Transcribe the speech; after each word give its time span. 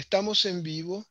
estamos 0.00 0.44
en 0.46 0.62
vivo. 0.62 1.06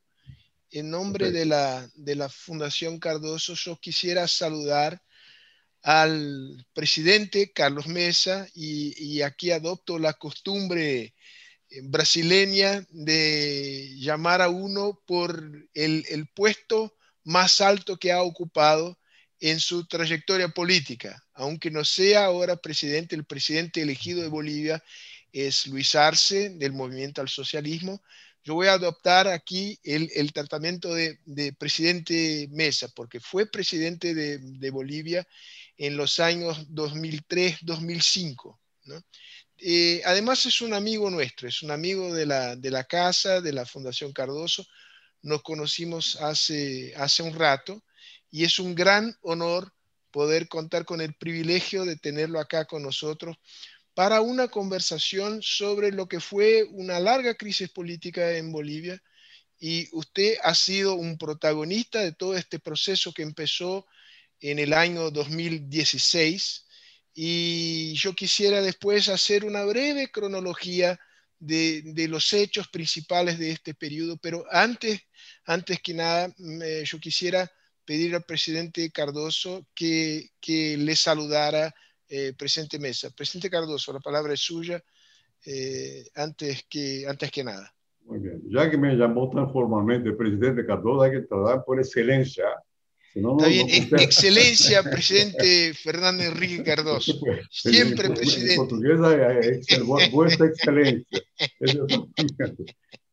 En 0.72 0.90
nombre 0.92 1.32
de 1.32 1.46
la, 1.46 1.90
de 1.96 2.16
la 2.16 2.30
Fundación 2.30 3.00
Cardoso, 3.00 3.56
yo 3.56 3.80
quisiera 3.80 4.28
saludar 4.28 5.02
al 5.82 6.68
presidente 6.74 7.52
Carlos 7.52 7.88
Mesa 7.88 8.48
y, 8.54 9.22
aquí 9.22 9.50
adopto 9.52 9.98
la 9.98 10.14
costumbre 10.14 11.16
eh, 11.70 11.82
brasileña 11.84 12.86
de 12.90 13.96
llamar 13.98 14.42
a 14.42 14.50
uno 14.50 15.02
por 15.08 15.42
el, 15.74 16.06
el 16.10 16.28
puesto 16.28 16.96
más 17.24 17.62
alto 17.62 17.98
que 17.98 18.12
ha 18.12 18.22
ocupado 18.22 19.00
en 19.40 19.60
su 19.60 19.88
trayectoria 19.88 20.50
política, 20.50 21.26
aunque 21.34 21.72
no 21.72 21.86
sea 21.86 22.26
ahora 22.26 22.58
presidente, 22.58 23.16
el 23.16 23.24
presidente 23.24 23.82
elegido 23.82 24.22
de 24.22 24.28
Bolivia 24.28 24.84
es 25.32 25.68
Luis 25.68 25.96
Arce 25.96 26.50
del 26.50 26.74
Movimiento 26.74 27.22
al 27.22 27.30
Socialismo. 27.30 28.02
Yo 28.50 28.56
voy 28.56 28.66
a 28.66 28.74
adoptar 28.74 29.28
aquí 29.28 29.80
el, 29.84 30.34
tratamiento 30.34 30.92
de, 30.96 31.54
presidente 31.60 32.48
Mesa, 32.50 32.88
porque 32.96 33.20
fue 33.20 33.46
presidente 33.46 34.16
de, 34.16 34.72
Bolivia 34.72 35.28
en 35.78 35.96
los 35.96 36.20
años 36.20 36.68
2003-2005. 36.70 38.58
Eh, 39.60 40.02
además 40.04 40.48
es 40.48 40.62
un 40.62 40.74
amigo 40.74 41.12
nuestro, 41.12 41.48
es 41.48 41.62
un 41.62 41.70
amigo 41.70 42.12
de 42.12 42.26
la, 42.26 42.56
de 42.56 42.72
la 42.72 42.86
casa, 42.86 43.40
de 43.40 43.54
la 43.54 43.68
Fundación 43.68 44.14
Cardoso. 44.14 44.66
Nos 45.22 45.44
conocimos 45.44 46.16
hace, 46.16 46.96
hace 46.96 47.22
un 47.22 47.36
rato 47.36 47.84
y 48.32 48.46
es 48.46 48.58
un 48.58 48.74
gran 48.74 49.16
honor 49.22 49.72
poder 50.10 50.48
contar 50.48 50.86
con 50.86 51.02
el 51.02 51.14
privilegio 51.14 51.86
de 51.86 51.98
tenerlo 51.98 52.40
acá 52.40 52.66
con 52.66 52.82
nosotros 52.82 53.38
para 54.00 54.22
una 54.22 54.48
conversación 54.48 55.42
sobre 55.42 55.92
lo 55.92 56.08
que 56.08 56.22
fue 56.22 56.64
una 56.72 57.02
larga 57.02 57.36
crisis 57.36 57.68
política 57.68 58.38
en 58.38 58.50
Bolivia. 58.50 59.04
Y 59.60 59.90
usted 59.92 60.38
ha 60.42 60.56
sido 60.56 60.94
un 60.94 61.18
protagonista 61.18 62.00
de 62.00 62.14
todo 62.14 62.38
este 62.38 62.60
proceso 62.60 63.14
que 63.14 63.24
empezó 63.24 63.86
en 64.40 64.58
el 64.58 64.72
año 64.72 65.12
2016 65.12 66.66
y 67.14 67.94
yo 67.96 68.14
quisiera 68.16 68.62
después 68.62 69.10
hacer 69.10 69.44
una 69.44 69.66
breve 69.66 70.10
cronología 70.10 70.98
de, 71.38 72.08
los 72.08 72.32
hechos 72.32 72.70
principales 72.70 73.38
de 73.38 73.52
este 73.52 73.74
periodo, 73.74 74.16
pero 74.16 74.46
antes, 74.50 75.02
antes 75.44 75.82
que 75.82 75.94
nada 75.94 76.34
yo 76.86 77.00
quisiera 77.02 77.52
pedir 77.84 78.16
al 78.16 78.24
presidente 78.24 78.92
Cardoso 78.92 79.68
que, 79.76 80.30
que 80.40 80.78
le 80.78 80.96
saludara 80.96 81.76
eh, 82.10 82.34
presidente 82.38 82.80
Mesa. 82.80 83.12
Presidente 83.12 83.50
Cardoso, 83.50 83.94
la 83.94 84.00
palabra 84.00 84.34
es 84.34 84.40
suya 84.40 84.84
eh, 85.46 86.06
antes, 86.16 86.66
que, 86.68 87.06
antes 87.08 87.32
que 87.32 87.44
nada. 87.44 87.72
Muy 88.06 88.20
bien. 88.20 88.42
Ya 88.50 88.70
que 88.70 88.78
me 88.78 88.96
llamó 88.96 89.30
tan 89.30 89.52
formalmente 89.54 90.12
presidente 90.14 90.66
Cardoso, 90.66 91.04
hay 91.04 91.12
que 91.12 91.22
tratar 91.22 91.64
por 91.64 91.78
excelencia. 91.80 92.46
Está 93.14 93.48
bien, 93.48 93.68
excelencia, 93.70 94.84
presidente 94.84 95.74
Fernando 95.74 96.24
Enrique 96.24 96.64
Cardoso. 96.64 97.14
Siempre 97.52 98.10
presidente. 98.10 98.54
En 98.54 98.58
portuguesa 98.58 99.40
es 99.40 100.12
vuestra 100.12 100.48
excelencia. 100.48 101.22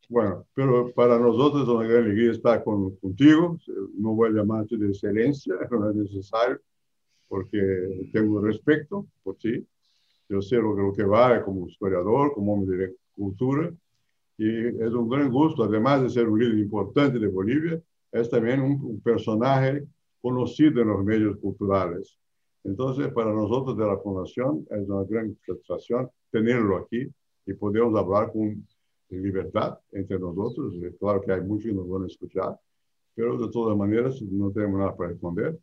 Bueno, 0.08 0.46
pero 0.54 0.92
para 0.92 1.18
nosotros 1.18 1.64
es 1.64 1.68
una 1.68 1.86
gran 1.86 2.04
alegría 2.04 2.32
estar 2.32 2.62
con, 2.62 2.96
contigo. 2.96 3.58
No 3.98 4.14
voy 4.14 4.30
a 4.30 4.32
llamarte 4.32 4.76
de 4.76 4.88
excelencia, 4.88 5.54
no 5.70 5.90
es 5.90 5.96
necesario 5.96 6.60
porque 7.28 8.08
tengo 8.12 8.40
respeto 8.40 9.06
por 9.22 9.36
ti. 9.36 9.66
Yo 10.28 10.42
sé 10.42 10.56
lo, 10.56 10.74
lo 10.74 10.92
que 10.92 11.04
vale 11.04 11.42
como 11.42 11.68
historiador, 11.68 12.32
como 12.34 12.54
hombre 12.54 12.76
de 12.76 12.94
cultura, 13.14 13.72
y 14.38 14.66
es 14.66 14.92
un 14.92 15.08
gran 15.08 15.30
gusto, 15.30 15.64
además 15.64 16.02
de 16.02 16.10
ser 16.10 16.28
un 16.28 16.38
líder 16.38 16.58
importante 16.58 17.18
de 17.18 17.28
Bolivia, 17.28 17.80
es 18.12 18.28
también 18.28 18.60
un, 18.60 19.00
personaje 19.00 19.86
conocido 20.20 20.82
en 20.82 20.88
los 20.88 21.04
medios 21.04 21.38
culturales. 21.38 22.18
Entonces, 22.64 23.08
para 23.12 23.32
nosotros 23.32 23.76
de 23.76 23.86
la 23.86 23.96
Fundación 23.98 24.66
es 24.70 24.88
una 24.88 25.04
gran 25.04 25.36
satisfacción 25.46 26.10
tenerlo 26.30 26.78
aquí 26.78 27.06
y 27.46 27.54
podemos 27.54 27.98
hablar 27.98 28.32
con 28.32 28.66
libertad 29.10 29.78
entre 29.92 30.18
nosotros. 30.18 30.74
Claro 30.98 31.20
que 31.20 31.32
hay 31.32 31.42
muchos 31.42 31.66
que 31.66 31.76
nos 31.76 31.88
van 31.88 32.02
a 32.02 32.06
escuchar, 32.06 32.58
pero 33.14 33.38
de 33.38 33.50
todas 33.50 33.76
maneras 33.76 34.20
no 34.22 34.50
tenemos 34.50 34.80
nada 34.80 34.96
para 34.96 35.10
responder 35.10 35.58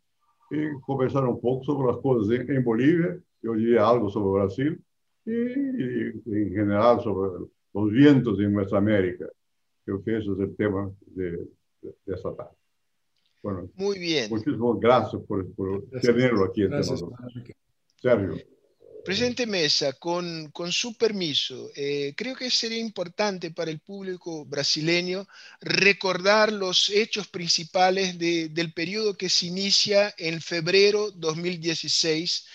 y 0.50 0.80
conversar 0.80 1.24
un 1.24 1.40
poco 1.40 1.64
sobre 1.64 1.92
las 1.92 2.00
cosas 2.00 2.46
en, 2.48 2.64
Bolivia, 2.64 3.18
yo 3.42 3.54
diría 3.54 3.88
algo 3.88 4.10
sobre 4.10 4.42
Brasil 4.42 4.84
y, 5.24 5.32
en 5.32 6.50
general 6.50 7.00
sobre 7.00 7.46
los 7.72 7.90
vientos 7.90 8.38
en 8.40 8.52
nuestra 8.52 8.78
América. 8.78 9.26
Creo 9.84 10.02
que 10.02 10.18
ese 10.18 10.32
es 10.32 10.38
el 10.38 10.56
tema 10.56 10.90
de, 11.06 11.32
de, 11.82 11.94
esta 12.06 12.34
tarde. 12.34 12.56
Bueno, 13.42 13.68
Muy 13.74 13.98
bien. 13.98 14.30
Muchísimas 14.30 14.80
gracias 14.80 15.22
por, 15.22 15.52
por 15.54 15.84
tenerlo 16.00 16.44
aquí 16.44 16.66
nosotros. 16.66 17.12
Sergio. 18.00 18.34
Presidente 19.04 19.46
Mesa, 19.46 19.92
con, 19.92 20.50
su 20.70 20.96
permiso, 20.96 21.70
eh, 21.76 22.14
creo 22.16 22.34
que 22.34 22.50
sería 22.50 22.78
importante 22.78 23.50
para 23.50 23.70
el 23.70 23.78
público 23.80 24.46
brasileño 24.46 25.28
recordar 25.60 26.50
los 26.50 26.88
hechos 26.88 27.28
principales 27.28 28.18
del 28.18 28.72
periodo 28.72 29.14
que 29.14 29.28
se 29.28 29.46
inicia 29.46 30.14
en 30.16 30.40
febrero 30.40 31.10
2016 31.10 32.46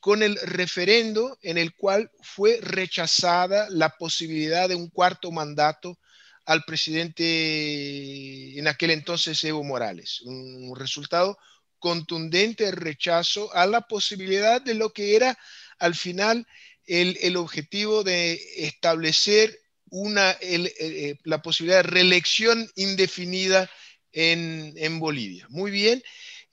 con 0.00 0.22
el 0.22 0.36
referendo 0.36 1.38
en 1.42 1.58
el 1.58 1.74
cual 1.74 2.10
fue 2.22 2.58
rechazada 2.62 3.68
la 3.68 3.90
posibilidad 3.90 4.66
de 4.66 4.76
un 4.76 4.88
cuarto 4.88 5.30
mandato 5.30 5.98
al 6.46 6.64
presidente 6.64 8.58
en 8.58 8.66
aquel 8.66 8.92
entonces 8.92 9.44
Evo 9.44 9.62
Morales. 9.62 10.22
Un 10.22 10.74
resultado 10.74 11.36
contundente 11.78 12.64
de 12.64 12.72
rechazo 12.72 13.54
a 13.54 13.66
la 13.66 13.82
posibilidad 13.82 14.60
de 14.60 14.74
lo 14.74 14.92
que 14.92 15.16
era 15.16 15.38
al 15.78 15.94
final 15.94 16.46
el, 16.86 17.36
objetivo 17.36 18.02
de 18.02 18.40
establecer 18.56 19.58
una, 19.90 20.36
eh, 20.40 21.18
la 21.24 21.42
posibilidad 21.42 21.78
de 21.78 21.90
reelección 21.90 22.70
indefinida 22.76 23.70
en, 24.12 24.98
Bolivia. 24.98 25.46
Muy 25.50 25.70
bien. 25.70 26.02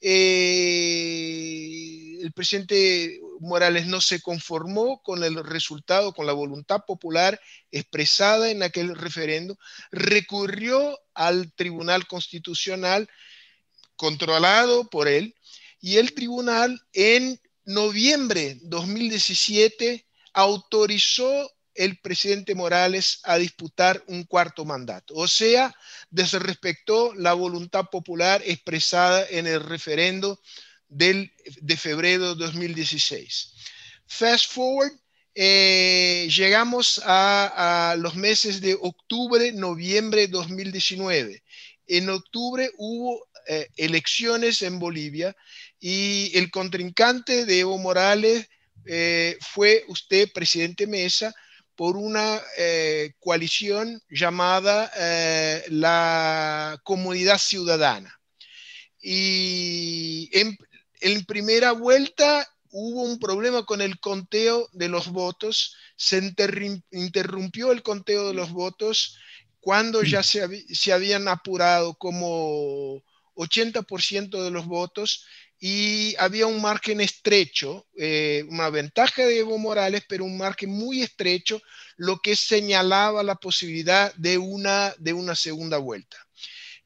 Eh, 0.01 1.25
el 2.21 2.31
presidente 2.33 3.19
Morales 3.39 3.87
no 3.87 4.01
se 4.01 4.21
conformó 4.21 5.01
con 5.01 5.23
el 5.23 5.43
resultado, 5.43 6.13
con 6.13 6.27
la 6.27 6.33
voluntad 6.33 6.81
popular 6.85 7.39
expresada 7.71 8.51
en 8.51 8.61
aquel 8.61 8.95
referendo, 8.95 9.57
recurrió 9.91 10.99
al 11.13 11.53
Tribunal 11.53 12.07
Constitucional 12.07 13.09
controlado 13.95 14.89
por 14.89 15.07
él 15.07 15.35
y 15.79 15.97
el 15.97 16.13
tribunal 16.13 16.81
en 16.93 17.39
noviembre 17.65 18.57
2017 18.61 20.05
autorizó 20.33 21.51
el 21.75 21.99
presidente 21.99 22.55
Morales 22.55 23.19
a 23.23 23.37
disputar 23.37 24.03
un 24.07 24.23
cuarto 24.23 24.65
mandato. 24.65 25.13
O 25.15 25.27
sea, 25.27 25.75
desrespectó 26.09 27.13
la 27.15 27.33
voluntad 27.33 27.89
popular 27.91 28.41
expresada 28.45 29.25
en 29.29 29.45
el 29.45 29.61
referendo 29.61 30.39
del, 30.87 31.31
de 31.61 31.77
febrero 31.77 32.35
de 32.35 32.45
2016. 32.45 33.53
Fast 34.07 34.51
forward, 34.51 34.91
eh, 35.33 36.29
llegamos 36.33 37.01
a, 37.03 37.95
los 37.99 38.15
meses 38.15 38.61
de 38.61 38.77
octubre, 38.79 39.51
noviembre 39.51 40.21
de 40.21 40.27
2019. 40.29 41.43
En 41.87 42.09
octubre 42.09 42.71
hubo 42.77 43.27
eh, 43.47 43.67
elecciones 43.75 44.61
en 44.61 44.79
Bolivia 44.79 45.35
y 45.79 46.31
el 46.37 46.51
contrincante 46.51 47.45
de 47.45 47.59
Evo 47.59 47.77
Morales 47.77 48.47
eh, 48.85 49.37
fue 49.41 49.83
usted, 49.87 50.31
presidente 50.33 50.87
Mesa, 50.87 51.33
por 51.75 51.97
una 51.97 52.41
eh, 52.57 53.13
coalición 53.19 54.01
llamada 54.09 54.91
eh, 54.97 55.63
la 55.69 56.79
Comunidad 56.83 57.37
Ciudadana. 57.37 58.19
Y 59.01 60.29
en, 60.31 60.57
en, 61.01 61.25
primera 61.25 61.73
vuelta 61.73 62.47
hubo 62.69 63.03
un 63.03 63.19
problema 63.19 63.65
con 63.65 63.81
el 63.81 63.99
conteo 63.99 64.69
de 64.71 64.89
los 64.89 65.09
votos, 65.09 65.75
se 65.95 66.17
interrumpió 66.91 67.71
el 67.71 67.83
conteo 67.83 68.27
de 68.27 68.33
los 68.33 68.51
votos 68.51 69.17
cuando 69.59 70.03
ya 70.03 70.23
se, 70.23 70.65
se 70.73 70.93
habían 70.93 71.27
apurado 71.27 71.95
como 71.95 73.03
80% 73.35 74.43
de 74.43 74.51
los 74.51 74.65
votos 74.65 75.25
y 75.59 76.15
había 76.17 76.47
un 76.47 76.61
margen 76.61 76.99
estrecho, 77.01 77.87
eh, 77.97 78.43
una 78.49 78.69
ventaja 78.69 79.25
de 79.25 79.39
Evo 79.39 79.57
Morales, 79.57 80.03
pero 80.07 80.25
un 80.25 80.37
margen 80.37 80.69
muy 80.69 81.01
estrecho, 81.01 81.61
lo 81.95 82.19
que 82.19 82.35
señalaba 82.35 83.23
la 83.23 83.35
posibilidad 83.35 84.13
de 84.15 84.37
una, 84.37 84.93
de 84.97 85.13
una 85.13 85.35
segunda 85.35 85.77
vuelta. 85.77 86.17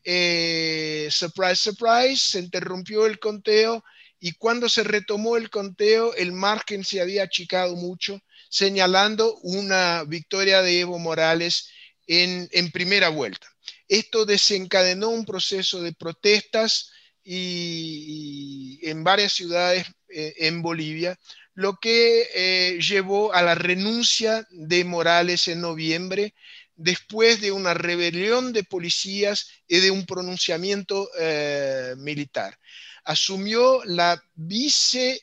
Eh, 0.04 1.10
surprise, 1.12 1.56
surprise, 1.56 2.32
se 2.32 2.40
interrumpió 2.40 3.06
el 3.06 3.20
conteo 3.20 3.84
y 4.20 4.34
cuando 4.34 4.70
se 4.70 4.84
retomó 4.84 5.36
el 5.36 5.50
conteo, 5.50 6.14
el 6.14 6.32
margen 6.32 6.84
se 6.84 7.02
había 7.02 7.24
achicado 7.24 7.76
mucho, 7.76 8.22
señalando 8.50 9.36
una 9.42 10.04
victoria 10.06 10.62
de 10.62 10.82
Evo 10.82 11.00
Morales 11.00 11.70
en, 12.06 12.48
en 12.52 12.72
primera 12.72 13.10
vuelta. 13.10 13.48
Esto 13.88 14.26
desencadenó 14.26 15.10
un 15.10 15.26
proceso 15.26 15.82
de 15.82 15.94
protestas 15.94 16.92
y, 17.24 18.80
en 18.84 19.04
varias 19.04 19.34
ciudades 19.34 19.86
eh, 20.10 20.34
en 20.38 20.62
Bolivia, 20.62 21.18
lo 21.54 21.78
que 21.78 22.30
eh, 22.34 22.80
llevó 22.80 23.34
a 23.34 23.42
la 23.42 23.56
renuncia 23.56 24.48
de 24.50 24.86
Morales 24.86 25.48
en 25.50 25.62
noviembre, 25.62 26.34
después 26.80 27.42
de 27.42 27.52
una 27.52 27.74
rebelión 27.74 28.54
de 28.54 28.64
policías 28.64 29.50
y 29.68 29.80
de 29.80 29.92
un 29.92 30.06
pronunciamiento 30.06 31.10
eh, 31.20 31.96
militar. 31.98 32.58
Asumió 33.04 33.84
la, 33.84 34.24
vice, 34.34 35.22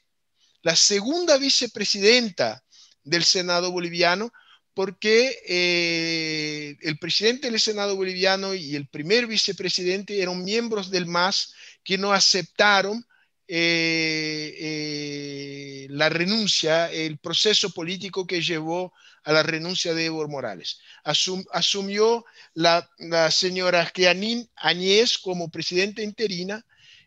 la 0.61 0.77
segunda 0.77 1.39
vicepresidenta 1.39 2.63
del 3.03 3.25
Senado 3.25 3.73
boliviano, 3.73 4.31
porque 4.75 5.39
eh, 5.49 6.77
el 6.83 6.99
presidente 6.99 7.51
del 7.51 7.59
Senado 7.59 7.97
boliviano 7.97 8.53
y 8.53 8.77
el 8.77 8.89
primer 8.89 9.27
vicepresidente 9.27 10.21
eran 10.21 10.45
miembros 10.45 10.91
del 10.91 11.07
MAS 11.07 11.55
que 11.87 11.97
no 11.97 12.13
aceptaron 12.13 13.07
eh, 13.47 14.57
eh, 14.59 15.87
la 15.91 16.09
renuncia, 16.09 16.91
el 16.91 17.19
proceso 17.19 17.71
político 17.71 18.27
que 18.27 18.43
llevó 18.43 18.93
a 19.23 19.33
la 19.33 19.45
renuncia 19.45 19.95
de 19.95 20.07
Evo 20.07 20.27
Morales. 20.27 20.81
asumió 21.05 22.25
la, 22.55 22.91
señora 23.31 23.89
Cleanín 23.95 24.51
Añez 24.57 25.17
como 25.19 25.49
presidenta 25.49 26.03
interina 26.03 26.67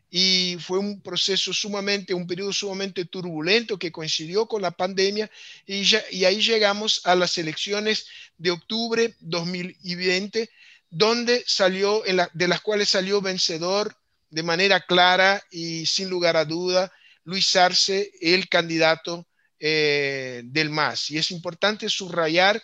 y 0.10 0.56
fue 0.62 0.80
un 0.80 1.02
proceso 1.02 1.54
sumamente, 1.54 2.14
un 2.14 2.26
periodo 2.26 2.54
sumamente 2.54 3.04
turbulento 3.04 3.78
que 3.78 3.92
coincidió 3.92 4.48
con 4.48 4.62
la 4.62 4.72
pandemia 4.72 5.30
y, 5.68 5.84
y 6.12 6.24
ahí 6.24 6.42
llegamos 6.42 7.02
a 7.04 7.16
las 7.16 7.38
elecciones 7.38 8.08
de 8.38 8.52
octubre 8.52 9.14
2020, 9.20 10.50
donde 10.90 11.44
salió, 11.46 12.02
de 12.34 12.48
las 12.48 12.62
cuales 12.62 12.88
salió 12.88 13.22
vencedor 13.22 13.94
de 14.30 14.44
manera 14.44 14.80
clara 14.82 15.44
y 15.52 15.86
sin 15.86 16.10
lugar 16.10 16.38
a 16.38 16.46
duda 16.46 16.92
Luis 17.24 17.56
Arce, 17.56 18.12
el 18.22 18.50
candidato 18.50 19.28
eh, 19.60 20.42
del 20.46 20.70
MAS. 20.70 21.12
Y 21.12 21.18
es 21.18 21.32
importante 21.32 21.90
subrayar 21.90 22.62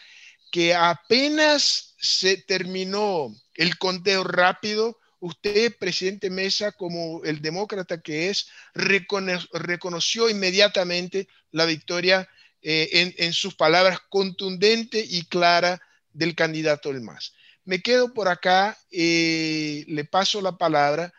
que 0.51 0.73
apenas 0.73 1.95
se 1.97 2.37
terminó 2.37 3.35
el 3.53 3.77
conteo 3.77 4.23
rápido, 4.23 4.97
usted, 5.19 5.75
presidente 5.77 6.29
Mesa, 6.29 6.71
como 6.71 7.23
el 7.23 7.41
demócrata 7.41 8.01
que 8.01 8.29
es, 8.29 8.47
reconoció 8.73 10.29
inmediatamente 10.29 11.27
la 11.51 11.65
victoria 11.65 12.29
eh, 12.61 13.13
en, 13.17 13.33
sus 13.33 13.55
palabras 13.55 13.99
contundente 14.09 15.03
y 15.07 15.25
clara 15.25 15.81
del 16.13 16.35
candidato 16.35 16.91
del 16.91 17.01
MAS. 17.01 17.33
Me 17.65 17.81
quedo 17.81 18.13
por 18.13 18.27
acá, 18.27 18.77
eh, 18.91 19.83
le 19.87 20.05
paso 20.05 20.41
la 20.41 20.57
palabra 20.57 21.13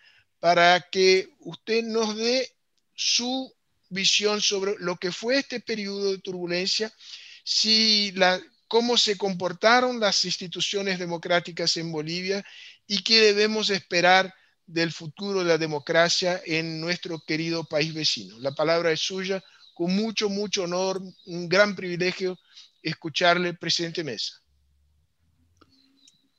para 0.47 0.81
que 0.93 1.29
usted 1.41 1.83
nos 1.83 2.17
dé 2.17 2.49
su 2.95 3.53
visión 3.89 4.41
sobre 4.41 4.77
lo 4.79 4.95
que 4.95 5.11
fue 5.11 5.39
este 5.39 5.59
periodo 5.59 6.13
de 6.13 6.19
turbulencia, 6.19 6.93
cómo 8.69 8.97
se 8.97 9.19
comportaron 9.19 9.99
las 9.99 10.25
instituciones 10.25 11.01
democráticas 11.01 11.77
en 11.79 11.91
Bolivia 11.91 12.47
y 12.87 13.03
qué 13.03 13.23
debemos 13.23 13.71
esperar 13.71 14.33
del 14.69 14.93
futuro 14.93 15.41
de 15.41 15.47
la 15.47 15.59
democracia 15.59 16.41
en 16.47 16.81
nuestro 16.81 17.19
querido 17.27 17.65
país 17.65 17.93
vecino. 17.93 18.39
La 18.39 18.53
palabra 18.53 18.93
es 18.93 19.01
suya, 19.01 19.43
con 19.75 19.97
mucho, 19.97 20.29
mucho 20.29 20.63
honor, 20.63 21.03
un 21.25 21.49
gran 21.49 21.75
privilegio 21.75 22.39
escucharle, 22.85 23.55
presidente 23.55 24.05
Mesa. 24.05 24.41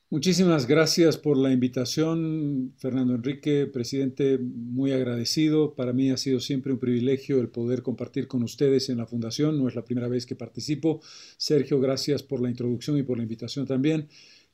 Muchísimas 0.09 0.68
gracias 0.68 1.18
por 1.18 1.36
la 1.36 1.51
invitación, 1.51 2.74
Fernando 2.77 3.13
Enrique, 3.15 3.68
presidente, 3.68 4.38
muy 4.38 4.94
agradecido. 4.94 5.75
Para 5.75 5.92
mí 5.92 6.12
ha 6.12 6.18
sido 6.18 6.39
siempre 6.39 6.71
un 6.71 6.80
privilegio 6.80 7.42
el 7.42 7.50
poder 7.50 7.81
compartir 7.81 8.30
con 8.30 8.42
ustedes 8.42 8.88
en 8.88 9.00
la 9.00 9.06
Fundación. 9.06 9.57
No 9.57 9.68
es 9.68 9.75
la 9.75 9.83
primera 9.83 10.07
vez 10.07 10.25
que 10.25 10.36
participo. 10.36 11.01
Sergio, 11.36 11.81
gracias 11.81 12.24
por 12.24 12.42
la 12.42 12.50
introducción 12.50 12.98
y 12.98 13.04
por 13.04 13.18
la 13.18 13.24
invitación 13.24 13.68
también 13.68 14.07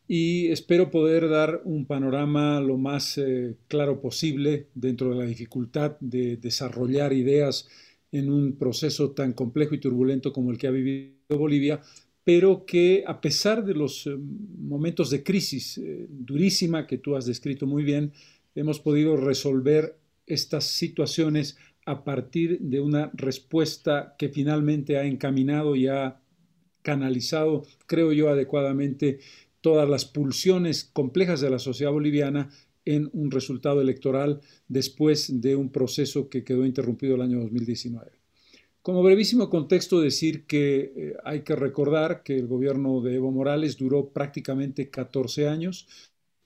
y 0.08 0.48
espero 0.48 0.92
poder 0.92 1.30
dar 1.30 1.62
un 1.64 1.86
panorama 1.86 2.60
lo 2.60 2.78
más 2.78 3.18
eh, 3.18 3.56
claro 3.68 4.02
posible 4.02 4.68
dentro 4.74 5.12
de 5.12 5.16
la 5.16 5.26
dificultad 5.26 5.98
de 6.00 6.38
desarrollar 6.38 7.14
ideas 7.14 7.70
en 8.12 8.30
un 8.30 8.58
proceso 8.58 9.12
tan 9.12 9.34
complejo 9.34 9.76
y 9.76 9.80
turbulento 9.80 10.34
como 10.34 10.52
el 10.52 10.58
que 10.58 10.68
ha 10.68 10.72
vivido 10.72 11.14
Bolivia, 11.30 11.82
pero 12.24 12.66
que 12.66 13.04
a 13.06 13.20
pesar 13.20 13.66
de 13.66 13.74
los 13.74 14.08
eh, 14.08 14.16
momentos 14.18 15.10
de 15.10 15.24
crisis 15.24 15.78
eh, 15.78 16.08
durísima 16.10 16.88
que 16.88 16.98
tú 16.98 17.16
has 17.16 17.26
descrito 17.26 17.66
muy 17.66 17.84
bien, 17.84 18.14
hemos 18.56 18.80
podido 18.80 19.18
resolver 19.18 19.98
estas 20.26 20.66
situaciones 20.66 21.58
a 21.86 22.04
partir 22.04 22.60
de 22.60 22.80
una 22.80 23.12
respuesta 23.14 24.16
que 24.18 24.30
finalmente 24.30 24.98
ha 24.98 25.06
encaminado 25.06 25.76
y 25.76 25.88
ha 25.88 26.22
canalizado, 26.82 27.66
creo 27.88 28.14
yo, 28.14 28.30
adecuadamente 28.30 29.20
todas 29.62 29.90
las 29.90 30.06
pulsiones 30.06 30.86
complejas 30.86 31.42
de 31.42 31.50
la 31.50 31.60
sociedad 31.60 31.92
boliviana 31.92 32.50
en 32.86 33.10
un 33.14 33.32
resultado 33.32 33.82
electoral 33.82 34.42
después 34.68 35.42
de 35.42 35.56
un 35.56 35.72
proceso 35.72 36.30
que 36.30 36.44
quedó 36.44 36.66
interrumpido 36.66 37.16
el 37.16 37.22
año 37.22 37.40
2019. 37.40 38.23
Como 38.84 39.02
brevísimo 39.02 39.50
contexto, 39.50 40.02
decir 40.02 40.46
que 40.46 40.92
eh, 40.94 41.14
hay 41.24 41.44
que 41.44 41.56
recordar 41.56 42.22
que 42.22 42.36
el 42.36 42.48
gobierno 42.48 43.00
de 43.00 43.16
Evo 43.16 43.32
Morales 43.32 43.78
duró 43.78 44.10
prácticamente 44.10 44.90
14 44.90 45.48
años, 45.48 45.88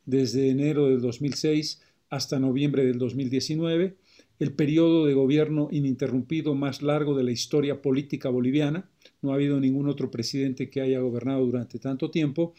desde 0.06 0.52
enero 0.52 0.88
del 0.88 1.02
2006 1.02 1.82
hasta 2.12 2.40
noviembre 2.40 2.86
del 2.86 3.00
2019, 3.00 3.96
el 4.38 4.54
periodo 4.54 5.08
de 5.08 5.16
gobierno 5.16 5.68
ininterrumpido 5.72 6.54
más 6.54 6.84
largo 6.84 7.18
de 7.18 7.24
la 7.24 7.32
historia 7.32 7.82
política 7.82 8.30
boliviana. 8.30 8.88
No 9.24 9.32
ha 9.32 9.36
habido 9.36 9.60
ningún 9.60 9.90
otro 9.90 10.12
presidente 10.12 10.70
que 10.70 10.82
haya 10.82 11.00
gobernado 11.00 11.44
durante 11.44 11.80
tanto 11.80 12.12
tiempo 12.12 12.54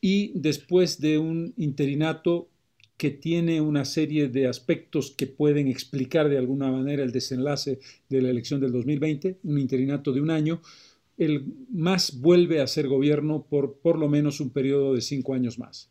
y 0.00 0.32
después 0.34 1.00
de 1.00 1.18
un 1.18 1.54
interinato 1.56 2.48
que 3.02 3.10
tiene 3.10 3.60
una 3.60 3.84
serie 3.84 4.28
de 4.28 4.46
aspectos 4.46 5.10
que 5.10 5.26
pueden 5.26 5.66
explicar 5.66 6.28
de 6.28 6.38
alguna 6.38 6.70
manera 6.70 7.02
el 7.02 7.10
desenlace 7.10 7.80
de 8.08 8.22
la 8.22 8.30
elección 8.30 8.60
del 8.60 8.70
2020, 8.70 9.40
un 9.42 9.58
interinato 9.58 10.12
de 10.12 10.20
un 10.20 10.30
año, 10.30 10.62
el 11.18 11.44
MAS 11.72 12.20
vuelve 12.20 12.60
a 12.60 12.66
ser 12.68 12.86
gobierno 12.86 13.44
por 13.50 13.80
por 13.80 13.98
lo 13.98 14.08
menos 14.08 14.38
un 14.38 14.50
periodo 14.50 14.94
de 14.94 15.00
cinco 15.00 15.34
años 15.34 15.58
más. 15.58 15.90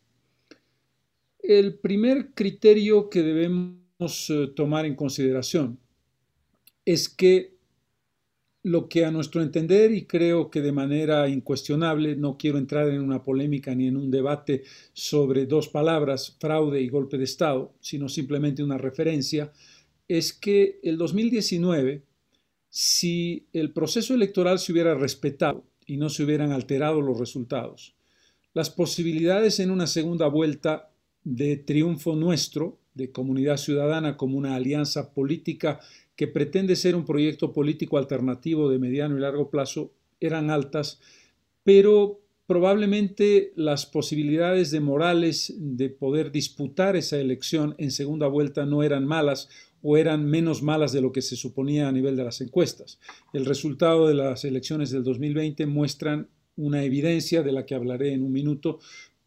El 1.38 1.74
primer 1.74 2.32
criterio 2.32 3.10
que 3.10 3.22
debemos 3.22 4.30
eh, 4.30 4.50
tomar 4.56 4.86
en 4.86 4.94
consideración 4.94 5.78
es 6.86 7.10
que 7.10 7.51
lo 8.64 8.88
que 8.88 9.04
a 9.04 9.10
nuestro 9.10 9.42
entender, 9.42 9.92
y 9.92 10.04
creo 10.04 10.50
que 10.50 10.60
de 10.60 10.70
manera 10.70 11.28
incuestionable, 11.28 12.14
no 12.14 12.38
quiero 12.38 12.58
entrar 12.58 12.88
en 12.88 13.00
una 13.00 13.22
polémica 13.22 13.74
ni 13.74 13.88
en 13.88 13.96
un 13.96 14.10
debate 14.10 14.62
sobre 14.92 15.46
dos 15.46 15.68
palabras, 15.68 16.36
fraude 16.38 16.80
y 16.80 16.88
golpe 16.88 17.18
de 17.18 17.24
Estado, 17.24 17.74
sino 17.80 18.08
simplemente 18.08 18.62
una 18.62 18.78
referencia, 18.78 19.52
es 20.06 20.32
que 20.32 20.78
el 20.82 20.96
2019, 20.96 22.04
si 22.68 23.46
el 23.52 23.72
proceso 23.72 24.14
electoral 24.14 24.58
se 24.58 24.72
hubiera 24.72 24.94
respetado 24.94 25.64
y 25.86 25.96
no 25.96 26.08
se 26.08 26.22
hubieran 26.22 26.52
alterado 26.52 27.00
los 27.00 27.18
resultados, 27.18 27.96
las 28.54 28.70
posibilidades 28.70 29.58
en 29.58 29.70
una 29.70 29.86
segunda 29.86 30.28
vuelta 30.28 30.90
de 31.24 31.56
triunfo 31.56 32.14
nuestro, 32.14 32.78
de 32.94 33.10
comunidad 33.10 33.56
ciudadana 33.56 34.16
como 34.16 34.36
una 34.36 34.54
alianza 34.54 35.14
política 35.14 35.80
que 36.22 36.28
pretende 36.28 36.76
ser 36.76 36.94
un 36.94 37.04
proyecto 37.04 37.52
político 37.52 37.98
alternativo 37.98 38.70
de 38.70 38.78
mediano 38.78 39.16
y 39.16 39.20
largo 39.20 39.50
plazo 39.50 39.92
eran 40.20 40.50
altas, 40.50 41.00
pero 41.64 42.20
probablemente 42.46 43.52
las 43.56 43.86
posibilidades 43.86 44.70
de 44.70 44.78
Morales 44.78 45.52
de 45.58 45.90
poder 45.90 46.30
disputar 46.30 46.94
esa 46.94 47.18
elección 47.18 47.74
en 47.78 47.90
segunda 47.90 48.28
vuelta 48.28 48.66
no 48.66 48.84
eran 48.84 49.04
malas 49.04 49.48
o 49.82 49.96
eran 49.96 50.24
menos 50.24 50.62
malas 50.62 50.92
de 50.92 51.00
lo 51.00 51.10
que 51.10 51.22
se 51.22 51.34
suponía 51.34 51.88
a 51.88 51.92
nivel 51.92 52.14
de 52.14 52.22
las 52.22 52.40
encuestas. 52.40 53.00
El 53.32 53.44
resultado 53.44 54.06
de 54.06 54.14
las 54.14 54.44
elecciones 54.44 54.92
del 54.92 55.02
2020 55.02 55.66
muestran 55.66 56.28
una 56.54 56.84
evidencia 56.84 57.42
de 57.42 57.50
la 57.50 57.66
que 57.66 57.74
hablaré 57.74 58.12
en 58.12 58.22
un 58.22 58.30
minuto, 58.30 58.78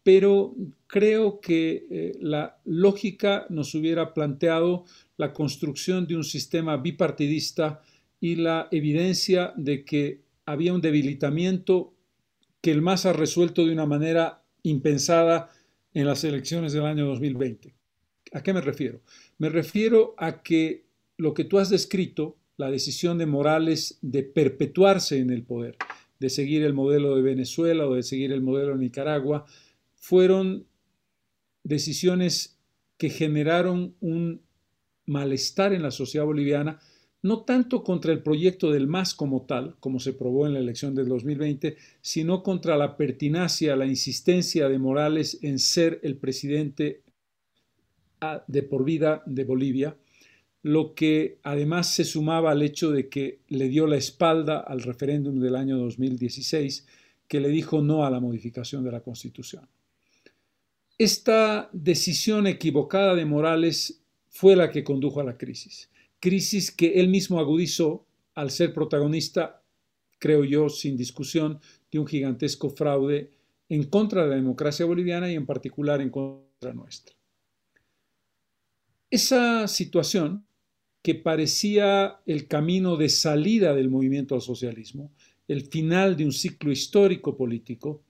pero 0.06 0.54
creo 0.86 1.40
que 1.42 1.88
eh, 1.90 2.12
la 2.22 2.60
lógica 2.64 3.48
nos 3.50 3.74
hubiera 3.74 4.14
planteado 4.14 4.86
la 5.18 5.34
construcción 5.34 6.06
de 6.06 6.16
un 6.16 6.24
sistema 6.24 6.78
bipartidista 6.78 7.82
y 8.22 8.36
la 8.36 8.68
evidencia 8.70 9.52
de 9.58 9.84
que 9.84 10.22
había 10.46 10.76
un 10.76 10.82
debilitamiento 10.82 11.96
que 12.62 12.72
el 12.72 12.84
MAS 12.84 13.08
ha 13.08 13.14
resuelto 13.14 13.66
de 13.66 13.72
una 13.72 13.88
manera 13.88 14.44
impensada 14.62 15.50
en 15.92 16.06
las 16.06 16.24
elecciones 16.24 16.72
del 16.74 16.86
año 16.86 17.08
2020. 17.08 17.74
¿A 18.34 18.44
qué 18.44 18.54
me 18.54 18.62
refiero? 18.62 19.02
Me 19.40 19.50
refiero 19.50 20.14
a 20.20 20.44
que 20.44 20.86
lo 21.18 21.34
que 21.34 21.46
tú 21.46 21.58
has 21.58 21.72
descrito, 21.72 22.38
la 22.58 22.70
decisión 22.70 23.18
de 23.18 23.26
Morales 23.26 23.98
de 24.04 24.22
perpetuarse 24.22 25.18
en 25.18 25.32
el 25.32 25.42
poder, 25.42 25.78
de 26.20 26.30
seguir 26.30 26.62
el 26.62 26.76
modelo 26.76 27.16
de 27.16 27.24
Venezuela 27.24 27.88
o 27.88 27.96
de 27.96 28.04
seguir 28.04 28.32
el 28.32 28.44
modelo 28.44 28.74
de 28.74 28.84
Nicaragua, 28.84 29.48
fueron 30.08 30.68
decisiones 31.64 32.60
que 32.96 33.10
generaron 33.10 33.96
un 34.02 34.44
malestar 35.08 35.74
en 35.74 35.82
la 35.82 35.90
sociedad 35.90 36.28
boliviana, 36.28 36.80
no 37.24 37.42
tanto 37.42 37.84
contra 37.84 38.14
el 38.14 38.22
proyecto 38.22 38.70
del 38.70 38.86
MAS 38.86 39.16
como 39.16 39.48
tal, 39.48 39.78
como 39.80 40.00
se 40.00 40.14
probó 40.14 40.46
en 40.46 40.54
la 40.54 40.60
elección 40.60 40.94
del 40.94 41.08
2020, 41.10 41.78
sino 42.02 42.44
contra 42.44 42.78
la 42.78 42.98
pertinacia, 42.98 43.76
la 43.76 43.88
insistencia 43.88 44.70
de 44.70 44.78
Morales 44.78 45.40
en 45.42 45.58
ser 45.58 46.00
el 46.04 46.18
presidente 46.18 47.02
ah, 48.22 48.44
de 48.46 48.62
por 48.62 48.86
vida 48.86 49.24
de 49.26 49.44
Bolivia, 49.44 49.98
lo 50.62 50.94
que 50.94 51.40
además 51.42 51.96
se 51.96 52.04
sumaba 52.04 52.52
al 52.52 52.62
hecho 52.62 52.92
de 52.92 53.10
que 53.10 53.40
le 53.48 53.70
dio 53.70 53.88
la 53.88 53.98
espalda 53.98 54.60
al 54.60 54.84
referéndum 54.84 55.40
del 55.40 55.56
año 55.56 55.80
2016, 55.80 56.86
que 57.28 57.40
le 57.40 57.50
dijo 57.50 57.82
no 57.82 58.06
a 58.06 58.12
la 58.12 58.20
modificación 58.20 58.84
de 58.84 58.92
la 58.92 59.02
Constitución. 59.02 59.68
Esta 60.98 61.70
decisión 61.74 62.48
equivocada 62.48 63.16
de 63.16 63.26
Morales 63.26 64.02
fue 64.30 64.56
la 64.56 64.72
que 64.72 64.84
condujo 64.84 65.20
a 65.20 65.24
la 65.24 65.38
crisis 65.38 65.90
crisis 66.26 66.72
que 66.72 67.00
él 67.00 67.08
mismo 67.08 67.40
agudizó 67.40 68.08
al 68.34 68.50
ser 68.50 68.74
protagonista, 68.74 69.62
creo 70.18 70.44
yo, 70.44 70.70
sin 70.70 70.98
discusión, 70.98 71.60
de 71.92 72.00
un 72.00 72.08
gigantesco 72.08 72.72
fraude 72.72 73.30
en 73.70 73.84
contra 73.84 74.24
de 74.24 74.30
la 74.30 74.36
democracia 74.36 74.88
boliviana 74.88 75.32
y 75.32 75.36
en 75.36 75.46
particular 75.46 76.02
en 76.02 76.10
contra 76.10 76.74
nuestra. 76.74 77.16
Esa 79.12 79.68
situación, 79.68 80.48
que 81.04 81.14
parecía 81.14 82.20
el 82.26 82.48
camino 82.48 82.98
de 82.98 83.10
salida 83.10 83.76
del 83.76 83.92
movimiento 83.92 84.34
al 84.34 84.42
socialismo, 84.42 85.12
el 85.48 85.68
final 85.68 86.18
de 86.18 86.26
un 86.26 86.32
ciclo 86.32 86.72
histórico 86.72 87.38
político, 87.38 88.02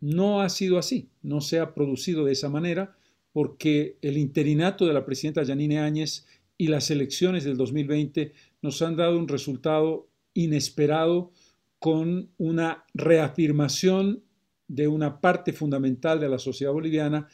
no 0.00 0.40
ha 0.40 0.48
sido 0.48 0.78
así, 0.78 1.10
no 1.22 1.40
se 1.40 1.60
ha 1.60 1.74
producido 1.74 2.24
de 2.24 2.32
esa 2.32 2.48
manera, 2.48 2.96
porque 3.32 3.98
el 4.02 4.16
interinato 4.16 4.86
de 4.86 4.94
la 4.94 5.04
presidenta 5.04 5.42
Yanine 5.42 5.78
Áñez 5.78 6.26
y 6.56 6.66
las 6.66 6.90
elecciones 6.90 7.44
del 7.44 7.56
2020 7.56 8.32
nos 8.62 8.82
han 8.82 8.96
dado 8.96 9.18
un 9.18 9.28
resultado 9.28 10.08
inesperado 10.34 11.32
con 11.78 12.30
una 12.38 12.84
reafirmación 12.94 14.22
de 14.68 14.86
una 14.86 15.20
parte 15.20 15.52
fundamental 15.52 16.20
de 16.20 16.28
la 16.28 16.38
sociedad 16.38 16.72
boliviana 16.72 17.28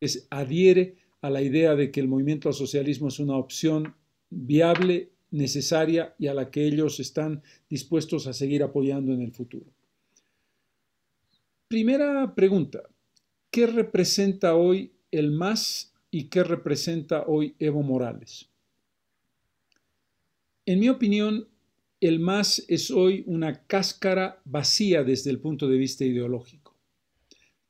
que 0.00 0.08
adhiere 0.30 0.96
a 1.20 1.30
la 1.30 1.42
idea 1.42 1.74
de 1.74 1.90
que 1.90 2.00
el 2.00 2.08
movimiento 2.08 2.48
al 2.48 2.54
socialismo 2.54 3.08
es 3.08 3.18
una 3.18 3.36
opción 3.36 3.94
viable, 4.30 5.12
necesaria 5.30 6.14
y 6.18 6.26
a 6.26 6.34
la 6.34 6.50
que 6.50 6.66
ellos 6.66 7.00
están 7.00 7.42
dispuestos 7.68 8.26
a 8.26 8.32
seguir 8.32 8.62
apoyando 8.62 9.12
en 9.12 9.22
el 9.22 9.32
futuro. 9.32 9.75
Primera 11.68 12.32
pregunta, 12.36 12.88
¿qué 13.50 13.66
representa 13.66 14.54
hoy 14.54 14.92
el 15.10 15.32
MAS 15.32 15.92
y 16.12 16.28
qué 16.28 16.44
representa 16.44 17.24
hoy 17.26 17.56
Evo 17.58 17.82
Morales? 17.82 18.48
En 20.64 20.78
mi 20.78 20.88
opinión, 20.88 21.48
el 22.00 22.20
MAS 22.20 22.64
es 22.68 22.92
hoy 22.92 23.24
una 23.26 23.66
cáscara 23.66 24.40
vacía 24.44 25.02
desde 25.02 25.30
el 25.30 25.40
punto 25.40 25.66
de 25.66 25.76
vista 25.76 26.04
ideológico. 26.04 26.76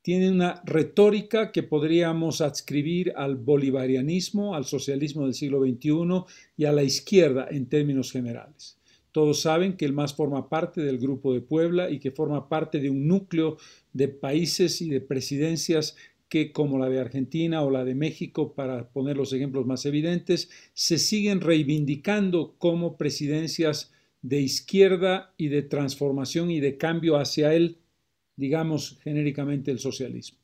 Tiene 0.03 0.29
una 0.29 0.61
retórica 0.63 1.51
que 1.51 1.63
podríamos 1.63 2.41
adscribir 2.41 3.13
al 3.15 3.35
bolivarianismo, 3.35 4.53
al 4.53 4.65
socialismo 4.65 5.25
del 5.25 5.33
siglo 5.33 5.59
XXI 5.59 6.23
y 6.55 6.65
a 6.65 6.71
la 6.71 6.83
izquierda 6.83 7.47
en 7.49 7.65
términos 7.65 8.11
generales. 8.11 8.76
Todos 9.11 9.41
saben 9.41 9.77
que 9.77 9.85
el 9.85 9.93
MAS 9.93 10.13
forma 10.13 10.49
parte 10.49 10.81
del 10.81 10.99
Grupo 10.99 11.33
de 11.33 11.41
Puebla 11.41 11.89
y 11.89 11.99
que 11.99 12.11
forma 12.11 12.49
parte 12.49 12.79
de 12.79 12.89
un 12.89 13.07
núcleo 13.07 13.57
de 13.93 14.07
países 14.07 14.81
y 14.81 14.89
de 14.89 15.01
presidencias 15.01 15.95
que, 16.29 16.51
como 16.51 16.77
la 16.77 16.89
de 16.89 16.99
Argentina 16.99 17.63
o 17.63 17.71
la 17.71 17.85
de 17.85 17.95
México, 17.95 18.53
para 18.53 18.89
poner 18.89 19.17
los 19.17 19.33
ejemplos 19.33 19.65
más 19.65 19.85
evidentes, 19.85 20.49
se 20.73 20.97
siguen 20.97 21.41
reivindicando 21.41 22.55
como 22.57 22.97
presidencias 22.97 23.91
de 24.21 24.41
izquierda 24.41 25.33
y 25.37 25.47
de 25.47 25.61
transformación 25.61 26.51
y 26.51 26.59
de 26.59 26.77
cambio 26.77 27.17
hacia 27.17 27.53
el, 27.53 27.77
digamos 28.35 28.99
genéricamente, 29.03 29.71
el 29.71 29.79
socialismo. 29.79 30.39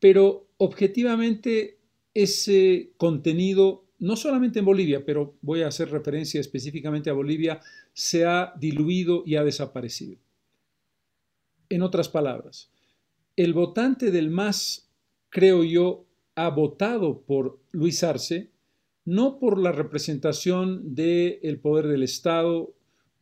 Pero 0.00 0.48
objetivamente 0.56 1.78
ese 2.12 2.92
contenido, 2.96 3.84
no 3.98 4.16
solamente 4.16 4.58
en 4.58 4.64
Bolivia, 4.64 5.04
pero 5.04 5.36
voy 5.42 5.62
a 5.62 5.68
hacer 5.68 5.90
referencia 5.90 6.40
específicamente 6.40 7.10
a 7.10 7.14
Bolivia, 7.14 7.60
se 7.94 8.26
ha 8.26 8.52
diluido 8.58 9.22
y 9.24 9.36
ha 9.36 9.44
desaparecido. 9.44 10.18
En 11.70 11.80
otras 11.80 12.10
palabras, 12.10 12.70
el 13.36 13.54
votante 13.54 14.10
del 14.10 14.28
MAS 14.28 14.90
creo 15.30 15.64
yo, 15.64 16.04
ha 16.36 16.50
votado 16.50 17.22
por 17.22 17.60
Luis 17.72 18.04
Arce, 18.04 18.50
no 19.04 19.38
por 19.38 19.58
la 19.58 19.72
representación 19.72 20.94
del 20.94 21.58
poder 21.60 21.86
del 21.86 22.02
Estado, 22.02 22.74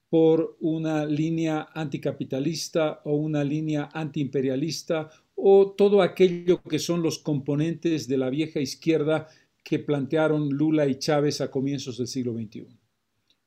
por 0.09 0.59
una 0.61 1.07
línea 1.07 1.69
anticapitalista 1.73 3.01
o 3.05 3.15
una 3.15 3.43
línea 3.45 3.89
antiimperialista 3.95 5.09
o 5.35 5.73
todo 5.73 6.03
aquello 6.03 6.63
que 6.63 6.79
son 6.79 7.03
los 7.03 7.19
componentes 7.19 8.09
de 8.09 8.19
la 8.19 8.29
vieja 8.29 8.61
izquierda 8.61 9.29
que 9.65 9.79
plantearon 9.79 10.51
Lula 10.51 10.87
y 10.87 10.97
Chávez 10.97 11.41
a 11.41 11.51
comienzos 11.51 11.97
del 11.97 12.09
siglo 12.09 12.35
XXI. 12.35 12.82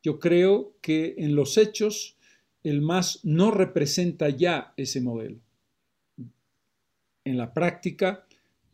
Yo 0.06 0.20
creo 0.20 0.78
que 0.82 1.16
en 1.18 1.34
los 1.34 1.58
hechos 1.58 2.16
el 2.62 2.84
MAS 2.84 3.22
no 3.24 3.50
representa 3.50 4.30
ya 4.30 4.72
ese 4.78 5.02
modelo. 5.02 5.40
En 7.24 7.40
la 7.40 7.52
práctica, 7.56 8.28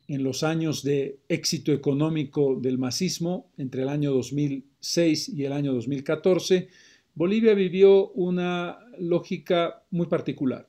en 0.09 0.23
los 0.23 0.43
años 0.43 0.83
de 0.83 1.21
éxito 1.29 1.71
económico 1.71 2.59
del 2.59 2.77
masismo, 2.77 3.49
entre 3.55 3.83
el 3.83 3.87
año 3.87 4.11
2006 4.11 5.29
y 5.29 5.45
el 5.45 5.53
año 5.53 5.71
2014, 5.71 6.67
Bolivia 7.15 7.53
vivió 7.53 8.09
una 8.09 8.79
lógica 8.99 9.85
muy 9.89 10.07
particular. 10.07 10.67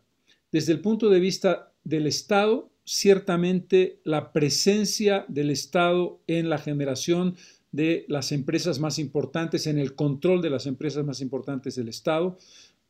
Desde 0.52 0.74
el 0.74 0.80
punto 0.80 1.10
de 1.10 1.18
vista 1.18 1.72
del 1.82 2.06
Estado, 2.06 2.70
ciertamente 2.84 4.00
la 4.04 4.32
presencia 4.32 5.24
del 5.26 5.50
Estado 5.50 6.22
en 6.28 6.48
la 6.48 6.58
generación 6.58 7.34
de 7.72 8.04
las 8.08 8.32
empresas 8.32 8.78
más 8.78 8.98
importantes, 8.98 9.66
en 9.66 9.78
el 9.78 9.94
control 9.94 10.42
de 10.42 10.50
las 10.50 10.66
empresas 10.66 11.04
más 11.04 11.20
importantes 11.20 11.74
del 11.74 11.88
Estado, 11.88 12.38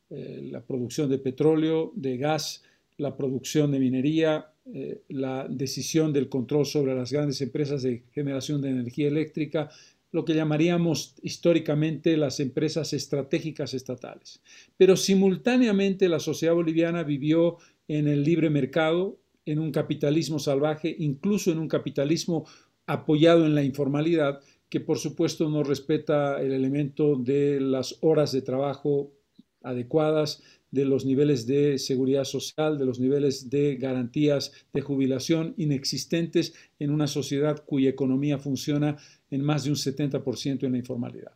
eh, 0.09 0.47
la 0.51 0.61
producción 0.61 1.09
de 1.09 1.17
petróleo, 1.17 1.91
de 1.95 2.17
gas, 2.17 2.63
la 2.97 3.17
producción 3.17 3.71
de 3.71 3.79
minería, 3.79 4.51
eh, 4.73 5.01
la 5.09 5.47
decisión 5.49 6.13
del 6.13 6.29
control 6.29 6.65
sobre 6.65 6.93
las 6.93 7.11
grandes 7.11 7.41
empresas 7.41 7.81
de 7.81 8.03
generación 8.13 8.61
de 8.61 8.69
energía 8.69 9.07
eléctrica, 9.07 9.69
lo 10.11 10.23
que 10.23 10.35
llamaríamos 10.35 11.15
históricamente 11.23 12.15
las 12.17 12.39
empresas 12.39 12.93
estratégicas 12.93 13.73
estatales. 13.73 14.41
Pero 14.77 14.95
simultáneamente 14.95 16.07
la 16.07 16.19
sociedad 16.19 16.53
boliviana 16.53 17.03
vivió 17.03 17.57
en 17.87 18.07
el 18.07 18.23
libre 18.23 18.49
mercado, 18.49 19.17
en 19.45 19.59
un 19.59 19.71
capitalismo 19.71 20.39
salvaje, 20.39 20.95
incluso 20.99 21.51
en 21.51 21.59
un 21.59 21.67
capitalismo 21.67 22.45
apoyado 22.85 23.45
en 23.45 23.55
la 23.55 23.63
informalidad, 23.63 24.39
que 24.73 24.79
por 24.79 24.97
supuesto 24.97 25.47
no 25.51 25.63
respeta 25.63 26.41
el 26.41 26.51
elemento 26.51 27.15
de 27.15 27.61
las 27.61 27.99
horas 28.01 28.31
de 28.31 28.41
trabajo 28.41 29.13
adecuadas, 29.61 30.41
de 30.71 30.83
los 30.83 31.05
niveles 31.05 31.45
de 31.45 31.77
seguridad 31.77 32.23
social, 32.23 32.79
de 32.79 32.85
los 32.87 32.99
niveles 32.99 33.51
de 33.51 33.75
garantías 33.75 34.51
de 34.73 34.81
jubilación 34.81 35.53
inexistentes 35.57 36.55
en 36.79 36.89
una 36.89 37.05
sociedad 37.05 37.63
cuya 37.63 37.91
economía 37.91 38.39
funciona 38.39 38.97
en 39.29 39.43
más 39.43 39.63
de 39.63 39.69
un 39.69 39.75
70% 39.75 40.63
en 40.63 40.71
la 40.71 40.79
informalidad. 40.79 41.33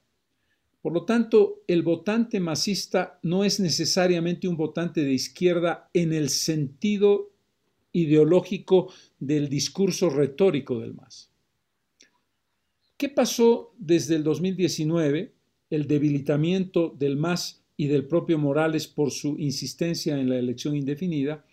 Por 0.81 0.93
lo 0.93 1.05
tanto, 1.05 1.61
el 1.67 1.83
votante 1.83 2.39
masista 2.39 3.19
no 3.21 3.43
es 3.43 3.59
necesariamente 3.59 4.47
un 4.47 4.57
votante 4.57 5.03
de 5.03 5.13
izquierda 5.13 5.91
en 5.93 6.11
el 6.11 6.29
sentido 6.29 7.33
ideológico 7.91 8.91
del 9.19 9.47
discurso 9.47 10.09
retórico 10.09 10.79
del 10.79 10.95
MAS. 10.95 11.29
¿Qué 12.97 13.09
pasó 13.09 13.75
desde 13.77 14.15
el 14.15 14.23
2019, 14.23 15.31
el 15.69 15.87
debilitamiento 15.87 16.95
del 16.97 17.15
MAS 17.15 17.63
y 17.77 17.87
del 17.87 18.07
propio 18.07 18.39
Morales 18.39 18.87
por 18.87 19.11
su 19.11 19.37
insistencia 19.37 20.19
en 20.19 20.29
la 20.29 20.39
elección 20.39 20.75
indefinida, 20.75 21.45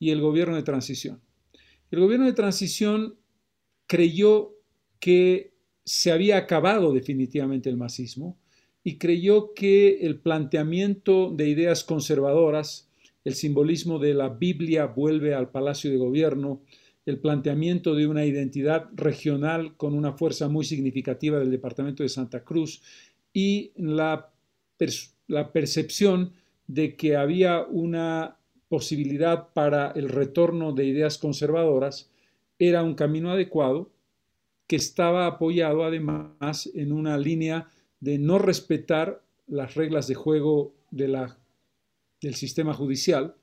y 0.00 0.10
el 0.10 0.20
gobierno 0.20 0.56
de 0.56 0.62
transición. 0.62 1.20
El 1.90 2.00
gobierno 2.00 2.26
de 2.26 2.32
transición 2.32 3.16
creyó 3.86 4.54
que 5.00 5.52
se 5.84 6.12
había 6.12 6.36
acabado 6.36 6.92
definitivamente 6.92 7.70
el 7.70 7.76
masismo 7.76 8.38
y 8.84 8.98
creyó 8.98 9.54
que 9.54 10.00
el 10.00 10.20
planteamiento 10.20 11.30
de 11.34 11.48
ideas 11.48 11.84
conservadoras, 11.84 12.90
el 13.24 13.34
simbolismo 13.34 13.98
de 13.98 14.14
la 14.14 14.28
Biblia 14.28 14.86
vuelve 14.86 15.34
al 15.34 15.50
Palacio 15.50 15.90
de 15.90 15.96
Gobierno, 15.96 16.62
el 17.08 17.18
planteamiento 17.18 17.94
de 17.94 18.06
una 18.06 18.26
identidad 18.26 18.90
regional 18.94 19.76
con 19.76 19.94
una 19.94 20.12
fuerza 20.12 20.48
muy 20.48 20.64
significativa 20.64 21.38
del 21.38 21.50
Departamento 21.50 22.02
de 22.02 22.10
Santa 22.10 22.44
Cruz 22.44 22.82
y 23.32 23.72
la 23.76 24.30
percepción 25.52 26.32
de 26.66 26.96
que 26.96 27.16
había 27.16 27.62
una 27.62 28.36
posibilidad 28.68 29.48
para 29.54 29.90
el 29.92 30.10
retorno 30.10 30.72
de 30.72 30.84
ideas 30.84 31.16
conservadoras 31.16 32.10
era 32.58 32.82
un 32.82 32.94
camino 32.94 33.30
adecuado 33.30 33.90
que 34.66 34.76
estaba 34.76 35.26
apoyado 35.26 35.84
además 35.84 36.68
en 36.74 36.92
una 36.92 37.16
línea 37.16 37.70
de 38.00 38.18
no 38.18 38.38
respetar 38.38 39.22
las 39.46 39.76
reglas 39.76 40.08
de 40.08 40.14
juego 40.14 40.74
del 40.90 42.34
sistema 42.34 42.74
judicial. 42.74 43.34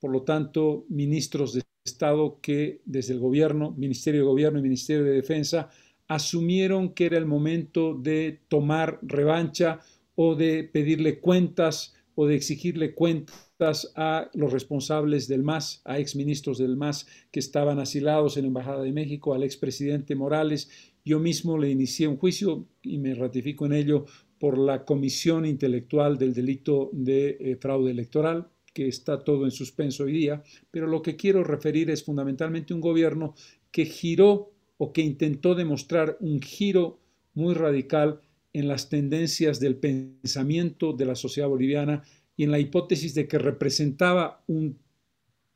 Por 0.00 0.10
lo 0.10 0.22
tanto, 0.22 0.86
ministros 0.88 1.52
de 1.52 1.62
Estado 1.84 2.38
que 2.40 2.80
desde 2.84 3.14
el 3.14 3.20
gobierno, 3.20 3.72
Ministerio 3.76 4.20
de 4.20 4.26
Gobierno 4.26 4.58
y 4.58 4.62
Ministerio 4.62 5.04
de 5.04 5.12
Defensa, 5.12 5.70
asumieron 6.08 6.92
que 6.92 7.06
era 7.06 7.18
el 7.18 7.26
momento 7.26 7.94
de 7.94 8.40
tomar 8.48 8.98
revancha 9.02 9.80
o 10.16 10.34
de 10.34 10.64
pedirle 10.64 11.20
cuentas 11.20 11.94
o 12.14 12.26
de 12.26 12.34
exigirle 12.34 12.94
cuentas 12.94 13.92
a 13.94 14.30
los 14.34 14.52
responsables 14.52 15.28
del 15.28 15.42
MAS, 15.42 15.82
a 15.84 15.98
exministros 15.98 16.58
del 16.58 16.76
MAS 16.76 17.06
que 17.30 17.40
estaban 17.40 17.78
asilados 17.78 18.36
en 18.36 18.42
la 18.42 18.48
Embajada 18.48 18.82
de 18.82 18.92
México, 18.92 19.34
al 19.34 19.42
expresidente 19.42 20.14
Morales. 20.14 20.68
Yo 21.04 21.18
mismo 21.18 21.56
le 21.56 21.70
inicié 21.70 22.08
un 22.08 22.16
juicio 22.16 22.66
y 22.82 22.98
me 22.98 23.14
ratifico 23.14 23.66
en 23.66 23.72
ello 23.72 24.06
por 24.38 24.58
la 24.58 24.84
comisión 24.84 25.46
intelectual 25.46 26.18
del 26.18 26.34
delito 26.34 26.90
de 26.92 27.36
eh, 27.40 27.56
fraude 27.56 27.90
electoral, 27.90 28.48
que 28.80 28.88
está 28.88 29.22
todo 29.22 29.44
en 29.44 29.50
suspenso 29.50 30.04
hoy 30.04 30.12
día, 30.12 30.42
pero 30.70 30.86
lo 30.86 31.02
que 31.02 31.14
quiero 31.14 31.44
referir 31.44 31.90
es 31.90 32.02
fundamentalmente 32.02 32.72
un 32.72 32.80
gobierno 32.80 33.34
que 33.70 33.84
giró 33.84 34.54
o 34.78 34.90
que 34.90 35.02
intentó 35.02 35.54
demostrar 35.54 36.16
un 36.20 36.40
giro 36.40 36.98
muy 37.34 37.52
radical 37.52 38.22
en 38.54 38.68
las 38.68 38.88
tendencias 38.88 39.60
del 39.60 39.76
pensamiento 39.76 40.94
de 40.94 41.04
la 41.04 41.14
sociedad 41.14 41.50
boliviana 41.50 42.04
y 42.38 42.44
en 42.44 42.52
la 42.52 42.58
hipótesis 42.58 43.12
de 43.12 43.28
que 43.28 43.38
representaba 43.38 44.42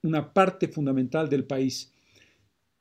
una 0.03 0.35
parte 0.35 0.69
fundamental 0.69 1.31
del 1.31 1.45
país, 1.45 1.95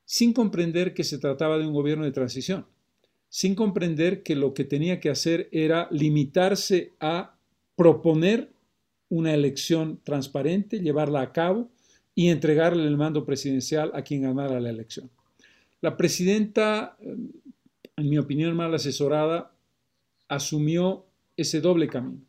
sin 0.03 0.33
comprender 0.33 0.93
que 0.93 1.05
se 1.05 1.19
trataba 1.19 1.57
de 1.57 1.65
un 1.65 1.73
gobierno 1.73 2.03
de 2.03 2.12
transición, 2.12 2.65
sin 3.29 3.55
comprender 3.55 4.23
que 4.23 4.35
lo 4.35 4.53
que 4.53 4.65
tenía 4.65 5.00
que 5.00 5.09
hacer 5.09 5.47
era 5.53 5.88
limitarse 5.89 6.91
a 7.00 7.38
proponer 7.77 8.52
una 9.13 9.32
elección 9.36 10.00
transparente, 10.03 10.79
llevarla 10.79 11.22
a 11.22 11.32
cabo 11.32 11.70
y 12.15 12.29
entregarle 12.29 12.84
el 12.88 12.98
mando 12.98 13.25
presidencial 13.25 13.91
a 13.93 14.01
quien 14.01 14.24
ganara 14.24 14.60
la 14.60 14.72
elección. 14.72 15.08
La 15.82 15.96
presidenta, 15.98 16.98
en 17.00 18.10
mi 18.10 18.17
opinión 18.17 18.55
mal 18.55 18.74
asesorada, 18.74 19.51
asumió 20.27 21.05
ese 21.38 21.62
doble 21.62 21.88
camino. 21.88 22.22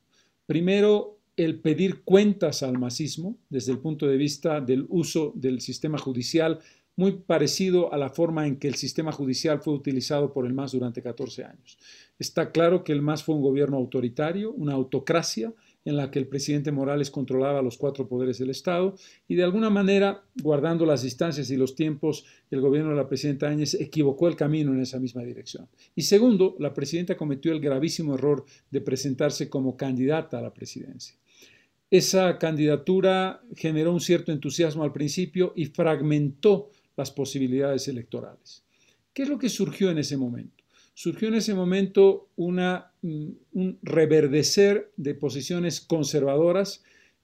Primero, 0.45 1.17
el 1.38 1.59
pedir 1.61 2.03
cuentas 2.03 2.62
al 2.62 2.79
masismo 2.79 3.38
desde 3.49 3.73
el 3.73 3.79
punto 3.79 4.07
de 4.07 4.19
vista 4.19 4.61
del 4.61 4.85
uso 4.91 5.33
del 5.35 5.62
sistema 5.62 5.97
judicial, 5.97 6.61
muy 6.97 7.12
parecido 7.12 7.95
a 7.95 7.97
la 7.97 8.11
forma 8.11 8.47
en 8.47 8.57
que 8.57 8.69
el 8.69 8.75
sistema 8.75 9.11
judicial 9.11 9.61
fue 9.62 9.73
utilizado 9.73 10.35
por 10.35 10.45
el 10.45 10.53
MAS 10.53 10.73
durante 10.73 11.03
14 11.03 11.45
años. 11.45 11.79
Está 12.19 12.53
claro 12.53 12.85
que 12.85 12.93
el 12.93 13.00
MAS 13.00 13.25
fue 13.25 13.35
un 13.35 13.43
gobierno 13.43 13.79
autoritario, 13.79 14.53
una 14.53 14.75
autocracia, 14.75 15.55
en 15.85 15.97
la 15.97 16.11
que 16.11 16.19
el 16.19 16.26
presidente 16.26 16.73
Morales 16.73 17.11
controlaba 17.11 17.62
los 17.62 17.76
cuatro 17.76 18.09
poderes 18.09 18.38
del 18.38 18.50
Estado 18.50 18.95
y 19.29 19.35
de 19.35 19.45
alguna 19.45 19.71
manera, 19.71 20.25
guardando 20.43 20.87
las 20.87 21.03
distancias 21.03 21.50
y 21.50 21.57
los 21.57 21.75
tiempos, 21.75 22.25
el 22.50 22.61
gobierno 22.61 22.91
de 22.91 22.97
la 22.97 23.09
presidenta 23.09 23.49
Áñez 23.49 23.75
equivocó 23.75 24.29
el 24.29 24.37
camino 24.37 24.73
en 24.73 24.81
esa 24.81 24.99
misma 24.99 25.23
dirección. 25.23 25.69
Y 25.95 26.03
segundo, 26.03 26.57
la 26.59 26.73
presidenta 26.73 27.17
cometió 27.17 27.53
el 27.53 27.61
gravísimo 27.61 28.14
error 28.14 28.45
de 28.71 28.81
presentarse 28.81 29.49
como 29.49 29.76
candidata 29.76 30.38
a 30.38 30.43
la 30.43 30.55
presidencia. 30.55 31.17
Esa 31.91 32.38
candidatura 32.38 33.43
generó 33.55 33.93
un 33.93 34.00
cierto 34.00 34.33
entusiasmo 34.33 34.83
al 34.85 34.93
principio 34.93 35.53
y 35.55 35.67
fragmentó 35.67 36.71
las 36.97 37.11
posibilidades 37.11 37.88
electorales. 37.88 38.64
¿Qué 39.12 39.23
es 39.23 39.29
lo 39.29 39.38
que 39.38 39.49
surgió 39.49 39.91
en 39.91 39.99
ese 39.99 40.17
momento? 40.17 40.54
Surgió 40.95 41.29
en 41.29 41.35
ese 41.35 41.55
momento 41.55 42.29
mm, 42.37 43.29
un 43.53 43.79
reverdecer 43.83 44.92
de 44.97 45.14
posiciones 45.14 45.81
conservadoras 45.81 46.83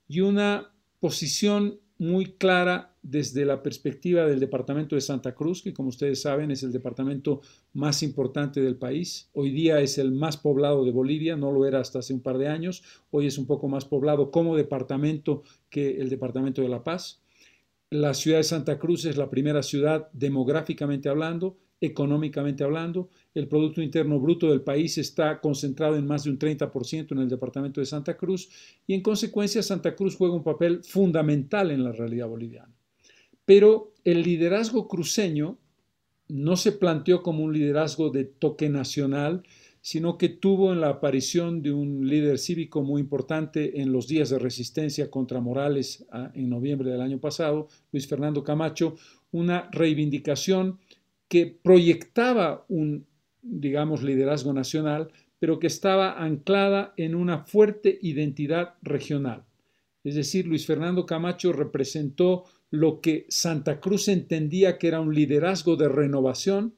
y 0.08 0.20
una 0.20 0.72
posición 0.98 1.80
muy 1.98 2.32
clara 2.36 2.96
desde 3.02 3.44
la 3.44 3.62
perspectiva 3.62 4.26
del 4.26 4.40
departamento 4.40 4.94
de 4.94 5.00
Santa 5.00 5.34
Cruz, 5.34 5.62
que 5.62 5.72
como 5.72 5.90
ustedes 5.90 6.22
saben 6.22 6.50
es 6.50 6.62
el 6.62 6.72
departamento 6.72 7.40
más 7.72 8.02
importante 8.02 8.60
del 8.60 8.76
país. 8.76 9.28
Hoy 9.32 9.50
día 9.50 9.80
es 9.80 9.98
el 9.98 10.10
más 10.12 10.36
poblado 10.36 10.84
de 10.84 10.92
Bolivia, 10.92 11.36
no 11.36 11.52
lo 11.52 11.66
era 11.66 11.80
hasta 11.80 12.00
hace 12.00 12.12
un 12.12 12.20
par 12.20 12.38
de 12.38 12.48
años. 12.48 12.82
Hoy 13.10 13.26
es 13.26 13.38
un 13.38 13.46
poco 13.46 13.68
más 13.68 13.84
poblado 13.84 14.30
como 14.30 14.56
departamento 14.56 15.42
que 15.68 16.00
el 16.00 16.08
departamento 16.08 16.62
de 16.62 16.68
La 16.68 16.84
Paz. 16.84 17.20
La 17.90 18.14
ciudad 18.14 18.38
de 18.38 18.44
Santa 18.44 18.78
Cruz 18.78 19.04
es 19.04 19.16
la 19.16 19.30
primera 19.30 19.62
ciudad 19.62 20.10
demográficamente 20.12 21.08
hablando, 21.08 21.58
económicamente 21.80 22.64
hablando. 22.64 23.08
El 23.32 23.46
Producto 23.46 23.80
Interno 23.80 24.18
Bruto 24.18 24.50
del 24.50 24.62
país 24.62 24.98
está 24.98 25.40
concentrado 25.40 25.96
en 25.96 26.06
más 26.06 26.24
de 26.24 26.30
un 26.30 26.38
30% 26.38 27.12
en 27.12 27.18
el 27.18 27.28
departamento 27.28 27.80
de 27.80 27.86
Santa 27.86 28.16
Cruz 28.16 28.48
y 28.86 28.94
en 28.94 29.02
consecuencia 29.02 29.62
Santa 29.62 29.94
Cruz 29.94 30.16
juega 30.16 30.34
un 30.34 30.42
papel 30.42 30.82
fundamental 30.82 31.70
en 31.70 31.84
la 31.84 31.92
realidad 31.92 32.26
boliviana. 32.26 32.74
Pero 33.44 33.94
el 34.04 34.22
liderazgo 34.22 34.88
cruceño 34.88 35.58
no 36.28 36.56
se 36.56 36.72
planteó 36.72 37.22
como 37.22 37.44
un 37.44 37.52
liderazgo 37.52 38.10
de 38.10 38.24
toque 38.24 38.68
nacional, 38.68 39.42
sino 39.80 40.18
que 40.18 40.28
tuvo 40.28 40.72
en 40.72 40.80
la 40.80 40.90
aparición 40.90 41.62
de 41.62 41.72
un 41.72 42.06
líder 42.06 42.38
cívico 42.38 42.82
muy 42.82 43.00
importante 43.00 43.80
en 43.80 43.92
los 43.92 44.06
días 44.08 44.30
de 44.30 44.38
resistencia 44.38 45.10
contra 45.10 45.40
Morales 45.40 46.04
ah, 46.12 46.30
en 46.34 46.50
noviembre 46.50 46.90
del 46.90 47.00
año 47.00 47.18
pasado, 47.18 47.68
Luis 47.92 48.06
Fernando 48.06 48.44
Camacho, 48.44 48.96
una 49.32 49.68
reivindicación 49.72 50.78
que 51.28 51.46
proyectaba 51.46 52.64
un, 52.68 53.06
digamos, 53.42 54.02
liderazgo 54.02 54.52
nacional, 54.52 55.10
pero 55.38 55.58
que 55.58 55.66
estaba 55.66 56.22
anclada 56.22 56.92
en 56.96 57.14
una 57.14 57.44
fuerte 57.44 57.98
identidad 58.02 58.74
regional. 58.82 59.44
Es 60.04 60.14
decir, 60.14 60.46
Luis 60.46 60.66
Fernando 60.66 61.06
Camacho 61.06 61.52
representó 61.52 62.44
lo 62.70 63.00
que 63.00 63.26
Santa 63.28 63.80
Cruz 63.80 64.08
entendía 64.08 64.78
que 64.78 64.88
era 64.88 65.00
un 65.00 65.14
liderazgo 65.14 65.76
de 65.76 65.88
renovación, 65.88 66.74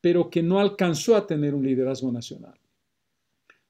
pero 0.00 0.30
que 0.30 0.42
no 0.42 0.60
alcanzó 0.60 1.16
a 1.16 1.26
tener 1.26 1.54
un 1.54 1.64
liderazgo 1.64 2.10
nacional. 2.10 2.54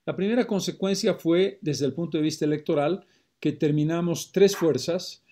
La 0.04 0.14
primera 0.14 0.46
consecuencia 0.46 1.14
fue, 1.14 1.58
desde 1.62 1.86
el 1.86 1.92
punto 1.92 2.16
de 2.16 2.22
vista 2.22 2.44
electoral, 2.44 3.04
que 3.40 3.52
terminamos 3.52 4.32
tres 4.32 4.56
fuerzas 4.56 5.24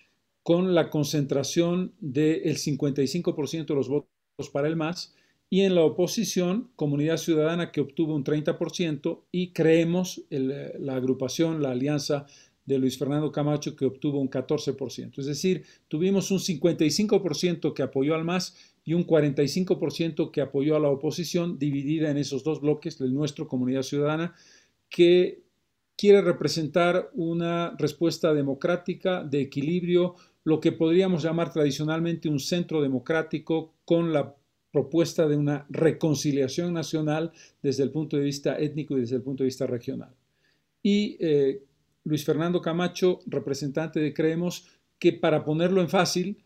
con 0.43 0.75
la 0.75 0.89
concentración 0.89 1.93
del 1.99 2.57
55% 2.57 3.65
de 3.65 3.75
los 3.75 3.87
votos 3.87 4.49
para 4.51 4.67
el 4.67 4.75
MAS 4.75 5.15
y 5.49 5.61
en 5.61 5.75
la 5.75 5.83
oposición 5.83 6.71
Comunidad 6.75 7.17
Ciudadana 7.17 7.71
que 7.71 7.81
obtuvo 7.81 8.15
un 8.15 8.23
30% 8.23 9.21
y 9.31 9.51
creemos 9.51 10.23
la 10.29 10.95
agrupación, 10.95 11.61
la 11.61 11.71
alianza 11.71 12.25
de 12.65 12.79
Luis 12.79 12.97
Fernando 12.97 13.31
Camacho 13.31 13.75
que 13.75 13.85
obtuvo 13.85 14.19
un 14.19 14.29
14%. 14.29 15.19
Es 15.19 15.25
decir, 15.25 15.63
tuvimos 15.87 16.31
un 16.31 16.39
55% 16.39 17.73
que 17.73 17.83
apoyó 17.83 18.15
al 18.15 18.25
MAS 18.25 18.55
y 18.83 18.93
un 18.93 19.05
45% 19.05 20.31
que 20.31 20.41
apoyó 20.41 20.75
a 20.75 20.79
la 20.79 20.89
oposición, 20.89 21.59
dividida 21.59 22.09
en 22.09 22.17
esos 22.17 22.43
dos 22.43 22.61
bloques, 22.61 22.99
el 23.01 23.13
nuestro, 23.13 23.47
Comunidad 23.47 23.83
Ciudadana, 23.83 24.33
que 24.89 25.43
quiere 25.95 26.21
representar 26.21 27.09
una 27.13 27.75
respuesta 27.77 28.33
democrática, 28.33 29.23
de 29.23 29.41
equilibrio, 29.41 30.15
lo 30.43 30.59
que 30.59 30.71
podríamos 30.71 31.23
llamar 31.23 31.51
tradicionalmente 31.51 32.29
un 32.29 32.39
centro 32.39 32.81
democrático 32.81 33.73
con 33.85 34.13
la 34.13 34.35
propuesta 34.75 35.25
de 35.25 35.37
una 35.37 35.65
reconciliación 35.69 36.73
nacional 36.73 37.31
desde 37.63 37.83
el 37.83 37.91
punto 37.91 38.17
de 38.17 38.23
vista 38.23 38.59
étnico 38.59 38.97
y 38.97 38.99
desde 38.99 39.15
el 39.15 39.21
punto 39.21 39.41
de 39.41 39.45
vista 39.45 39.65
regional. 39.65 40.13
Y 40.83 41.15
eh, 41.21 41.63
Luis 42.03 42.25
Fernando 42.25 42.61
Camacho, 42.61 43.21
representante 43.25 44.01
de 44.01 44.13
Creemos, 44.13 44.67
que 44.99 45.13
para 45.13 45.45
ponerlo 45.45 45.79
en 45.79 45.87
fácil, 45.87 46.43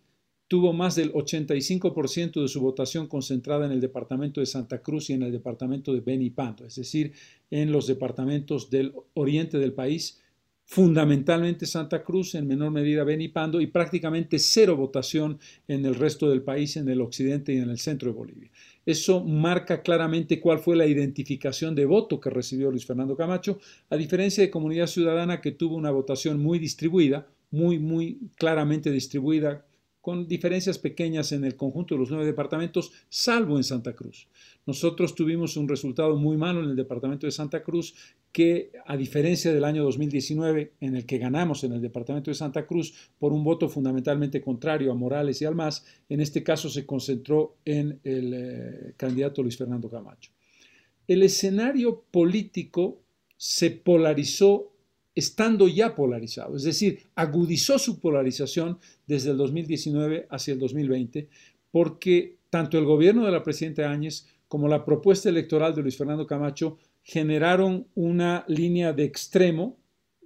tuvo 0.48 0.74
más 0.74 0.96
del 0.96 1.12
85% 1.12 2.40
de 2.40 2.48
su 2.48 2.62
votación 2.62 3.08
concentrada 3.08 3.66
en 3.66 3.72
el 3.72 3.82
departamento 3.82 4.42
de 4.42 4.46
Santa 4.46 4.84
Cruz 4.84 5.10
y 5.10 5.14
en 5.14 5.24
el 5.24 5.32
departamento 5.32 5.92
de 5.92 6.02
Beni 6.02 6.30
Panto, 6.30 6.68
es 6.68 6.76
decir, 6.76 7.14
en 7.50 7.72
los 7.72 7.88
departamentos 7.88 8.70
del 8.70 8.94
oriente 9.16 9.58
del 9.58 9.74
país, 9.74 10.22
fundamentalmente 10.70 11.66
Santa 11.66 12.04
Cruz, 12.04 12.36
en 12.36 12.48
menor 12.48 12.70
medida 12.70 13.04
Benipando 13.04 13.60
y 13.60 13.66
prácticamente 13.66 14.38
cero 14.38 14.78
votación 14.78 15.40
en 15.68 15.84
el 15.84 15.96
resto 15.96 16.30
del 16.30 16.44
país, 16.44 16.78
en 16.78 16.88
el 16.90 17.02
occidente 17.02 17.52
y 17.52 17.58
en 17.58 17.72
el 17.72 17.80
centro 17.80 18.12
de 18.12 18.16
Bolivia. 18.16 18.52
Eso 18.86 19.24
marca 19.24 19.82
claramente 19.82 20.40
cuál 20.40 20.60
fue 20.60 20.76
la 20.76 20.86
identificación 20.86 21.74
de 21.74 21.86
voto 21.86 22.20
que 22.20 22.30
recibió 22.30 22.70
Luis 22.70 22.86
Fernando 22.86 23.18
Camacho, 23.18 23.58
a 23.90 23.96
diferencia 23.98 24.44
de 24.44 24.52
Comunidad 24.52 24.86
Ciudadana 24.86 25.42
que 25.42 25.54
tuvo 25.54 25.76
una 25.76 25.90
votación 25.90 26.40
muy 26.40 26.60
distribuida, 26.60 27.28
muy, 27.50 27.80
muy 27.80 28.20
claramente 28.36 28.92
distribuida, 28.92 29.66
con 30.02 30.28
diferencias 30.28 30.80
pequeñas 30.80 31.32
en 31.32 31.44
el 31.44 31.56
conjunto 31.56 31.96
de 31.96 32.00
los 32.00 32.10
nueve 32.10 32.26
departamentos, 32.26 32.92
salvo 33.10 33.58
en 33.58 33.64
Santa 33.64 33.94
Cruz. 33.94 34.28
Nosotros 34.66 35.16
tuvimos 35.16 35.58
un 35.58 35.68
resultado 35.68 36.16
muy 36.16 36.38
malo 36.38 36.64
en 36.64 36.70
el 36.70 36.76
departamento 36.76 37.26
de 37.26 37.32
Santa 37.32 37.64
Cruz 37.64 37.96
que, 38.32 38.72
a 38.86 38.96
diferencia 38.96 39.52
del 39.52 39.64
año 39.64 39.84
2019, 39.84 40.74
en 40.80 40.96
el 40.96 41.06
que 41.06 41.18
ganamos 41.18 41.64
en 41.64 41.74
el 41.74 41.82
departamento 41.82 42.32
de 42.32 42.36
Santa 42.36 42.66
Cruz 42.66 42.94
por 43.18 43.34
un 43.34 43.44
voto 43.44 43.68
fundamentalmente 43.68 44.42
contrario 44.42 44.92
a 44.92 44.96
Morales 44.96 45.42
y 45.42 45.46
al 45.46 45.56
MAS, 45.56 45.86
en 46.08 46.22
este 46.22 46.44
caso 46.44 46.70
se 46.70 46.86
concentró 46.86 47.58
en 47.66 48.00
el 48.04 48.34
eh, 48.34 48.94
candidato 48.96 49.42
Luis 49.42 49.58
Fernando 49.58 49.90
Camacho. 49.90 50.32
El 51.08 51.24
escenario 51.24 52.04
político 52.12 53.02
se 53.36 53.72
polarizó 53.72 54.72
estando 55.20 55.68
ya 55.68 55.96
polarizado, 55.96 56.56
es 56.56 56.64
decir, 56.64 57.04
agudizó 57.16 57.78
su 57.78 58.00
polarización 58.00 58.80
desde 59.06 59.32
el 59.32 59.38
2019 59.38 60.28
hacia 60.30 60.54
el 60.54 60.60
2020, 60.60 61.30
porque 61.72 62.38
tanto 62.50 62.78
el 62.78 62.86
gobierno 62.86 63.26
de 63.26 63.32
la 63.32 63.44
presidenta 63.44 63.90
Áñez 63.90 64.26
como 64.48 64.68
la 64.68 64.84
propuesta 64.84 65.30
electoral 65.30 65.76
de 65.76 65.84
Luis 65.84 65.98
Fernando 65.98 66.26
Camacho 66.26 66.78
generaron 67.04 67.88
una 67.96 68.44
línea 68.48 68.94
de 68.94 69.04
extremo, 69.04 69.78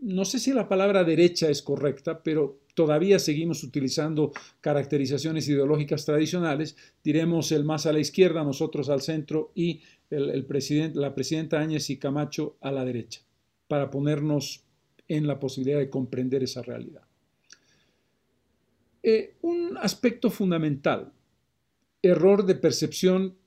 no 0.02 0.26
sé 0.26 0.40
si 0.40 0.52
la 0.52 0.68
palabra 0.68 1.04
derecha 1.04 1.50
es 1.50 1.62
correcta, 1.62 2.22
pero 2.24 2.60
todavía 2.74 3.20
seguimos 3.20 3.64
utilizando 3.64 4.32
caracterizaciones 4.60 5.48
ideológicas 5.48 6.06
tradicionales, 6.06 6.76
diremos 7.04 7.52
el 7.52 7.64
más 7.64 7.86
a 7.86 7.94
la 7.94 8.00
izquierda, 8.00 8.44
nosotros 8.44 8.90
al 8.90 9.02
centro 9.02 9.52
y 9.56 9.82
el, 10.10 10.46
la 10.96 11.16
presidenta 11.16 11.60
Áñez 11.60 11.90
y 11.90 11.98
Camacho 11.98 12.58
a 12.62 12.72
la 12.72 12.84
derecha, 12.84 13.22
para 13.68 13.90
ponernos 13.90 14.63
en 15.08 15.28
la 15.28 15.40
posibilidad 15.40 15.80
de 15.80 15.90
comprender 15.90 16.44
esa 16.44 16.62
realidad. 16.62 17.04
Eh, 19.02 19.36
un 19.42 19.78
aspecto 19.78 20.30
fundamental, 20.30 21.14
error 22.02 22.46
de 22.46 22.56
percepción 22.56 23.38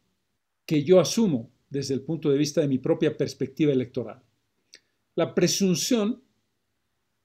que 0.67 0.85
yo 0.85 1.01
asumo 1.01 1.51
desde 1.71 1.95
el 1.95 2.03
punto 2.03 2.31
de 2.31 2.39
vista 2.39 2.61
de 2.61 2.69
mi 2.69 2.79
propia 2.79 3.17
perspectiva 3.17 3.73
electoral. 3.73 4.23
La 5.15 5.35
presunción 5.35 6.23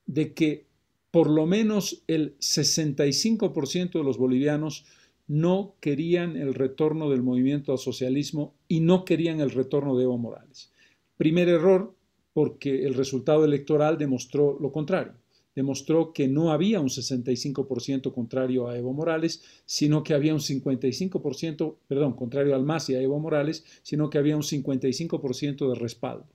de 0.05 0.33
que 0.33 0.67
por 1.11 1.29
lo 1.29 1.45
menos 1.45 2.03
el 2.07 2.37
65% 2.39 3.91
de 3.91 4.03
los 4.03 4.17
bolivianos 4.17 4.85
no 5.27 5.75
querían 5.79 6.37
el 6.37 6.53
retorno 6.53 7.09
del 7.09 7.21
movimiento 7.21 7.71
al 7.71 7.77
socialismo 7.77 8.55
y 8.67 8.79
no 8.79 9.05
querían 9.05 9.41
el 9.41 9.51
retorno 9.51 9.97
de 9.97 10.05
Evo 10.05 10.17
Morales. 10.17 10.71
Primer 11.17 11.49
error, 11.49 11.93
porque 12.33 12.85
el 12.85 12.93
resultado 12.93 13.45
electoral 13.45 13.97
demostró 13.97 14.57
lo 14.59 14.71
contrario. 14.71 15.13
Demostró 15.53 16.13
que 16.13 16.29
no 16.29 16.51
había 16.51 16.79
un 16.79 16.87
65% 16.87 18.13
contrario 18.13 18.69
a 18.69 18.77
Evo 18.77 18.93
Morales, 18.93 19.43
sino 19.65 20.01
que 20.01 20.13
había 20.13 20.33
un 20.33 20.39
55%, 20.39 21.75
perdón, 21.87 22.13
contrario 22.13 22.55
al 22.55 22.63
MAS 22.63 22.89
y 22.89 22.95
a 22.95 23.01
Evo 23.01 23.19
Morales, 23.19 23.65
sino 23.83 24.09
que 24.09 24.17
había 24.17 24.37
un 24.37 24.43
55% 24.43 25.67
de 25.67 25.75
respaldo. 25.75 26.27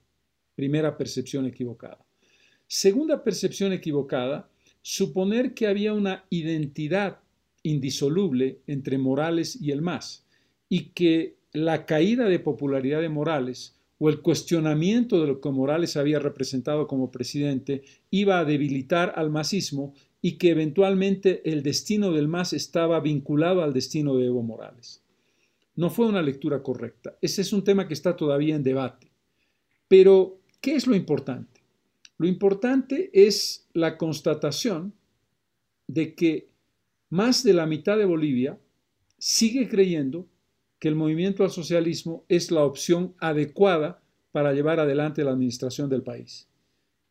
Primera 0.54 0.98
percepción 0.98 1.46
equivocada. 1.46 2.04
Segunda 2.66 3.24
percepción 3.24 3.72
equivocada, 3.72 4.50
suponer 4.82 5.54
que 5.54 5.66
había 5.66 5.94
una 5.94 6.26
identidad 6.28 7.20
indisoluble 7.62 8.60
entre 8.66 8.98
Morales 8.98 9.60
y 9.60 9.70
el 9.70 9.82
MAS 9.82 10.24
y 10.68 10.90
que 10.90 11.36
la 11.52 11.86
caída 11.86 12.28
de 12.28 12.38
popularidad 12.38 13.00
de 13.00 13.08
Morales 13.08 13.75
o 13.98 14.08
el 14.08 14.20
cuestionamiento 14.20 15.20
de 15.20 15.28
lo 15.28 15.40
que 15.40 15.50
Morales 15.50 15.96
había 15.96 16.18
representado 16.18 16.86
como 16.86 17.10
presidente 17.10 17.82
iba 18.10 18.38
a 18.38 18.44
debilitar 18.44 19.12
al 19.16 19.30
masismo 19.30 19.94
y 20.20 20.38
que 20.38 20.50
eventualmente 20.50 21.48
el 21.50 21.62
destino 21.62 22.12
del 22.12 22.28
MAS 22.28 22.52
estaba 22.52 23.00
vinculado 23.00 23.62
al 23.62 23.72
destino 23.72 24.16
de 24.16 24.26
Evo 24.26 24.42
Morales. 24.42 25.02
No 25.76 25.90
fue 25.90 26.06
una 26.06 26.22
lectura 26.22 26.62
correcta. 26.62 27.16
Ese 27.20 27.42
es 27.42 27.52
un 27.52 27.62
tema 27.62 27.86
que 27.86 27.94
está 27.94 28.16
todavía 28.16 28.56
en 28.56 28.62
debate. 28.62 29.10
Pero, 29.88 30.40
¿qué 30.60 30.74
es 30.74 30.86
lo 30.86 30.96
importante? 30.96 31.60
Lo 32.18 32.26
importante 32.26 33.10
es 33.12 33.68
la 33.72 33.98
constatación 33.98 34.94
de 35.86 36.14
que 36.14 36.48
más 37.10 37.44
de 37.44 37.52
la 37.52 37.66
mitad 37.66 37.96
de 37.96 38.06
Bolivia 38.06 38.58
sigue 39.18 39.68
creyendo 39.68 40.26
que 40.78 40.88
el 40.88 40.94
movimiento 40.94 41.44
al 41.44 41.50
socialismo 41.50 42.24
es 42.28 42.50
la 42.50 42.64
opción 42.64 43.14
adecuada 43.18 44.02
para 44.32 44.52
llevar 44.52 44.80
adelante 44.80 45.24
la 45.24 45.30
administración 45.30 45.88
del 45.88 46.02
país. 46.02 46.48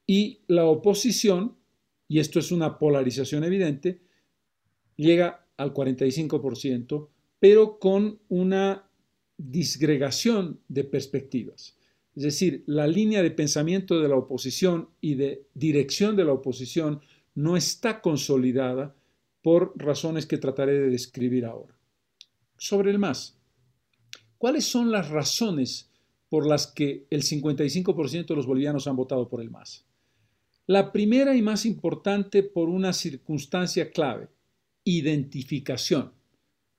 Y 0.06 0.42
la 0.48 0.66
oposición, 0.66 1.56
y 2.08 2.20
esto 2.20 2.40
es 2.40 2.52
una 2.52 2.78
polarización 2.78 3.44
evidente, 3.44 4.02
llega 4.96 5.48
al 5.58 5.74
45%, 5.74 7.10
pero 7.40 7.80
con 7.80 8.20
una 8.30 8.88
disgregación 9.38 10.60
de 10.68 10.84
perspectivas. 10.84 11.78
Es 12.16 12.24
decir, 12.24 12.64
la 12.66 12.88
línea 12.88 13.22
de 13.22 13.32
pensamiento 13.32 14.00
de 14.00 14.08
la 14.08 14.16
oposición 14.16 14.90
y 15.02 15.16
de 15.16 15.48
dirección 15.54 16.16
de 16.16 16.24
la 16.24 16.32
oposición 16.32 17.02
no 17.34 17.58
está 17.58 18.02
consolidada 18.02 18.96
por 19.42 19.74
razones 19.76 20.26
que 20.26 20.38
trataré 20.38 20.74
de 20.80 20.90
describir 20.90 21.46
ahora. 21.46 21.78
Sobre 22.58 22.92
el 22.92 23.00
más, 23.00 23.35
¿Cuáles 24.38 24.66
son 24.66 24.92
las 24.92 25.10
razones 25.10 25.90
por 26.30 26.48
las 26.48 26.68
que 26.68 27.08
el 27.10 27.24
55% 27.24 28.28
de 28.28 28.36
los 28.36 28.46
bolivianos 28.46 28.88
han 28.88 28.96
votado 28.96 29.30
por 29.30 29.42
el 29.42 29.50
MAS? 29.50 29.86
La 30.68 30.92
primera 30.92 31.36
y 31.36 31.42
más 31.42 31.66
importante 31.66 32.42
por 32.42 32.70
una 32.70 32.92
circunstancia 32.92 33.92
clave, 33.92 34.30
identificación, 34.84 36.12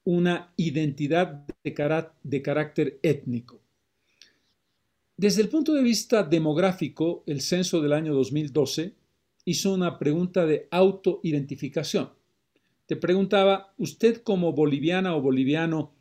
una 0.04 0.52
identidad 0.56 1.46
de, 1.64 2.42
carácter 2.42 2.98
étnico. 3.02 3.60
Desde 5.16 5.42
el 5.42 5.48
punto 5.48 5.72
de 5.72 5.82
vista 5.82 6.22
demográfico, 6.22 7.24
el 7.26 7.40
censo 7.40 7.80
del 7.80 7.92
año 7.92 8.14
2012 8.14 8.94
hizo 9.44 9.72
una 9.72 9.98
pregunta 9.98 10.44
de 10.46 10.68
autoidentificación. 10.70 12.10
Te 12.86 12.96
preguntaba, 12.96 13.72
¿usted 13.78 14.22
como 14.22 14.52
boliviana 14.52 15.16
o 15.16 15.22
boliviano 15.22 15.95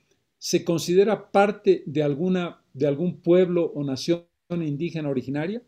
se 0.46 0.64
considera 0.64 1.32
parte 1.32 1.82
de, 1.88 2.04
alguna, 2.04 2.62
de 2.72 2.86
algún 2.86 3.20
pueblo 3.20 3.72
o 3.74 3.84
nación 3.84 4.28
indígena 4.52 5.10
originaria? 5.10 5.64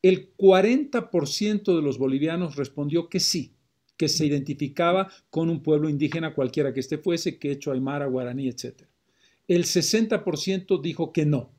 El 0.00 0.34
40% 0.38 1.76
de 1.76 1.82
los 1.82 1.98
bolivianos 1.98 2.56
respondió 2.56 3.10
que 3.10 3.20
sí, 3.20 3.52
que 3.98 4.08
se 4.08 4.24
identificaba 4.24 5.12
con 5.28 5.50
un 5.50 5.62
pueblo 5.62 5.90
indígena 5.90 6.34
cualquiera 6.34 6.72
que 6.72 6.80
este 6.80 6.96
fuese, 6.96 7.38
quechua, 7.38 7.74
aymara, 7.74 8.06
guaraní, 8.06 8.48
etc. 8.48 8.84
El 9.46 9.64
60% 9.64 10.80
dijo 10.80 11.12
que 11.12 11.26
no. 11.26 11.52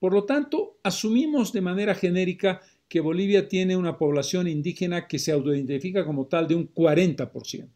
Por 0.00 0.12
lo 0.12 0.24
tanto, 0.24 0.80
asumimos 0.82 1.52
de 1.52 1.60
manera 1.60 1.94
genérica 1.94 2.60
que 2.88 2.98
Bolivia 2.98 3.46
tiene 3.46 3.76
una 3.76 3.98
población 3.98 4.48
indígena 4.48 5.06
que 5.06 5.20
se 5.20 5.30
autoidentifica 5.30 6.04
como 6.04 6.26
tal 6.26 6.48
de 6.48 6.56
un 6.56 6.74
40%. 6.74 7.70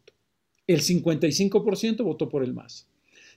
El 0.67 0.81
55% 0.81 2.03
votó 2.03 2.27
por 2.27 2.43
el 2.43 2.53
MAS. 2.53 2.89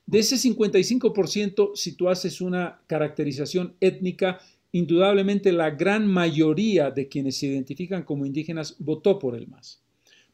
De 0.08 0.20
ese 0.20 0.36
55%, 0.36 1.72
si 1.74 1.92
tú 1.92 2.08
haces 2.08 2.40
una 2.40 2.80
caracterización 2.86 3.76
étnica, 3.78 4.38
indudablemente 4.72 5.52
la 5.52 5.68
gran 5.68 6.06
mayoría 6.06 6.90
de 6.90 7.08
quienes 7.08 7.36
se 7.36 7.48
identifican 7.48 8.04
como 8.04 8.24
indígenas 8.24 8.76
votó 8.78 9.18
por 9.18 9.36
el 9.36 9.48
MAS. 9.48 9.82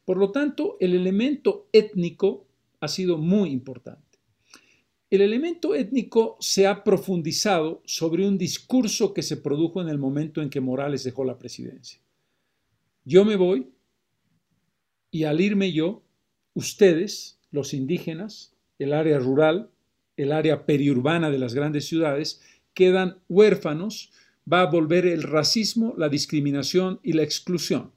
Por 0.05 0.17
lo 0.17 0.31
tanto, 0.31 0.77
el 0.79 0.95
elemento 0.95 1.67
étnico 1.73 2.47
ha 2.79 2.87
sido 2.87 3.19
muy 3.19 3.51
importante. 3.51 4.21
El 5.11 5.23
elemento 5.23 5.75
étnico 5.75 6.37
se 6.39 6.69
ha 6.69 6.85
profundizado 6.85 7.83
sobre 7.85 8.29
un 8.29 8.39
discurso 8.39 9.13
que 9.13 9.25
se 9.25 9.39
produjo 9.39 9.83
en 9.83 9.89
el 9.89 9.99
momento 9.99 10.41
en 10.41 10.51
que 10.51 10.61
Morales 10.61 11.03
dejó 11.03 11.25
la 11.25 11.37
presidencia. 11.37 12.01
Yo 13.05 13.25
me 13.25 13.35
voy 13.35 13.73
y 15.11 15.25
al 15.25 15.41
irme 15.41 15.73
yo, 15.73 16.05
ustedes, 16.55 17.41
los 17.51 17.75
indígenas, 17.75 18.54
el 18.79 18.93
área 18.93 19.19
rural, 19.19 19.71
el 20.17 20.33
área 20.33 20.67
periurbana 20.67 21.31
de 21.31 21.39
las 21.39 21.55
grandes 21.55 21.87
ciudades, 21.87 22.41
quedan 22.73 23.19
huérfanos, 23.29 24.13
va 24.51 24.61
a 24.61 24.71
volver 24.71 25.07
el 25.07 25.23
racismo, 25.23 25.95
la 25.97 26.09
discriminación 26.09 27.01
y 27.03 27.13
la 27.13 27.23
exclusión. 27.23 27.93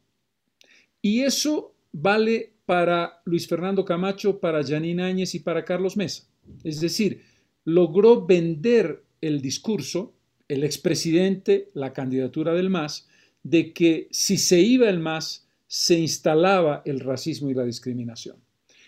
Y 1.01 1.21
eso 1.21 1.75
vale 1.91 2.53
para 2.65 3.21
Luis 3.25 3.47
Fernando 3.47 3.85
Camacho, 3.85 4.39
para 4.39 4.63
Janine 4.63 5.03
Áñez 5.03 5.35
y 5.35 5.39
para 5.39 5.63
Carlos 5.65 5.97
Mesa. 5.97 6.27
Es 6.63 6.79
decir, 6.79 7.23
logró 7.63 8.25
vender 8.25 9.03
el 9.21 9.41
discurso, 9.41 10.13
el 10.47 10.63
expresidente, 10.63 11.69
la 11.73 11.93
candidatura 11.93 12.53
del 12.53 12.69
MAS, 12.69 13.07
de 13.43 13.73
que 13.73 14.07
si 14.11 14.37
se 14.37 14.59
iba 14.59 14.89
el 14.89 14.99
MAS, 14.99 15.47
se 15.67 15.97
instalaba 15.99 16.81
el 16.85 16.99
racismo 16.99 17.49
y 17.49 17.53
la 17.53 17.65
discriminación, 17.65 18.37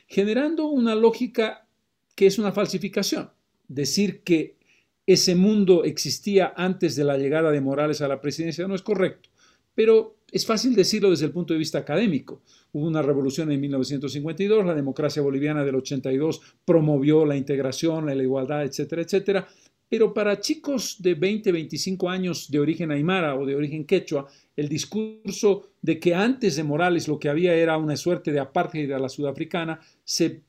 generando 0.08 0.67
una 0.67 0.95
lógica 0.95 1.67
que 2.19 2.27
es 2.27 2.38
una 2.38 2.51
falsificación. 2.51 3.29
Decir 3.69 4.23
que 4.25 4.58
ese 5.08 5.36
mundo 5.36 5.86
existía 5.86 6.51
antes 6.58 6.97
de 6.97 7.05
la 7.05 7.17
llegada 7.17 7.49
de 7.49 7.62
Morales 7.62 8.01
a 8.01 8.10
la 8.10 8.19
presidencia 8.19 8.67
no 8.67 8.75
es 8.75 8.82
correcto, 8.82 9.29
pero 9.73 10.17
es 10.29 10.45
fácil 10.45 10.75
decirlo 10.75 11.12
desde 11.12 11.27
el 11.27 11.32
punto 11.32 11.53
de 11.53 11.60
vista 11.60 11.77
académico. 11.77 12.41
Hubo 12.73 12.86
una 12.86 13.01
revolución 13.01 13.53
en 13.53 13.62
1952, 13.62 14.65
la 14.65 14.75
democracia 14.75 15.21
boliviana 15.21 15.63
del 15.63 15.75
82 15.75 16.41
promovió 16.65 17.25
la 17.25 17.38
integración, 17.38 18.08
la 18.08 18.21
igualdad, 18.21 18.65
etcétera, 18.65 19.01
etcétera. 19.01 19.47
Pero 19.88 20.13
para 20.13 20.41
chicos 20.41 20.97
de 20.99 21.13
20, 21.13 21.53
25 21.53 22.10
años 22.10 22.51
de 22.51 22.60
origen 22.60 22.91
aymara 22.91 23.36
o 23.36 23.45
de 23.45 23.55
origen 23.55 23.86
quechua, 23.86 24.27
el 24.58 24.67
discurso 24.67 25.69
de 25.82 26.01
que 26.01 26.13
antes 26.13 26.58
de 26.58 26.63
Morales 26.63 27.08
lo 27.08 27.17
que 27.17 27.29
había 27.29 27.55
era 27.55 27.77
una 27.77 27.95
suerte 27.95 28.34
de 28.34 28.41
apartheid 28.41 28.91
a 28.91 28.99
la 28.99 29.08
sudafricana 29.08 29.79
se 30.03 30.49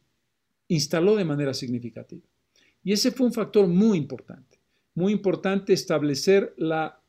instaló 0.70 1.16
de 1.16 1.24
manera 1.24 1.52
significativa. 1.52 2.22
Y 2.82 2.92
ese 2.92 3.10
fue 3.10 3.26
un 3.26 3.32
factor 3.32 3.66
muy 3.66 3.98
importante, 3.98 4.58
muy 4.94 5.12
importante 5.12 5.72
establecer 5.72 6.54
la 6.56 7.02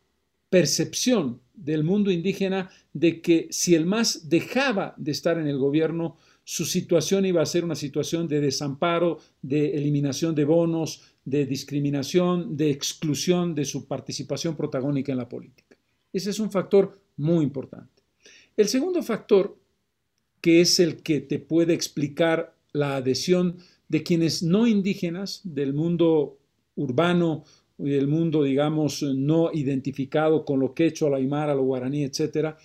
percepción 0.49 1.39
del 1.53 1.83
mundo 1.83 2.11
indígena 2.11 2.69
de 2.91 3.21
que 3.21 3.47
si 3.51 3.75
el 3.75 3.85
MAS 3.85 4.27
dejaba 4.29 4.95
de 4.97 5.11
estar 5.11 5.37
en 5.37 5.47
el 5.47 5.57
gobierno, 5.57 6.17
su 6.43 6.65
situación 6.65 7.25
iba 7.25 7.41
a 7.41 7.45
ser 7.45 7.63
una 7.63 7.75
situación 7.75 8.27
de 8.27 8.41
desamparo, 8.41 9.19
de 9.41 9.77
eliminación 9.77 10.33
de 10.33 10.43
bonos, 10.43 11.03
de 11.23 11.45
discriminación, 11.45 12.57
de 12.57 12.71
exclusión 12.71 13.53
de 13.53 13.63
su 13.65 13.87
participación 13.87 14.57
protagónica 14.57 15.11
en 15.11 15.19
la 15.19 15.29
política. 15.29 15.77
Ese 16.11 16.31
es 16.31 16.39
un 16.39 16.51
factor 16.51 16.99
muy 17.15 17.43
importante. 17.43 18.01
El 18.57 18.67
segundo 18.67 19.03
factor, 19.03 19.55
que 20.41 20.61
es 20.61 20.79
el 20.79 21.03
que 21.03 21.21
te 21.21 21.37
puede 21.37 21.73
explicar 21.75 22.55
la 22.73 22.97
adhesión 22.97 23.57
de 23.89 24.03
quienes 24.03 24.43
no 24.43 24.67
indígenas 24.67 25.41
del 25.43 25.73
mundo 25.73 26.37
urbano 26.75 27.43
y 27.77 27.89
del 27.89 28.07
mundo, 28.07 28.43
digamos, 28.43 29.03
no 29.03 29.51
identificado 29.53 30.45
con 30.45 30.59
lo 30.59 30.73
quechua, 30.73 31.09
lo 31.09 31.15
aymara, 31.15 31.55
lo 31.55 31.63
guaraní, 31.63 32.03
etcétera, 32.03 32.57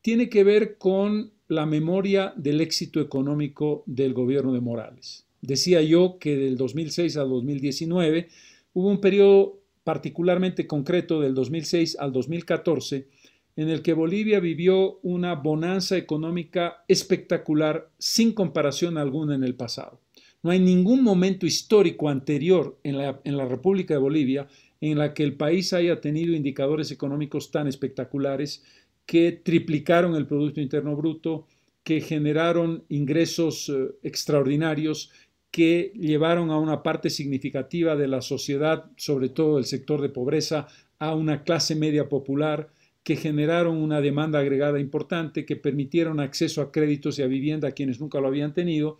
tiene 0.00 0.28
que 0.28 0.44
ver 0.44 0.78
con 0.78 1.32
la 1.48 1.66
memoria 1.66 2.32
del 2.36 2.60
éxito 2.60 3.00
económico 3.00 3.82
del 3.86 4.14
gobierno 4.14 4.52
de 4.52 4.60
Morales. 4.60 5.26
Decía 5.42 5.82
yo 5.82 6.18
que 6.18 6.36
del 6.36 6.56
2006 6.56 7.16
al 7.16 7.28
2019 7.28 8.28
hubo 8.74 8.88
un 8.88 9.00
periodo 9.00 9.60
particularmente 9.84 10.66
concreto 10.66 11.20
del 11.20 11.34
2006 11.34 11.96
al 11.98 12.12
2014 12.12 13.08
en 13.56 13.68
el 13.68 13.82
que 13.82 13.92
Bolivia 13.92 14.40
vivió 14.40 14.98
una 15.02 15.34
bonanza 15.34 15.96
económica 15.96 16.84
espectacular 16.88 17.90
sin 17.98 18.32
comparación 18.32 18.96
alguna 18.96 19.34
en 19.34 19.44
el 19.44 19.54
pasado. 19.54 20.00
No 20.42 20.50
hay 20.50 20.58
ningún 20.58 21.04
momento 21.04 21.46
histórico 21.46 22.08
anterior 22.08 22.78
en 22.82 22.96
la, 22.96 23.46
República 23.46 23.94
de 23.94 24.00
Bolivia 24.00 24.48
en 24.80 24.98
la 24.98 25.14
que 25.14 25.22
el 25.22 25.34
país 25.34 25.72
haya 25.72 26.00
tenido 26.00 26.34
indicadores 26.34 26.90
económicos 26.90 27.52
tan 27.52 27.68
espectaculares 27.68 28.64
que 29.06 29.32
triplicaron 29.32 30.16
el 30.16 30.26
Producto 30.26 30.60
Interno 30.60 30.96
Bruto, 30.96 31.46
que 31.84 32.00
generaron 32.00 32.84
ingresos 32.88 33.68
eh, 33.68 33.92
extraordinarios, 34.02 35.10
que 35.52 35.92
llevaron 35.94 36.50
a 36.50 36.58
una 36.58 36.82
parte 36.82 37.10
significativa 37.10 37.94
de 37.94 38.08
la 38.08 38.22
sociedad, 38.22 38.90
sobre 38.96 39.28
todo 39.28 39.58
el 39.58 39.66
sector 39.66 40.00
de 40.00 40.08
pobreza, 40.08 40.66
a 40.98 41.14
una 41.14 41.44
clase 41.44 41.76
media 41.76 42.08
popular, 42.08 42.70
que 43.02 43.16
generaron 43.16 43.76
una 43.78 44.00
demanda 44.00 44.38
agregada 44.38 44.78
importante, 44.78 45.44
que 45.44 45.56
permitieron 45.56 46.20
acceso 46.20 46.62
a 46.62 46.70
créditos 46.70 47.18
y 47.18 47.22
a 47.22 47.26
vivienda 47.26 47.68
a 47.68 47.72
quienes 47.72 48.00
nunca 48.00 48.20
lo 48.20 48.28
habían 48.28 48.54
tenido, 48.54 48.98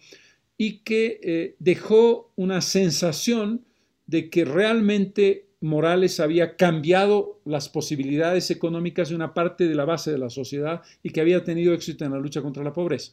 y 0.59 0.79
que 0.79 1.21
eh, 1.23 1.57
dejó 1.59 2.33
una 2.37 2.61
sensación 2.61 3.65
de 4.07 4.29
que 4.29 4.45
realmente 4.45 5.47
Morales 5.61 6.19
había 6.19 6.57
cambiado 6.57 7.41
las 7.45 7.69
posibilidades 7.69 8.51
económicas 8.51 9.09
de 9.09 9.15
una 9.15 9.33
parte 9.33 9.69
de 9.69 9.75
la 9.77 9.85
base 9.85 10.11
de 10.11 10.19
la 10.19 10.29
sociedad 10.29 10.83
y 11.03 11.11
que 11.11 11.21
había 11.21 11.45
tenido 11.45 11.73
éxito 11.73 12.05
en 12.05 12.11
la 12.11 12.19
lucha 12.19 12.43
contra 12.43 12.65
la 12.65 12.73
pobreza. 12.73 13.13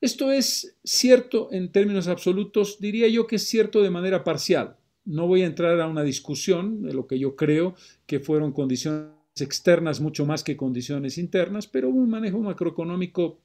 Esto 0.00 0.30
es 0.30 0.76
cierto 0.84 1.48
en 1.50 1.72
términos 1.72 2.08
absolutos, 2.08 2.78
diría 2.78 3.08
yo 3.08 3.26
que 3.26 3.36
es 3.36 3.48
cierto 3.48 3.82
de 3.82 3.88
manera 3.88 4.22
parcial. 4.22 4.76
No 5.06 5.26
voy 5.26 5.42
a 5.42 5.46
entrar 5.46 5.80
a 5.80 5.86
una 5.86 6.02
discusión 6.02 6.82
de 6.82 6.92
lo 6.92 7.06
que 7.06 7.18
yo 7.18 7.36
creo 7.36 7.74
que 8.06 8.20
fueron 8.20 8.52
condiciones 8.52 9.13
externas 9.42 10.00
mucho 10.00 10.24
más 10.26 10.44
que 10.44 10.56
condiciones 10.56 11.18
internas, 11.18 11.66
pero 11.66 11.88
un 11.88 12.08
manejo 12.08 12.38
macroeconómico, 12.38 13.40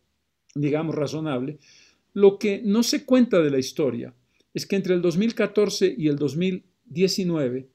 digamos, 0.53 0.93
razonable. 0.95 1.57
Lo 2.13 2.37
que 2.37 2.61
no 2.63 2.83
se 2.83 3.05
cuenta 3.05 3.41
de 3.41 3.49
la 3.49 3.57
historia 3.57 4.13
es 4.53 4.65
que 4.65 4.75
entre 4.75 4.93
el 4.93 5.01
2014 5.01 5.95
y 5.97 6.07
el 6.07 6.17
2019, 6.17 7.67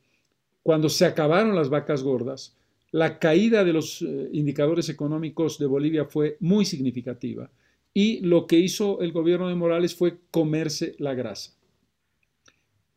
cuando 0.62 0.88
se 0.88 1.06
acabaron 1.06 1.56
las 1.56 1.68
vacas 1.68 2.02
gordas, 2.02 2.56
la 2.90 3.18
caída 3.18 3.64
de 3.64 3.72
los 3.72 4.02
eh, 4.02 4.28
indicadores 4.32 4.88
económicos 4.88 5.58
de 5.58 5.66
Bolivia 5.66 6.04
fue 6.04 6.36
muy 6.38 6.64
significativa 6.64 7.50
y 7.92 8.20
lo 8.20 8.46
que 8.46 8.58
hizo 8.58 9.00
el 9.00 9.12
gobierno 9.12 9.48
de 9.48 9.54
Morales 9.54 9.94
fue 9.94 10.18
comerse 10.30 10.94
la 10.98 11.14
grasa. 11.14 11.56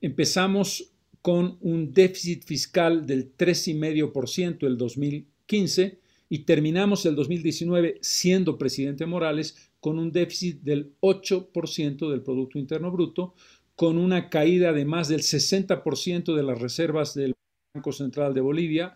Empezamos 0.02 0.92
con 1.28 1.58
un 1.60 1.92
déficit 1.92 2.46
fiscal 2.46 3.06
del 3.06 3.36
3,5% 3.36 4.66
el 4.66 4.78
2015 4.78 6.00
y 6.30 6.40
terminamos 6.46 7.06
el 7.06 7.16
2019 7.18 7.98
siendo 8.00 8.58
presidente 8.58 9.06
Morales 9.06 9.74
con 9.82 10.00
un 10.00 10.14
déficit 10.14 10.62
del 10.62 10.94
8% 11.02 12.10
del 12.10 12.22
Producto 12.22 12.60
Interno 12.60 12.92
Bruto, 12.92 13.34
con 13.76 13.98
una 13.98 14.30
caída 14.30 14.72
de 14.72 14.86
más 14.86 15.10
del 15.10 15.20
60% 15.20 16.34
de 16.34 16.44
las 16.44 16.62
reservas 16.62 17.14
del 17.14 17.34
Banco 17.74 17.92
Central 17.92 18.34
de 18.34 18.40
Bolivia 18.40 18.96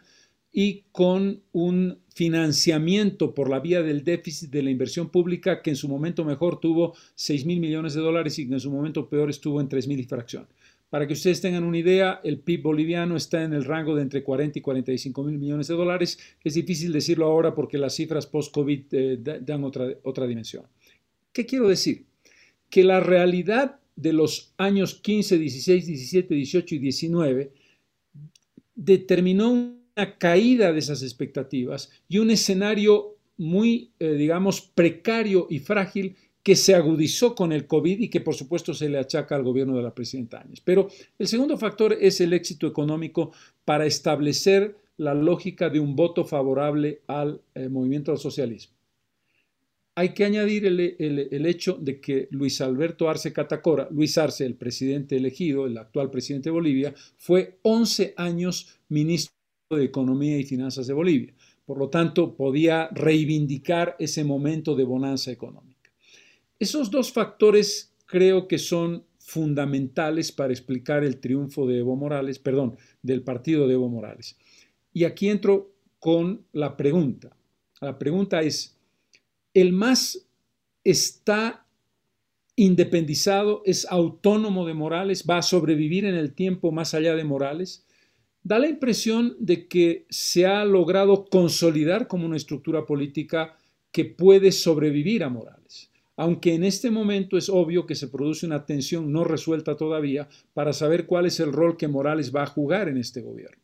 y 0.54 0.86
con 0.94 1.44
un 1.52 2.00
financiamiento 2.16 3.34
por 3.34 3.50
la 3.50 3.60
vía 3.60 3.82
del 3.84 4.06
déficit 4.06 4.50
de 4.52 4.64
la 4.64 4.70
inversión 4.70 5.10
pública 5.10 5.62
que 5.62 5.72
en 5.72 5.76
su 5.76 5.90
momento 5.90 6.24
mejor 6.24 6.62
tuvo 6.62 6.94
6 7.16 7.46
mil 7.46 7.60
millones 7.60 7.94
de 7.94 8.00
dólares 8.00 8.40
y 8.40 8.44
en 8.44 8.60
su 8.62 8.72
momento 8.72 9.10
peor 9.10 9.30
estuvo 9.30 9.60
en 9.60 9.68
3 9.68 9.86
mil 9.90 10.00
y. 10.00 10.08
Para 10.92 11.08
que 11.08 11.14
ustedes 11.14 11.40
tengan 11.40 11.64
una 11.64 11.78
idea, 11.78 12.20
el 12.22 12.40
PIB 12.40 12.64
boliviano 12.64 13.16
está 13.16 13.46
en 13.46 13.54
el 13.54 13.64
rango 13.64 13.96
de 13.96 14.02
entre 14.02 14.24
40 14.24 14.60
y 14.60 14.62
45 14.62 15.24
mil 15.24 15.40
millones 15.40 15.70
de 15.70 15.76
dólares. 15.76 16.20
Es 16.44 16.54
difícil 16.56 16.92
decirlo 16.92 17.28
ahora 17.28 17.56
porque 17.56 17.78
las 17.78 17.96
cifras 17.96 18.28
post-COVID 18.28 18.84
eh, 18.92 19.18
dan 19.42 19.64
otra, 19.64 19.88
otra 20.04 20.28
dimensión. 20.28 20.66
¿Qué 21.32 21.46
quiero 21.46 21.70
decir? 21.70 22.08
Que 22.70 22.84
la 22.84 23.00
realidad 23.00 23.80
de 23.96 24.12
los 24.12 24.54
años 24.58 24.96
15, 24.96 25.38
16, 25.38 25.86
17, 25.88 26.36
18 26.36 26.76
y 26.76 26.80
19 26.80 27.54
determinó 28.76 29.50
una 29.50 30.18
caída 30.18 30.74
de 30.74 30.80
esas 30.80 31.04
expectativas 31.04 31.90
y 32.10 32.18
un 32.18 32.32
escenario 32.32 33.16
muy, 33.38 33.92
eh, 34.00 34.12
digamos, 34.16 34.60
precario 34.60 35.48
y 35.50 35.60
frágil 35.60 36.18
que 36.44 36.56
se 36.56 36.74
agudizó 36.74 37.36
con 37.36 37.52
el 37.52 37.68
COVID 37.68 38.00
y 38.00 38.10
que 38.10 38.22
por 38.22 38.36
supuesto 38.36 38.74
se 38.74 38.90
le 38.90 38.98
achaca 38.98 39.36
al 39.36 39.44
gobierno 39.44 39.78
de 39.78 39.84
la 39.84 39.94
presidenta 39.94 40.42
Áñez. 40.42 40.62
Pero 40.62 40.88
el 41.20 41.28
segundo 41.28 41.58
factor 41.58 41.98
es 42.00 42.22
el 42.22 42.34
éxito 42.34 42.68
económico 42.68 43.32
para 43.66 43.86
establecer 43.86 44.78
la 44.98 45.14
lógica 45.14 45.70
de 45.70 45.80
un 45.80 45.96
voto 45.96 46.26
favorable 46.26 47.02
al 47.08 47.42
eh, 47.56 47.70
movimiento 47.70 48.12
al 48.12 48.18
socialismo. 48.18 48.76
Hay 49.96 50.14
que 50.14 50.24
añadir 50.24 50.66
el, 50.66 51.46
hecho 51.46 51.74
de 51.74 52.00
que 52.00 52.30
Luis 52.32 52.62
Alberto 52.62 53.10
Arce 53.10 53.34
Catacora, 53.34 53.90
Luis 53.92 54.18
Arce, 54.18 54.46
el 54.46 54.56
presidente 54.56 55.18
elegido, 55.18 55.68
el 55.68 55.78
actual 55.78 56.10
presidente 56.10 56.50
de 56.50 56.54
Bolivia, 56.54 56.94
fue 57.18 57.60
11 57.64 58.14
años 58.16 58.80
ministro 58.88 59.36
de 59.70 59.84
Economía 59.84 60.38
y 60.38 60.46
Finanzas 60.46 60.88
de 60.88 60.94
Bolivia. 60.94 61.34
Por 61.66 61.78
lo 61.78 61.90
tanto, 61.90 62.36
podía 62.36 62.88
reivindicar 62.90 63.98
ese 64.00 64.24
momento 64.24 64.76
de 64.76 64.86
bonanza 64.86 65.30
económica. 65.30 65.71
Esos 66.62 66.92
dos 66.92 67.12
factores 67.12 67.92
creo 68.06 68.48
que 68.48 68.60
son 68.60 69.04
fundamentales 69.18 70.32
para 70.32 70.54
explicar 70.54 71.04
el 71.04 71.20
triunfo 71.20 71.66
de 71.66 71.80
Evo 71.80 71.96
Morales, 71.96 72.38
perdón, 72.38 72.78
del 73.02 73.24
partido 73.24 73.68
de 73.68 73.74
Evo 73.74 73.90
Morales. 73.90 74.38
Y 74.94 75.06
aquí 75.06 75.30
entro 75.30 75.74
con 75.98 76.46
la 76.52 76.78
pregunta. 76.78 77.36
La 77.80 77.98
pregunta 77.98 78.44
es, 78.44 78.78
¿el 79.56 79.74
MAS 79.74 80.28
está 80.84 81.66
independizado, 82.56 83.64
es 83.66 83.88
autónomo 83.90 84.68
de 84.68 84.76
Morales, 84.76 85.26
va 85.28 85.40
a 85.40 85.42
sobrevivir 85.42 86.06
en 86.06 86.14
el 86.14 86.36
tiempo 86.36 86.72
más 86.72 86.94
allá 86.94 87.16
de 87.16 87.24
Morales? 87.24 87.88
Da 88.44 88.60
la 88.60 88.68
impresión 88.68 89.36
de 89.40 89.68
que 89.68 90.06
se 90.12 90.46
ha 90.46 90.64
logrado 90.64 91.26
consolidar 91.26 92.08
como 92.08 92.28
una 92.28 92.38
estructura 92.38 92.86
política 92.86 93.58
que 93.92 94.06
puede 94.06 94.52
sobrevivir 94.52 95.24
a 95.24 95.30
Morales 95.30 95.91
aunque 96.22 96.54
en 96.54 96.64
este 96.64 96.92
momento 96.92 97.36
es 97.36 97.50
obvio 97.50 97.88
que 97.88 97.96
se 97.96 98.08
produce 98.08 98.46
una 98.46 98.64
tensión 98.64 99.12
no 99.12 99.24
resuelta 99.24 99.76
todavía 99.76 100.30
para 100.54 100.72
saber 100.72 101.08
cuál 101.08 101.26
es 101.26 101.40
el 101.40 101.52
rol 101.52 101.78
que 101.78 101.88
Morales 101.88 102.32
va 102.32 102.44
a 102.44 102.46
jugar 102.46 102.90
en 102.90 102.98
este 102.98 103.22
gobierno. 103.22 103.58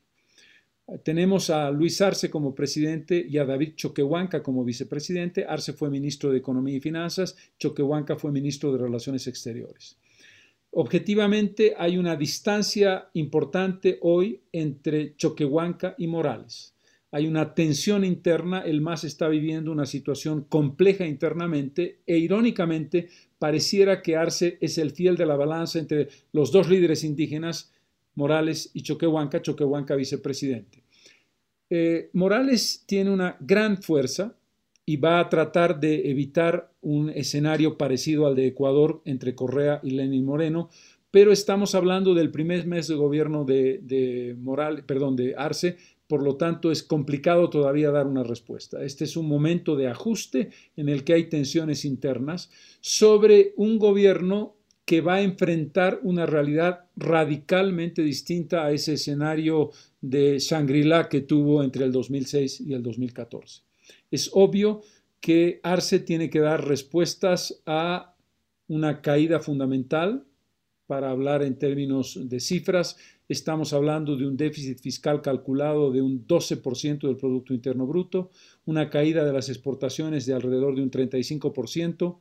Tenemos 1.03 1.51
a 1.51 1.69
Luis 1.69 2.01
Arce 2.01 2.31
como 2.31 2.55
presidente 2.55 3.23
y 3.29 3.37
a 3.37 3.45
David 3.45 3.75
Choquehuanca 3.75 4.41
como 4.41 4.65
vicepresidente. 4.65 5.45
Arce 5.45 5.73
fue 5.73 5.91
ministro 5.91 6.31
de 6.31 6.39
Economía 6.39 6.77
y 6.77 6.79
Finanzas, 6.79 7.37
Choquehuanca 7.59 8.15
fue 8.15 8.31
ministro 8.31 8.71
de 8.71 8.79
Relaciones 8.79 9.27
Exteriores. 9.27 9.95
Objetivamente 10.71 11.75
hay 11.77 11.99
una 11.99 12.15
distancia 12.15 13.07
importante 13.13 13.99
hoy 14.01 14.41
entre 14.51 15.15
Choquehuanca 15.15 15.93
y 15.99 16.07
Morales. 16.07 16.73
Hay 17.11 17.27
una 17.27 17.53
tensión 17.53 18.03
interna, 18.03 18.61
el 18.61 18.81
MAS 18.81 19.05
está 19.05 19.27
viviendo 19.29 19.71
una 19.71 19.85
situación 19.85 20.45
compleja 20.49 21.05
internamente 21.05 21.99
e 22.05 22.17
irónicamente 22.17 23.07
pareciera 23.39 24.01
que 24.01 24.15
Arce 24.15 24.57
es 24.59 24.77
el 24.77 24.91
fiel 24.91 25.15
de 25.15 25.25
la 25.25 25.35
balanza 25.35 25.79
entre 25.79 26.09
los 26.33 26.51
dos 26.51 26.69
líderes 26.69 27.03
indígenas, 27.03 27.71
Morales 28.15 28.71
y 28.73 28.81
Choquehuanca, 28.81 29.41
Choquehuanca 29.41 29.95
vicepresidente. 29.95 30.83
Eh, 31.69 32.09
Morales 32.13 32.83
tiene 32.85 33.11
una 33.11 33.37
gran 33.39 33.81
fuerza 33.81 34.35
y 34.85 34.97
va 34.97 35.19
a 35.19 35.29
tratar 35.29 35.79
de 35.79 36.09
evitar 36.09 36.71
un 36.81 37.09
escenario 37.09 37.77
parecido 37.77 38.25
al 38.25 38.35
de 38.35 38.47
Ecuador 38.47 39.01
entre 39.05 39.35
Correa 39.35 39.79
y 39.83 39.91
Lenin 39.91 40.25
Moreno, 40.25 40.69
pero 41.11 41.31
estamos 41.31 41.75
hablando 41.75 42.13
del 42.13 42.31
primer 42.31 42.65
mes 42.67 42.87
de 42.87 42.95
gobierno 42.95 43.43
de, 43.43 43.79
de 43.81 44.35
Morales, 44.39 44.83
perdón, 44.85 45.15
de 45.15 45.35
Arce, 45.35 45.77
por 46.07 46.23
lo 46.23 46.37
tanto 46.37 46.71
es 46.71 46.83
complicado 46.83 47.49
todavía 47.49 47.91
dar 47.91 48.07
una 48.07 48.23
respuesta. 48.23 48.83
Este 48.83 49.03
es 49.03 49.17
un 49.17 49.27
momento 49.27 49.75
de 49.75 49.87
ajuste 49.87 50.49
en 50.75 50.89
el 50.89 51.03
que 51.03 51.13
hay 51.13 51.29
tensiones 51.29 51.85
internas 51.85 52.49
sobre 52.79 53.53
un 53.57 53.77
gobierno 53.77 54.55
que 54.85 55.01
va 55.01 55.15
a 55.15 55.21
enfrentar 55.21 55.99
una 56.03 56.25
realidad 56.25 56.85
radicalmente 56.95 58.01
distinta 58.01 58.65
a 58.65 58.71
ese 58.71 58.93
escenario 58.93 59.71
de 59.99 60.39
Shangri-La 60.39 61.09
que 61.09 61.21
tuvo 61.21 61.61
entre 61.61 61.83
el 61.83 61.91
2006 61.91 62.61
y 62.61 62.73
el 62.73 62.83
2014. 62.83 63.63
Es 64.09 64.29
obvio 64.33 64.81
que 65.19 65.59
Arce 65.63 65.99
tiene 65.99 66.29
que 66.29 66.39
dar 66.39 66.65
respuestas 66.65 67.61
a 67.65 68.15
una 68.69 69.01
caída 69.01 69.41
fundamental, 69.41 70.25
para 70.87 71.11
hablar 71.11 71.43
en 71.43 71.59
términos 71.59 72.17
de 72.29 72.39
cifras, 72.39 72.97
estamos 73.27 73.73
hablando 73.73 74.15
de 74.15 74.25
un 74.25 74.37
déficit 74.37 74.79
fiscal 74.79 75.21
calculado 75.21 75.91
de 75.91 76.01
un 76.01 76.25
12% 76.25 77.07
del 77.07 77.17
Producto 77.17 77.53
Interno 77.53 77.85
Bruto, 77.85 78.31
una 78.65 78.89
caída 78.89 79.25
de 79.25 79.33
las 79.33 79.49
exportaciones 79.49 80.25
de 80.25 80.33
alrededor 80.33 80.75
de 80.75 80.83
un 80.83 80.91
35%, 80.91 82.17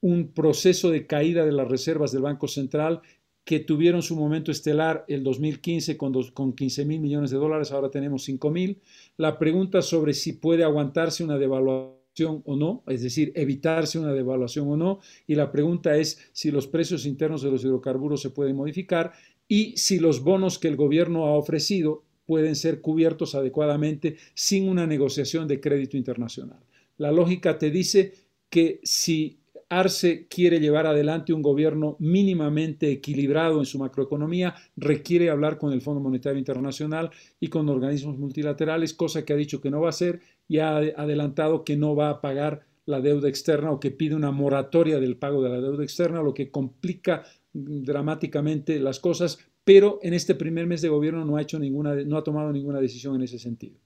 un 0.00 0.32
proceso 0.32 0.90
de 0.90 1.06
caída 1.06 1.44
de 1.44 1.52
las 1.52 1.68
reservas 1.68 2.12
del 2.12 2.22
Banco 2.22 2.48
Central 2.48 3.02
que 3.44 3.60
tuvieron 3.60 4.02
su 4.02 4.16
momento 4.16 4.50
estelar 4.50 5.04
el 5.06 5.22
2015 5.22 5.96
con, 5.96 6.12
con 6.32 6.52
15 6.52 6.84
mil 6.84 7.00
millones 7.00 7.30
de 7.30 7.36
dólares, 7.36 7.70
ahora 7.70 7.90
tenemos 7.90 8.24
5 8.24 8.50
mil. 8.50 8.80
La 9.16 9.38
pregunta 9.38 9.82
sobre 9.82 10.14
si 10.14 10.32
puede 10.32 10.64
aguantarse 10.64 11.22
una 11.22 11.38
devaluación 11.38 11.96
o 12.44 12.56
no, 12.56 12.82
es 12.88 13.02
decir, 13.02 13.32
evitarse 13.36 13.98
una 13.98 14.12
devaluación 14.12 14.68
o 14.68 14.76
no, 14.76 15.00
y 15.26 15.34
la 15.34 15.52
pregunta 15.52 15.96
es 15.96 16.18
si 16.32 16.50
los 16.50 16.66
precios 16.66 17.06
internos 17.06 17.42
de 17.42 17.50
los 17.50 17.62
hidrocarburos 17.62 18.20
se 18.20 18.30
pueden 18.30 18.56
modificar 18.56 19.12
y 19.48 19.76
si 19.76 19.98
los 19.98 20.22
bonos 20.22 20.58
que 20.58 20.68
el 20.68 20.76
gobierno 20.76 21.26
ha 21.26 21.36
ofrecido 21.36 22.04
pueden 22.26 22.56
ser 22.56 22.80
cubiertos 22.80 23.34
adecuadamente 23.34 24.16
sin 24.34 24.68
una 24.68 24.86
negociación 24.86 25.46
de 25.46 25.60
crédito 25.60 25.96
internacional. 25.96 26.58
La 26.98 27.12
lógica 27.12 27.58
te 27.58 27.70
dice 27.70 28.12
que 28.50 28.80
si 28.82 29.38
Arce 29.68 30.26
quiere 30.28 30.60
llevar 30.60 30.86
adelante 30.86 31.32
un 31.32 31.42
gobierno 31.42 31.96
mínimamente 31.98 32.90
equilibrado 32.90 33.58
en 33.58 33.66
su 33.66 33.78
macroeconomía, 33.78 34.54
requiere 34.76 35.30
hablar 35.30 35.58
con 35.58 35.72
el 35.72 35.82
Fondo 35.82 36.00
Monetario 36.00 36.38
Internacional 36.38 37.10
y 37.40 37.48
con 37.48 37.68
organismos 37.68 38.16
multilaterales, 38.16 38.94
cosa 38.94 39.24
que 39.24 39.32
ha 39.32 39.36
dicho 39.36 39.60
que 39.60 39.70
no 39.70 39.80
va 39.80 39.88
a 39.88 39.90
hacer 39.90 40.20
y 40.48 40.58
ha 40.58 40.76
adelantado 40.76 41.64
que 41.64 41.76
no 41.76 41.96
va 41.96 42.10
a 42.10 42.20
pagar 42.20 42.64
la 42.86 43.00
deuda 43.00 43.28
externa 43.28 43.72
o 43.72 43.80
que 43.80 43.90
pide 43.90 44.14
una 44.14 44.30
moratoria 44.30 45.00
del 45.00 45.16
pago 45.16 45.42
de 45.42 45.48
la 45.48 45.60
deuda 45.60 45.82
externa, 45.82 46.22
lo 46.22 46.34
que 46.34 46.52
complica 46.52 47.24
dramáticamente 47.56 48.78
las 48.78 49.00
cosas, 49.00 49.38
pero 49.64 49.98
en 50.02 50.14
este 50.14 50.34
primer 50.34 50.66
mes 50.66 50.82
de 50.82 50.88
gobierno 50.88 51.24
no 51.24 51.36
ha, 51.36 51.42
hecho 51.42 51.58
ninguna, 51.58 51.94
no 51.94 52.16
ha 52.16 52.24
tomado 52.24 52.52
ninguna 52.52 52.80
decisión 52.80 53.14
en 53.16 53.22
ese 53.22 53.38
sentido. 53.38 53.78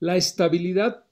La 0.00 0.16
estabilidad 0.16 1.04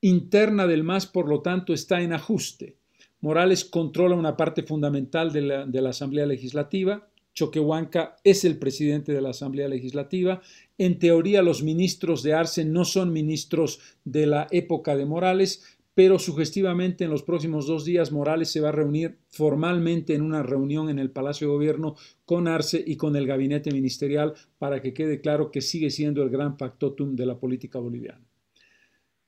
interna 0.00 0.66
del 0.66 0.84
MAS, 0.84 1.06
por 1.06 1.28
lo 1.28 1.40
tanto, 1.40 1.72
está 1.72 2.00
en 2.02 2.12
ajuste. 2.12 2.76
Morales 3.20 3.64
controla 3.64 4.14
una 4.14 4.36
parte 4.36 4.62
fundamental 4.62 5.32
de 5.32 5.42
la, 5.42 5.66
de 5.66 5.82
la 5.82 5.90
Asamblea 5.90 6.26
Legislativa, 6.26 7.08
Choquehuanca 7.38 8.16
es 8.24 8.44
el 8.44 8.58
presidente 8.58 9.12
de 9.12 9.20
la 9.20 9.30
Asamblea 9.30 9.68
Legislativa. 9.68 10.42
En 10.76 10.98
teoría, 10.98 11.40
los 11.40 11.62
ministros 11.62 12.24
de 12.24 12.34
Arce 12.34 12.64
no 12.64 12.84
son 12.84 13.12
ministros 13.12 13.78
de 14.04 14.26
la 14.26 14.48
época 14.50 14.96
de 14.96 15.06
Morales, 15.06 15.77
pero 15.98 16.20
sugestivamente 16.20 17.02
en 17.02 17.10
los 17.10 17.24
próximos 17.24 17.66
dos 17.66 17.84
días 17.84 18.12
Morales 18.12 18.52
se 18.52 18.60
va 18.60 18.68
a 18.68 18.70
reunir 18.70 19.18
formalmente 19.30 20.14
en 20.14 20.22
una 20.22 20.44
reunión 20.44 20.90
en 20.90 21.00
el 21.00 21.10
Palacio 21.10 21.48
de 21.48 21.54
Gobierno 21.54 21.96
con 22.24 22.46
Arce 22.46 22.80
y 22.86 22.96
con 22.96 23.16
el 23.16 23.26
gabinete 23.26 23.72
ministerial 23.72 24.34
para 24.58 24.80
que 24.80 24.94
quede 24.94 25.20
claro 25.20 25.50
que 25.50 25.60
sigue 25.60 25.90
siendo 25.90 26.22
el 26.22 26.30
gran 26.30 26.56
factotum 26.56 27.16
de 27.16 27.26
la 27.26 27.40
política 27.40 27.80
boliviana. 27.80 28.24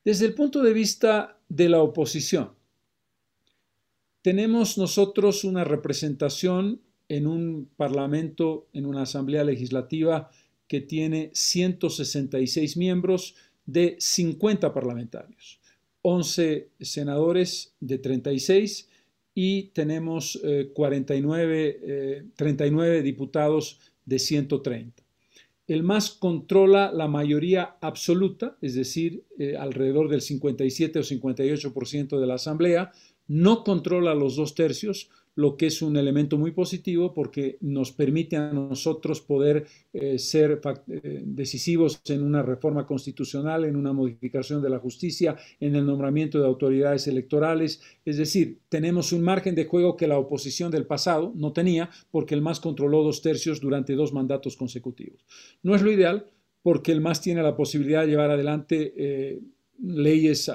Desde 0.05 0.25
el 0.25 0.33
punto 0.33 0.63
de 0.63 0.71
vista 0.71 1.41
de 1.49 1.67
la 1.67 1.81
oposición, 1.81 2.51
tenemos 4.21 4.77
nosotros 4.77 5.43
una 5.43 5.65
representación 5.65 6.79
en 7.09 7.27
un 7.27 7.69
parlamento, 7.75 8.69
en 8.71 8.85
una 8.85 9.01
asamblea 9.01 9.43
legislativa 9.43 10.31
que 10.69 10.79
tiene 10.79 11.31
166 11.33 12.77
miembros 12.77 13.35
de 13.65 13.97
50 13.99 14.73
parlamentarios. 14.73 15.60
11 16.01 16.69
senadores 16.79 17.75
de 17.79 17.97
36 17.97 18.89
y 19.33 19.63
tenemos 19.73 20.41
49, 20.73 22.25
39 22.35 22.97
eh, 22.97 23.01
diputados 23.01 23.79
de 24.05 24.19
130. 24.19 25.03
El 25.67 25.83
MAS 25.83 26.11
controla 26.11 26.91
la 26.91 27.07
mayoría 27.07 27.77
absoluta, 27.79 28.57
es 28.61 28.75
decir, 28.75 29.23
eh, 29.39 29.55
alrededor 29.57 30.09
del 30.09 30.21
57 30.21 30.99
o 30.99 31.03
58% 31.03 32.19
de 32.19 32.27
la 32.27 32.33
Asamblea, 32.33 32.91
no 33.27 33.63
controla 33.63 34.13
los 34.13 34.35
dos 34.35 34.53
tercios, 34.53 35.09
lo 35.35 35.55
que 35.55 35.67
es 35.67 35.81
un 35.81 35.95
elemento 35.95 36.37
muy 36.37 36.51
positivo 36.51 37.13
porque 37.13 37.57
nos 37.61 37.91
permite 37.91 38.35
a 38.35 38.51
nosotros 38.51 39.21
poder 39.21 39.65
eh, 39.93 40.19
ser 40.19 40.61
eh, 40.87 41.23
decisivos 41.25 42.01
en 42.07 42.23
una 42.23 42.43
reforma 42.43 42.85
constitucional, 42.85 43.65
en 43.65 43.75
una 43.75 43.93
modificación 43.93 44.61
de 44.61 44.69
la 44.69 44.79
justicia, 44.79 45.37
en 45.59 45.75
el 45.75 45.85
nombramiento 45.85 46.39
de 46.39 46.47
autoridades 46.47 47.07
electorales. 47.07 47.81
Es 48.03 48.17
decir, 48.17 48.59
tenemos 48.69 49.13
un 49.13 49.21
margen 49.21 49.55
de 49.55 49.65
juego 49.65 49.95
que 49.95 50.07
la 50.07 50.17
oposición 50.17 50.69
del 50.71 50.85
pasado 50.85 51.31
no 51.35 51.53
tenía 51.53 51.89
porque 52.11 52.35
el 52.35 52.41
MAS 52.41 52.59
controló 52.59 53.03
dos 53.03 53.21
tercios 53.21 53.61
durante 53.61 53.95
dos 53.95 54.13
mandatos 54.13 54.57
consecutivos. 54.57 55.25
No 55.63 55.75
es 55.75 55.81
lo 55.81 55.91
ideal 55.91 56.25
porque 56.61 56.91
el 56.91 57.01
MAS 57.01 57.21
tiene 57.21 57.41
la 57.41 57.55
posibilidad 57.55 58.01
de 58.01 58.07
llevar 58.07 58.31
adelante 58.31 58.93
eh, 58.97 59.41
leyes 59.81 60.51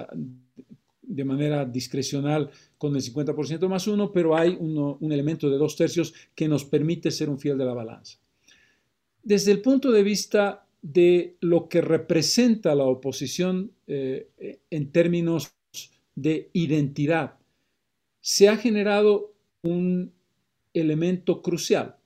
de 1.07 1.25
manera 1.25 1.64
discrecional 1.64 2.51
con 2.77 2.95
el 2.95 3.03
50% 3.03 3.69
más 3.69 3.87
uno, 3.87 4.12
pero 4.12 4.37
hay 4.37 4.57
un 4.59 5.12
elemento 5.12 5.49
de 5.49 5.57
dos 5.57 5.77
tercios 5.77 6.12
que 6.35 6.49
nos 6.49 6.64
permite 6.64 7.11
ser 7.11 7.31
un 7.31 7.38
fiel 7.38 7.57
de 7.57 7.64
la 7.64 7.75
balanza. 7.75 8.19
Desde 9.23 9.53
el 9.53 9.61
punto 9.61 9.90
de 9.90 10.03
vista 10.03 10.66
de 10.83 11.37
lo 11.40 11.69
que 11.69 11.81
representa 11.81 12.75
la 12.75 12.85
oposición 12.85 13.73
eh, 13.87 14.29
en 14.71 14.92
términos 14.92 15.53
de 16.14 16.51
identidad, 16.53 17.38
se 18.21 18.49
ha 18.49 18.57
generado 18.57 19.35
un 19.62 20.12
elemento 20.73 21.42
crucial 21.42 21.97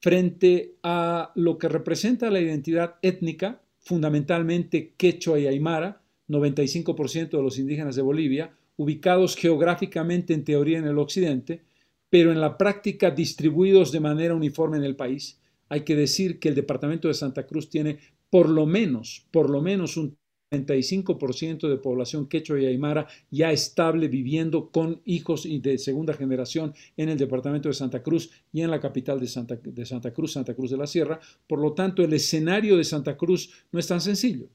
frente 0.00 0.76
a 0.82 1.32
lo 1.34 1.58
que 1.58 1.68
representa 1.68 2.30
la 2.30 2.40
identidad 2.40 2.96
étnica, 3.02 3.62
fundamentalmente 3.78 4.94
quechua 4.96 5.38
y 5.38 5.46
aymara, 5.46 5.99
95% 6.30 7.30
de 7.30 7.42
los 7.42 7.58
indígenas 7.58 7.96
de 7.96 8.02
Bolivia, 8.02 8.54
ubicados 8.76 9.36
geográficamente 9.36 10.32
en 10.32 10.44
teoría 10.44 10.78
en 10.78 10.86
el 10.86 10.98
occidente, 10.98 11.62
pero 12.08 12.32
en 12.32 12.40
la 12.40 12.56
práctica 12.56 13.10
distribuidos 13.10 13.92
de 13.92 14.00
manera 14.00 14.34
uniforme 14.34 14.78
en 14.78 14.84
el 14.84 14.96
país. 14.96 15.38
Hay 15.68 15.82
que 15.82 15.96
decir 15.96 16.38
que 16.38 16.48
el 16.48 16.54
departamento 16.54 17.08
de 17.08 17.14
Santa 17.14 17.46
Cruz 17.46 17.68
tiene 17.68 17.98
por 18.30 18.48
lo 18.48 18.66
menos, 18.66 19.26
por 19.30 19.50
lo 19.50 19.60
menos 19.60 19.96
un 19.96 20.16
35% 20.50 21.68
de 21.68 21.76
población 21.76 22.26
quechua 22.26 22.60
y 22.60 22.66
aymara 22.66 23.06
ya 23.30 23.52
estable 23.52 24.08
viviendo 24.08 24.70
con 24.70 25.00
hijos 25.04 25.46
y 25.46 25.60
de 25.60 25.78
segunda 25.78 26.14
generación 26.14 26.74
en 26.96 27.08
el 27.08 27.18
departamento 27.18 27.68
de 27.68 27.74
Santa 27.74 28.02
Cruz 28.02 28.30
y 28.52 28.62
en 28.62 28.70
la 28.70 28.80
capital 28.80 29.20
de 29.20 29.28
Santa, 29.28 29.56
de 29.62 29.86
Santa 29.86 30.12
Cruz, 30.12 30.32
Santa 30.32 30.54
Cruz 30.54 30.70
de 30.70 30.76
la 30.76 30.88
Sierra. 30.88 31.20
Por 31.46 31.60
lo 31.60 31.72
tanto, 31.72 32.02
el 32.02 32.12
escenario 32.12 32.76
de 32.76 32.84
Santa 32.84 33.16
Cruz 33.16 33.52
no 33.70 33.78
es 33.78 33.86
tan 33.86 34.00
sencillo. 34.00 34.48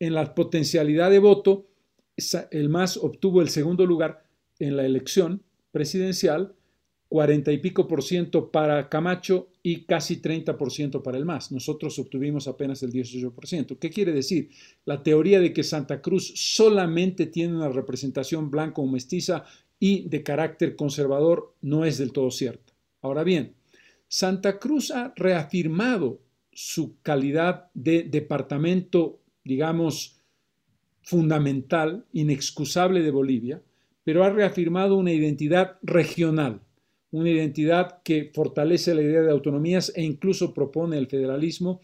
En 0.00 0.14
la 0.14 0.34
potencialidad 0.34 1.10
de 1.10 1.18
voto, 1.18 1.66
el 2.50 2.68
MAS 2.70 2.96
obtuvo 2.96 3.42
el 3.42 3.50
segundo 3.50 3.84
lugar 3.84 4.24
en 4.58 4.76
la 4.76 4.84
elección 4.84 5.42
presidencial, 5.72 6.54
40 7.10 7.52
y 7.52 7.58
pico 7.58 7.86
por 7.86 8.02
ciento 8.02 8.50
para 8.50 8.88
Camacho 8.88 9.50
y 9.62 9.84
casi 9.84 10.16
30 10.16 10.56
por 10.56 10.72
ciento 10.72 11.02
para 11.02 11.18
el 11.18 11.26
MAS. 11.26 11.52
Nosotros 11.52 11.98
obtuvimos 11.98 12.48
apenas 12.48 12.82
el 12.82 12.92
18 12.92 13.34
por 13.34 13.46
ciento. 13.46 13.78
¿Qué 13.78 13.90
quiere 13.90 14.12
decir? 14.12 14.48
La 14.86 15.02
teoría 15.02 15.38
de 15.38 15.52
que 15.52 15.62
Santa 15.62 16.00
Cruz 16.00 16.32
solamente 16.34 17.26
tiene 17.26 17.56
una 17.56 17.68
representación 17.68 18.50
blanco 18.50 18.80
o 18.80 18.86
mestiza 18.86 19.44
y 19.78 20.08
de 20.08 20.22
carácter 20.22 20.76
conservador 20.76 21.54
no 21.60 21.84
es 21.84 21.98
del 21.98 22.12
todo 22.12 22.30
cierta. 22.30 22.72
Ahora 23.02 23.22
bien, 23.22 23.54
Santa 24.08 24.58
Cruz 24.58 24.90
ha 24.92 25.12
reafirmado 25.14 26.20
su 26.52 27.00
calidad 27.02 27.70
de 27.74 28.02
departamento 28.04 29.19
digamos, 29.44 30.20
fundamental, 31.02 32.06
inexcusable 32.12 33.02
de 33.02 33.10
Bolivia, 33.10 33.62
pero 34.04 34.24
ha 34.24 34.30
reafirmado 34.30 34.96
una 34.96 35.12
identidad 35.12 35.78
regional, 35.82 36.60
una 37.10 37.30
identidad 37.30 38.02
que 38.02 38.30
fortalece 38.34 38.94
la 38.94 39.02
idea 39.02 39.22
de 39.22 39.30
autonomías 39.30 39.92
e 39.94 40.02
incluso 40.02 40.54
propone 40.54 40.98
el 40.98 41.06
federalismo 41.06 41.80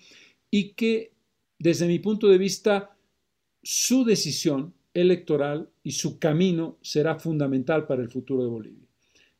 y 0.50 0.74
que, 0.74 1.12
desde 1.58 1.86
mi 1.86 1.98
punto 1.98 2.28
de 2.28 2.38
vista, 2.38 2.96
su 3.62 4.04
decisión 4.04 4.74
electoral 4.94 5.68
y 5.82 5.92
su 5.92 6.18
camino 6.18 6.78
será 6.80 7.16
fundamental 7.16 7.86
para 7.86 8.02
el 8.02 8.10
futuro 8.10 8.42
de 8.42 8.48
Bolivia. 8.48 8.88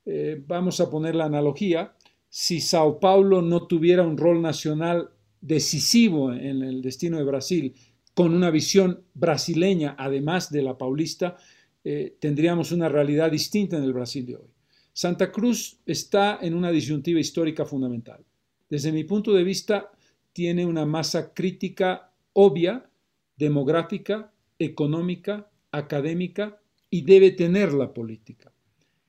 Eh, 0.05 0.43
vamos 0.47 0.81
a 0.81 0.91
poner 0.91 1.15
la 1.15 1.25
analogía, 1.25 1.95
si 2.29 2.61
Sao 2.61 3.01
Paulo 3.01 3.41
no 3.41 3.67
tuviera 3.67 4.03
un 4.03 4.19
rol 4.19 4.43
nacional 4.43 5.11
decisivo 5.41 6.33
en 6.33 6.63
el 6.63 6.83
destino 6.83 7.19
de 7.19 7.25
Brasil, 7.25 7.75
con 8.17 8.33
una 8.33 8.51
visión 8.51 9.03
brasileña, 9.13 9.95
además 9.99 10.51
de 10.51 10.63
la 10.63 10.79
paulista, 10.79 11.37
eh, 11.85 12.17
tendríamos 12.19 12.73
una 12.73 12.89
realidad 12.89 13.31
distinta 13.31 13.77
en 13.77 13.83
el 13.83 13.93
Brasil 13.93 14.25
de 14.25 14.37
hoy. 14.37 14.49
Santa 14.95 15.31
Cruz 15.31 15.81
está 15.85 16.39
en 16.41 16.55
una 16.55 16.71
disyuntiva 16.71 17.21
histórica 17.21 17.67
fundamental. 17.67 18.25
Desde 18.71 18.91
mi 18.91 19.05
punto 19.05 19.35
de 19.35 19.45
vista, 19.45 19.93
tiene 20.33 20.65
una 20.65 20.87
masa 20.87 21.35
crítica 21.35 22.11
obvia, 22.33 22.89
demográfica, 23.37 24.33
económica, 24.59 25.51
académica 25.71 26.59
y 26.89 27.03
debe 27.03 27.33
tener 27.33 27.75
la 27.75 27.93
política. 27.93 28.51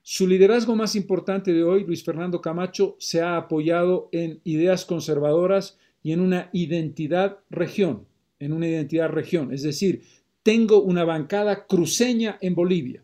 Su 0.01 0.27
liderazgo 0.27 0.75
más 0.75 0.97
importante 0.97 1.53
de 1.53 1.63
hoy, 1.63 1.85
Luis 1.85 2.03
Fernando 2.03 2.41
Camacho, 2.41 2.97
se 2.99 3.21
ha 3.21 3.37
apoyado 3.37 4.09
en 4.11 4.41
ideas 4.43 4.83
conservadoras 4.83 5.77
y 6.03 6.11
en 6.11 6.19
una 6.19 6.49
identidad 6.51 7.39
región, 7.49 8.05
en 8.39 8.53
una 8.53 8.67
identidad 8.67 9.09
región, 9.09 9.53
es 9.53 9.63
decir, 9.63 10.03
tengo 10.43 10.81
una 10.81 11.03
bancada 11.03 11.65
cruceña 11.65 12.37
en 12.41 12.55
Bolivia. 12.55 13.03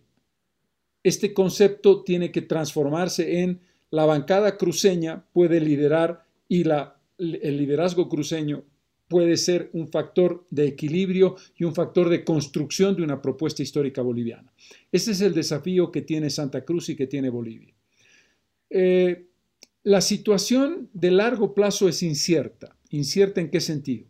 Este 1.04 1.34
concepto 1.34 2.04
tiene 2.04 2.32
que 2.32 2.42
transformarse 2.42 3.42
en 3.42 3.60
la 3.94 4.06
bancada 4.06 4.58
cruceña 4.58 5.24
puede 5.34 5.60
liderar 5.60 6.26
y 6.48 6.64
la, 6.64 7.00
el 7.20 7.58
liderazgo 7.58 8.10
cruceño 8.10 8.64
puede 9.08 9.38
ser 9.38 9.70
un 9.74 9.88
factor 9.88 10.48
de 10.50 10.66
equilibrio 10.66 11.36
y 11.56 11.66
un 11.66 11.76
factor 11.76 12.10
de 12.10 12.24
construcción 12.24 12.96
de 12.96 13.04
una 13.04 13.22
propuesta 13.22 13.62
histórica 13.62 14.02
boliviana. 14.02 14.52
Ese 14.92 15.12
es 15.12 15.22
el 15.22 15.36
desafío 15.36 15.92
que 15.92 16.02
tiene 16.02 16.32
Santa 16.32 16.66
Cruz 16.66 16.90
y 16.90 16.96
que 16.96 17.06
tiene 17.06 17.30
Bolivia. 17.30 17.76
Eh, 18.72 19.28
la 19.84 20.02
situación 20.02 20.90
de 20.94 21.12
largo 21.12 21.54
plazo 21.54 21.88
es 21.88 22.02
incierta. 22.02 22.76
¿Incierta 22.90 23.42
en 23.42 23.52
qué 23.52 23.62
sentido? 23.62 24.08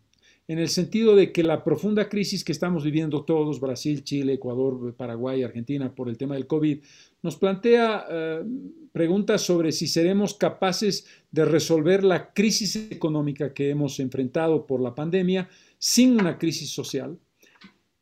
En 0.47 0.59
el 0.59 0.67
sentido 0.67 1.15
de 1.15 1.31
que 1.31 1.43
la 1.43 1.63
profunda 1.63 2.09
crisis 2.09 2.43
que 2.43 2.51
estamos 2.51 2.83
viviendo 2.83 3.23
todos, 3.23 3.61
Brasil, 3.61 4.03
Chile, 4.03 4.33
Ecuador, 4.33 4.93
Paraguay, 4.95 5.41
Argentina, 5.41 5.95
por 5.95 6.09
el 6.09 6.17
tema 6.17 6.35
del 6.35 6.47
COVID, 6.47 6.79
nos 7.21 7.37
plantea 7.37 8.05
eh, 8.09 8.43
preguntas 8.91 9.41
sobre 9.41 9.71
si 9.71 9.87
seremos 9.87 10.33
capaces 10.33 11.07
de 11.31 11.45
resolver 11.45 12.03
la 12.03 12.33
crisis 12.33 12.75
económica 12.91 13.53
que 13.53 13.69
hemos 13.69 13.99
enfrentado 14.01 14.67
por 14.67 14.81
la 14.81 14.93
pandemia 14.93 15.49
sin 15.77 16.19
una 16.19 16.37
crisis 16.37 16.69
social. 16.69 17.17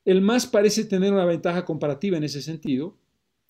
El 0.04 0.22
MAS 0.22 0.48
parece 0.48 0.86
tener 0.86 1.14
una 1.14 1.26
ventaja 1.26 1.64
comparativa 1.64 2.18
en 2.18 2.24
ese 2.24 2.42
sentido, 2.42 2.98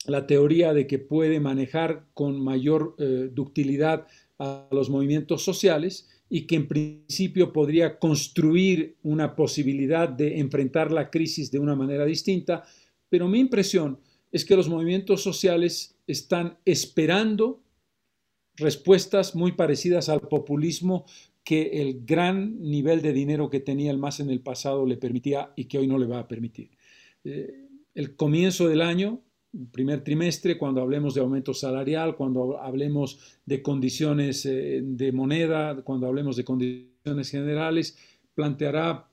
la 0.05 0.27
teoría 0.27 0.73
de 0.73 0.85
que 0.85 0.99
puede 0.99 1.39
manejar 1.39 2.07
con 2.13 2.43
mayor 2.43 2.95
eh, 2.97 3.29
ductilidad 3.31 4.07
a 4.37 4.67
los 4.71 4.89
movimientos 4.89 5.45
sociales 5.45 6.09
y 6.33 6.47
que 6.47 6.55
en 6.55 6.65
principio 6.65 7.51
podría 7.51 7.99
construir 7.99 8.95
una 9.03 9.35
posibilidad 9.35 10.07
de 10.07 10.39
enfrentar 10.39 10.89
la 10.89 11.09
crisis 11.09 11.51
de 11.51 11.59
una 11.59 11.75
manera 11.75 12.05
distinta, 12.05 12.63
pero 13.09 13.27
mi 13.27 13.39
impresión 13.39 13.99
es 14.31 14.45
que 14.45 14.55
los 14.55 14.69
movimientos 14.69 15.21
sociales 15.21 15.97
están 16.07 16.57
esperando 16.63 17.61
respuestas 18.55 19.35
muy 19.35 19.51
parecidas 19.51 20.07
al 20.07 20.21
populismo 20.21 21.03
que 21.43 21.81
el 21.81 22.05
gran 22.05 22.61
nivel 22.61 23.01
de 23.01 23.11
dinero 23.11 23.49
que 23.49 23.59
tenía 23.59 23.91
el 23.91 23.97
MAS 23.97 24.21
en 24.21 24.29
el 24.29 24.39
pasado 24.39 24.85
le 24.85 24.95
permitía 24.95 25.51
y 25.57 25.65
que 25.65 25.79
hoy 25.79 25.87
no 25.87 25.97
le 25.97 26.05
va 26.05 26.19
a 26.19 26.27
permitir. 26.29 26.69
Eh, 27.25 27.67
el 27.93 28.15
comienzo 28.15 28.69
del 28.69 28.81
año 28.81 29.21
primer 29.71 30.03
trimestre, 30.03 30.57
cuando 30.57 30.81
hablemos 30.81 31.13
de 31.13 31.21
aumento 31.21 31.53
salarial, 31.53 32.15
cuando 32.15 32.59
hablemos 32.59 33.37
de 33.45 33.61
condiciones 33.61 34.45
eh, 34.45 34.81
de 34.83 35.11
moneda, 35.11 35.81
cuando 35.83 36.07
hablemos 36.07 36.37
de 36.37 36.45
condiciones 36.45 37.29
generales, 37.29 37.97
planteará 38.33 39.07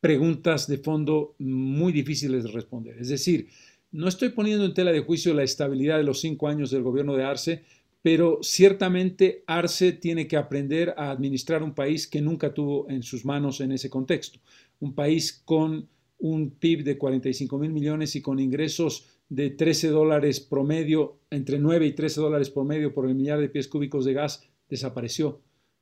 preguntas 0.00 0.68
de 0.68 0.78
fondo 0.78 1.34
muy 1.38 1.92
difíciles 1.92 2.44
de 2.44 2.50
responder. 2.50 2.98
Es 2.98 3.08
decir, 3.08 3.48
no 3.90 4.08
estoy 4.08 4.30
poniendo 4.30 4.64
en 4.64 4.74
tela 4.74 4.92
de 4.92 5.00
juicio 5.00 5.32
la 5.32 5.42
estabilidad 5.42 5.96
de 5.96 6.04
los 6.04 6.20
cinco 6.20 6.48
años 6.48 6.70
del 6.70 6.82
gobierno 6.82 7.16
de 7.16 7.24
Arce, 7.24 7.64
pero 8.02 8.38
ciertamente 8.42 9.42
Arce 9.46 9.92
tiene 9.92 10.28
que 10.28 10.36
aprender 10.36 10.94
a 10.96 11.10
administrar 11.10 11.62
un 11.62 11.74
país 11.74 12.06
que 12.06 12.20
nunca 12.20 12.54
tuvo 12.54 12.88
en 12.90 13.02
sus 13.02 13.24
manos 13.24 13.60
en 13.60 13.72
ese 13.72 13.90
contexto. 13.90 14.38
Un 14.80 14.94
país 14.94 15.42
con 15.44 15.88
un 16.18 16.50
PIB 16.50 16.84
de 16.84 16.98
45 16.98 17.58
mil 17.58 17.72
millones 17.72 18.14
y 18.14 18.22
con 18.22 18.38
ingresos 18.38 19.06
de 19.28 19.50
13 19.50 19.88
dólares 19.88 20.40
promedio, 20.40 21.18
entre 21.30 21.58
9 21.58 21.86
y 21.86 21.92
13 21.92 22.20
dólares 22.20 22.50
promedio 22.50 22.94
por 22.94 23.06
el 23.06 23.14
millar 23.14 23.40
de 23.40 23.48
pies 23.48 23.68
cúbicos 23.68 24.04
de 24.04 24.14
gas, 24.14 24.48
desapareció. 24.68 25.40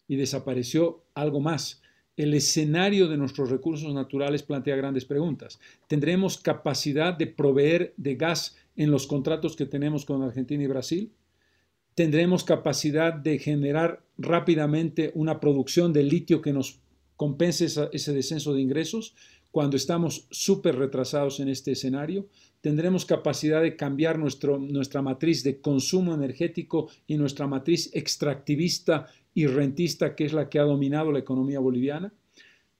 Y 0.08 0.16
desapareció 0.16 1.04
algo 1.14 1.40
más. 1.40 1.82
El 2.16 2.32
escenario 2.32 3.08
de 3.08 3.16
nuestros 3.16 3.50
recursos 3.50 3.92
naturales 3.92 4.42
plantea 4.42 4.76
grandes 4.76 5.04
preguntas. 5.04 5.60
¿Tendremos 5.86 6.38
capacidad 6.38 7.12
de 7.12 7.26
proveer 7.26 7.92
de 7.96 8.14
gas 8.14 8.56
en 8.76 8.90
los 8.90 9.06
contratos 9.06 9.56
que 9.56 9.66
tenemos 9.66 10.04
con 10.04 10.22
Argentina 10.22 10.62
y 10.62 10.68
Brasil? 10.68 11.12
¿Tendremos 11.94 12.44
capacidad 12.44 13.12
de 13.12 13.38
generar 13.38 14.02
rápidamente 14.16 15.12
una 15.14 15.40
producción 15.40 15.92
de 15.92 16.04
litio 16.04 16.40
que 16.40 16.52
nos 16.52 16.80
compense 17.16 17.64
ese 17.64 18.12
descenso 18.12 18.54
de 18.54 18.60
ingresos 18.60 19.14
cuando 19.56 19.78
estamos 19.78 20.26
súper 20.30 20.76
retrasados 20.76 21.40
en 21.40 21.48
este 21.48 21.72
escenario? 21.72 22.28
tendremos 22.60 23.06
capacidad 23.06 23.62
de 23.62 23.74
cambiar 23.74 24.18
nuestra 24.18 25.00
matriz 25.00 25.42
de 25.44 25.62
consumo 25.62 26.12
energético 26.12 26.90
y 27.06 27.16
nuestra 27.16 27.46
matriz 27.46 27.88
extractivista 27.94 29.06
y 29.32 29.46
rentista, 29.46 30.14
que 30.14 30.26
es 30.26 30.34
la 30.34 30.50
que 30.50 30.58
ha 30.58 30.64
dominado 30.64 31.10
la 31.10 31.20
economía 31.20 31.58
boliviana. 31.58 32.12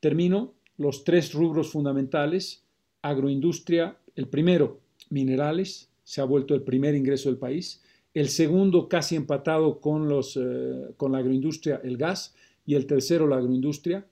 Termino 0.00 0.52
los 0.76 1.02
tres 1.04 1.32
rubros 1.32 1.70
fundamentales, 1.70 2.62
agroindustria, 3.00 3.96
el 4.14 4.28
primero, 4.28 4.80
minerales, 5.08 5.88
se 6.04 6.20
ha 6.20 6.24
vuelto 6.24 6.54
el 6.54 6.62
primer 6.62 6.94
ingreso 6.94 7.30
del 7.30 7.38
país, 7.38 7.80
el 8.12 8.28
segundo 8.28 8.86
casi 8.86 9.16
empatado 9.16 9.80
con, 9.80 10.10
eh, 10.12 10.92
con 10.98 11.12
la 11.12 11.18
agroindustria, 11.18 11.80
el 11.82 11.96
gas, 11.96 12.34
y 12.66 12.74
el 12.74 12.86
tercero, 12.86 13.26
la 13.26 13.36
agroindustria. 13.36 14.04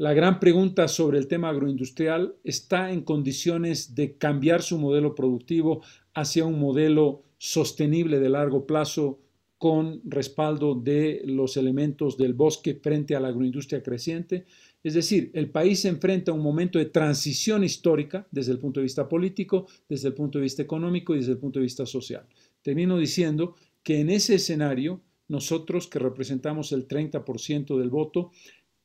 La 0.00 0.14
gran 0.14 0.40
pregunta 0.40 0.88
sobre 0.88 1.18
el 1.18 1.26
tema 1.26 1.50
agroindustrial 1.50 2.34
está 2.42 2.90
en 2.90 3.02
condiciones 3.02 3.94
de 3.94 4.16
cambiar 4.16 4.62
su 4.62 4.78
modelo 4.78 5.14
productivo 5.14 5.82
hacia 6.14 6.46
un 6.46 6.58
modelo 6.58 7.24
sostenible 7.36 8.18
de 8.18 8.30
largo 8.30 8.66
plazo 8.66 9.20
con 9.58 10.00
respaldo 10.06 10.74
de 10.74 11.20
los 11.26 11.58
elementos 11.58 12.16
del 12.16 12.32
bosque 12.32 12.80
frente 12.82 13.14
a 13.14 13.20
la 13.20 13.28
agroindustria 13.28 13.82
creciente. 13.82 14.46
Es 14.82 14.94
decir, 14.94 15.30
el 15.34 15.50
país 15.50 15.80
se 15.80 15.88
enfrenta 15.88 16.32
a 16.32 16.34
un 16.34 16.42
momento 16.42 16.78
de 16.78 16.86
transición 16.86 17.62
histórica 17.62 18.26
desde 18.30 18.52
el 18.52 18.58
punto 18.58 18.80
de 18.80 18.84
vista 18.84 19.06
político, 19.06 19.66
desde 19.86 20.08
el 20.08 20.14
punto 20.14 20.38
de 20.38 20.44
vista 20.44 20.62
económico 20.62 21.14
y 21.14 21.18
desde 21.18 21.32
el 21.32 21.38
punto 21.38 21.58
de 21.58 21.64
vista 21.64 21.84
social. 21.84 22.26
Termino 22.62 22.96
diciendo 22.96 23.54
que 23.82 24.00
en 24.00 24.08
ese 24.08 24.36
escenario, 24.36 25.02
nosotros 25.28 25.88
que 25.88 25.98
representamos 25.98 26.72
el 26.72 26.88
30% 26.88 27.78
del 27.78 27.90
voto, 27.90 28.30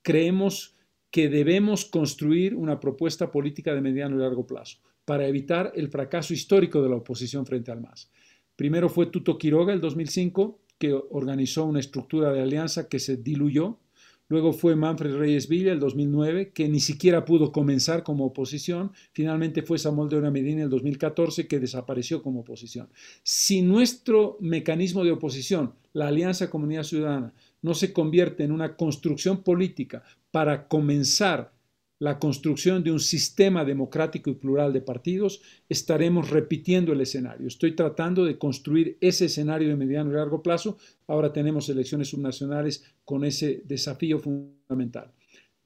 creemos 0.01 0.74
que 1.15 1.29
debemos 1.29 1.85
construir 1.85 2.53
una 2.53 2.77
propuesta 2.77 3.31
política 3.31 3.73
de 3.73 3.79
mediano 3.79 4.17
y 4.17 4.19
largo 4.19 4.45
plazo 4.45 4.79
para 5.05 5.25
evitar 5.25 5.71
el 5.73 5.87
fracaso 5.87 6.33
histórico 6.33 6.81
de 6.83 6.89
la 6.89 6.97
oposición 6.97 7.45
frente 7.45 7.71
al 7.71 7.79
MAS. 7.79 8.11
Primero 8.57 8.89
fue 8.89 9.05
Tuto 9.05 9.37
Quiroga 9.37 9.71
el 9.71 9.79
2005, 9.79 10.59
que 10.77 10.91
organizó 10.91 11.63
una 11.63 11.79
estructura 11.79 12.33
de 12.33 12.41
alianza 12.41 12.89
que 12.89 12.99
se 12.99 13.15
diluyó. 13.15 13.79
Luego 14.27 14.51
fue 14.51 14.75
Manfred 14.75 15.15
Reyes 15.15 15.47
Villa 15.47 15.71
el 15.71 15.79
2009, 15.79 16.51
que 16.51 16.67
ni 16.67 16.81
siquiera 16.81 17.23
pudo 17.23 17.53
comenzar 17.53 18.03
como 18.03 18.25
oposición. 18.25 18.91
Finalmente 19.13 19.61
fue 19.61 19.77
Samuel 19.77 20.09
de 20.09 20.17
Ora 20.17 20.31
Medina 20.31 20.63
el 20.63 20.69
2014, 20.69 21.47
que 21.47 21.61
desapareció 21.61 22.21
como 22.21 22.41
oposición. 22.41 22.89
Si 23.23 23.61
nuestro 23.61 24.35
mecanismo 24.41 25.05
de 25.05 25.13
oposición, 25.13 25.75
la 25.93 26.09
Alianza 26.09 26.49
Comunidad 26.49 26.83
Ciudadana, 26.83 27.33
no 27.61 27.73
se 27.73 27.93
convierte 27.93 28.43
en 28.43 28.51
una 28.51 28.75
construcción 28.75 29.43
política 29.43 30.03
para 30.35 30.67
comenzar 30.67 31.53
la 31.97 32.19
construcción 32.19 32.83
de 32.83 32.91
un 32.91 32.99
sistema 32.99 33.63
democrático 33.63 34.29
y 34.29 34.33
plural 34.33 34.73
de 34.73 34.81
partidos, 34.81 35.41
estaremos 35.69 36.29
repitiendo 36.29 36.91
el 36.91 36.99
escenario. 36.99 37.47
Estoy 37.47 37.73
tratando 37.73 38.25
de 38.25 38.37
construir 38.37 38.97
ese 38.99 39.27
escenario 39.27 39.69
de 39.69 39.77
mediano 39.77 40.11
y 40.11 40.15
largo 40.15 40.43
plazo. 40.43 40.77
Ahora 41.07 41.31
tenemos 41.31 41.69
elecciones 41.69 42.09
subnacionales 42.09 42.83
con 43.05 43.23
ese 43.23 43.61
desafío 43.63 44.19
fundamental. 44.19 45.13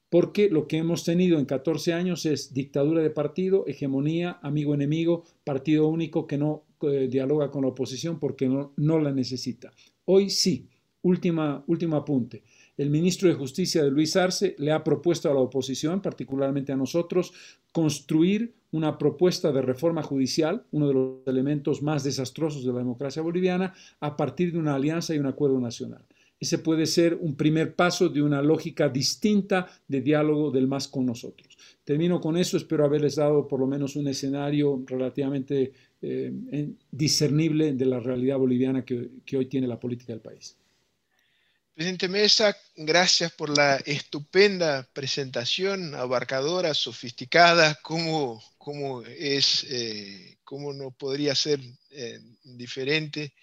porque 0.07 0.49
lo 0.51 0.67
que 0.67 0.77
hemos 0.77 1.03
tenido 1.03 1.39
en 1.39 1.45
14 1.45 1.93
años 1.93 2.27
es 2.27 2.53
dictadura 2.53 3.01
de 3.01 3.09
partido, 3.09 3.65
hegemonía, 3.65 4.37
amigo-enemigo, 4.43 5.23
partido 5.43 5.87
único 5.87 6.27
que 6.27 6.37
no 6.37 6.65
eh, 6.83 7.07
dialoga 7.09 7.49
con 7.49 7.63
la 7.63 7.69
oposición 7.69 8.19
porque 8.19 8.47
no, 8.47 8.73
no 8.77 8.99
la 8.99 9.11
necesita. 9.11 9.73
Hoy 10.05 10.29
sí, 10.29 10.69
última, 11.01 11.63
último 11.65 11.95
apunte. 11.95 12.43
El 12.79 12.89
ministro 12.89 13.27
de 13.27 13.35
Justicia 13.35 13.83
de 13.83 13.91
Luis 13.91 14.15
Arce 14.15 14.55
le 14.57 14.71
ha 14.71 14.85
propuesto 14.85 15.29
a 15.29 15.33
la 15.33 15.41
oposición, 15.41 16.01
particularmente 16.01 16.71
a 16.71 16.77
nosotros, 16.77 17.33
construir 17.73 18.53
una 18.71 18.97
propuesta 18.97 19.51
de 19.51 19.61
reforma 19.61 20.01
judicial, 20.01 20.63
uno 20.71 20.87
de 20.87 20.93
los 20.93 21.17
elementos 21.25 21.81
más 21.81 22.05
desastrosos 22.05 22.63
de 22.63 22.71
la 22.71 22.79
democracia 22.79 23.21
boliviana, 23.21 23.73
a 23.99 24.15
partir 24.15 24.53
de 24.53 24.59
una 24.59 24.75
alianza 24.75 25.13
y 25.13 25.19
un 25.19 25.25
acuerdo 25.25 25.59
nacional. 25.59 26.05
Ese 26.39 26.59
puede 26.59 26.85
ser 26.85 27.17
un 27.19 27.35
primer 27.35 27.75
paso 27.75 28.07
de 28.07 28.21
una 28.21 28.41
lógica 28.41 28.87
distinta 28.87 29.67
de 29.85 29.99
diálogo 29.99 30.49
del 30.49 30.69
más 30.69 30.87
con 30.87 31.05
nosotros. 31.05 31.57
Termino 31.83 32.21
con 32.21 32.37
eso, 32.37 32.55
espero 32.55 32.85
haberles 32.85 33.17
dado 33.17 33.45
por 33.45 33.59
lo 33.59 33.67
menos 33.67 33.97
un 33.97 34.07
escenario 34.07 34.81
relativamente 34.87 35.73
eh, 36.01 36.71
discernible 36.89 37.73
de 37.73 37.85
la 37.85 37.99
realidad 37.99 38.37
boliviana 38.37 38.85
que, 38.85 39.09
que 39.25 39.35
hoy 39.35 39.47
tiene 39.47 39.67
la 39.67 39.81
política 39.81 40.13
del 40.13 40.21
país. 40.21 40.55
Presidente 41.79 42.09
Mesa, 42.09 42.57
gracias 42.75 43.31
por 43.31 43.55
la 43.55 43.77
estupenda 43.77 44.85
presentación, 44.91 45.95
abarcadora, 45.95 46.73
sofisticada, 46.73 47.75
como, 47.75 48.43
como 48.57 49.01
es, 49.03 49.63
eh, 49.69 50.39
cómo 50.43 50.73
no 50.73 50.91
podría 50.91 51.33
ser 51.35 51.61
eh, 51.91 52.19
diferente. 52.43 53.33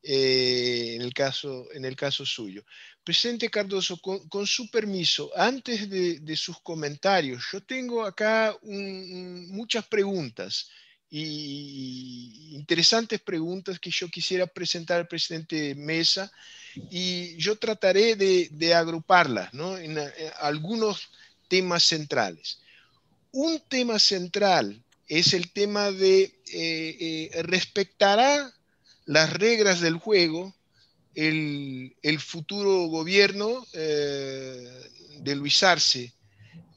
Eh, 0.00 0.94
en, 0.94 1.02
el 1.02 1.12
caso, 1.12 1.66
en 1.72 1.84
el 1.84 1.96
caso 1.96 2.24
suyo. 2.24 2.64
Presidente 3.02 3.50
Cardoso, 3.50 4.00
con, 4.00 4.46
su 4.46 4.70
permiso, 4.70 5.32
antes 5.34 5.90
de, 5.90 6.36
sus 6.36 6.60
comentarios, 6.60 7.46
yo 7.50 7.64
tengo 7.64 8.04
acá 8.04 8.56
muchas 8.62 9.84
preguntas 9.88 10.70
y 11.08 12.50
interesantes 12.54 13.20
preguntas 13.20 13.78
que 13.78 13.90
yo 13.90 14.08
quisiera 14.08 14.46
presentar 14.46 14.98
al 14.98 15.08
presidente 15.08 15.74
Mesa 15.74 16.32
y 16.90 17.36
yo 17.36 17.56
trataré 17.56 18.16
de, 18.16 18.74
agruparlas 18.74 19.52
en, 19.52 19.98
algunos 20.40 21.08
temas 21.48 21.84
centrales. 21.84 22.58
Un 23.32 23.60
tema 23.68 23.98
central 23.98 24.82
es 25.08 25.32
el 25.32 25.50
tema 25.52 25.90
de 25.90 26.22
eh, 26.22 27.30
eh, 27.32 27.42
respetará 27.42 28.52
las 29.04 29.32
reglas 29.32 29.80
del 29.80 29.96
juego, 29.96 30.54
el, 31.14 31.94
futuro 32.18 32.86
gobierno 32.86 33.66
eh, 33.72 34.90
de 35.20 35.36
Luis 35.36 35.62
Arce, 35.62 36.12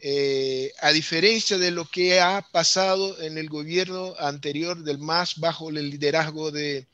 eh, 0.01 0.71
a 0.81 0.91
diferencia 0.93 1.57
de 1.57 1.71
lo 1.71 1.83
que 1.83 2.21
ha 2.21 2.41
pasado 2.53 3.21
en 3.21 3.37
el 3.37 3.49
gobierno 3.49 4.15
anterior 4.17 4.81
del 4.83 4.97
MAS 4.97 5.37
bajo 5.39 5.69
el 5.69 5.89
liderazgo 5.89 6.51
de, 6.51 6.87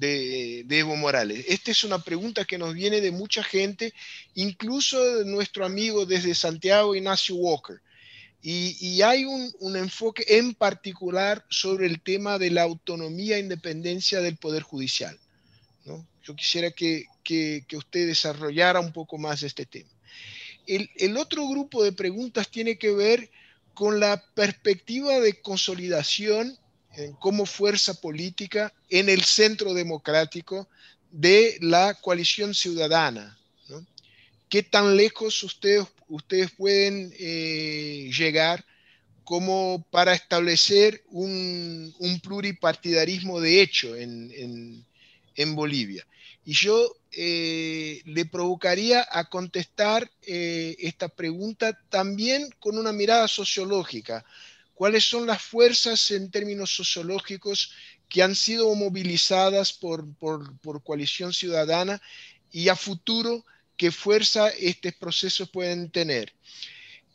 Evo 0.00 0.96
Morales. 0.96 1.44
Esta 1.48 1.70
es 1.70 1.84
una 1.84 1.98
pregunta 1.98 2.46
que 2.46 2.56
nos 2.56 2.72
viene 2.72 3.02
de 3.02 3.10
mucha 3.10 3.42
gente, 3.42 3.92
incluso 4.34 5.02
de 5.16 5.24
nuestro 5.26 5.66
amigo 5.66 6.06
desde 6.06 6.34
Santiago, 6.34 6.94
Ignacio 6.94 7.34
Walker. 7.36 7.80
Y, 8.40 9.02
hay 9.02 9.24
un, 9.24 9.76
enfoque 9.76 10.24
en 10.28 10.54
particular 10.54 11.44
sobre 11.50 11.86
el 11.86 12.00
tema 12.00 12.38
de 12.38 12.50
la 12.50 12.62
autonomía 12.62 13.36
e 13.36 13.40
independencia 13.40 14.20
del 14.20 14.36
Poder 14.36 14.62
Judicial. 14.62 15.18
Yo 15.84 16.34
quisiera 16.36 16.70
que, 16.70 17.04
usted 17.74 18.06
desarrollara 18.06 18.80
un 18.80 18.92
poco 18.92 19.18
más 19.18 19.42
este 19.42 19.66
tema. 19.66 19.90
El, 20.68 21.16
otro 21.16 21.48
grupo 21.48 21.82
de 21.82 21.92
preguntas 21.92 22.48
tiene 22.50 22.78
que 22.78 22.92
ver 22.92 23.30
con 23.74 24.00
la 24.00 24.22
perspectiva 24.34 25.18
de 25.18 25.40
consolidación 25.40 26.58
como 27.20 27.46
fuerza 27.46 27.94
política 27.94 28.72
en 28.90 29.08
el 29.08 29.22
centro 29.22 29.72
democrático 29.72 30.68
de 31.10 31.56
la 31.60 31.94
coalición 31.94 32.54
ciudadana. 32.54 33.38
¿Qué 34.48 34.62
tan 34.62 34.96
lejos 34.96 35.42
ustedes 35.42 36.50
pueden 36.56 37.12
eh, 37.18 38.10
llegar 38.16 38.64
como 39.28 39.86
para 39.90 40.14
establecer 40.14 41.04
un, 41.10 41.94
pluripartidarismo 42.22 43.42
de 43.42 43.60
hecho 43.60 43.94
en, 43.94 44.86
Bolivia. 45.54 46.06
Y 46.46 46.54
yo 46.54 46.96
eh, 47.12 48.02
le 48.04 48.26
provocaría 48.26 49.06
a 49.10 49.28
contestar 49.28 50.10
eh, 50.22 50.76
esta 50.78 51.08
pregunta 51.08 51.78
también 51.88 52.48
con 52.58 52.78
una 52.78 52.92
mirada 52.92 53.28
sociológica. 53.28 54.24
¿Cuáles 54.74 55.04
son 55.04 55.26
las 55.26 55.42
fuerzas 55.42 56.10
en 56.10 56.30
términos 56.30 56.74
sociológicos 56.74 57.72
que 58.08 58.22
han 58.22 58.34
sido 58.34 58.74
movilizadas 58.74 59.72
por, 59.72 60.06
por 60.16 60.82
coalición 60.82 61.32
ciudadana 61.32 62.00
y 62.50 62.68
a 62.68 62.76
futuro 62.76 63.44
qué 63.78 63.90
fuerza 63.90 64.48
estos 64.50 64.92
procesos 64.94 65.48
pueden 65.48 65.90
tener. 65.90 66.34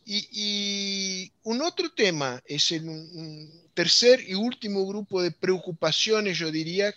Y, 0.05 1.31
un 1.43 1.61
otro 1.61 1.91
tema 1.91 2.41
es 2.45 2.71
el 2.71 3.49
tercer 3.73 4.21
y 4.27 4.33
último 4.33 4.85
grupo 4.85 5.21
de 5.21 5.31
preocupaciones, 5.31 6.37
yo 6.37 6.51
diría, 6.51 6.93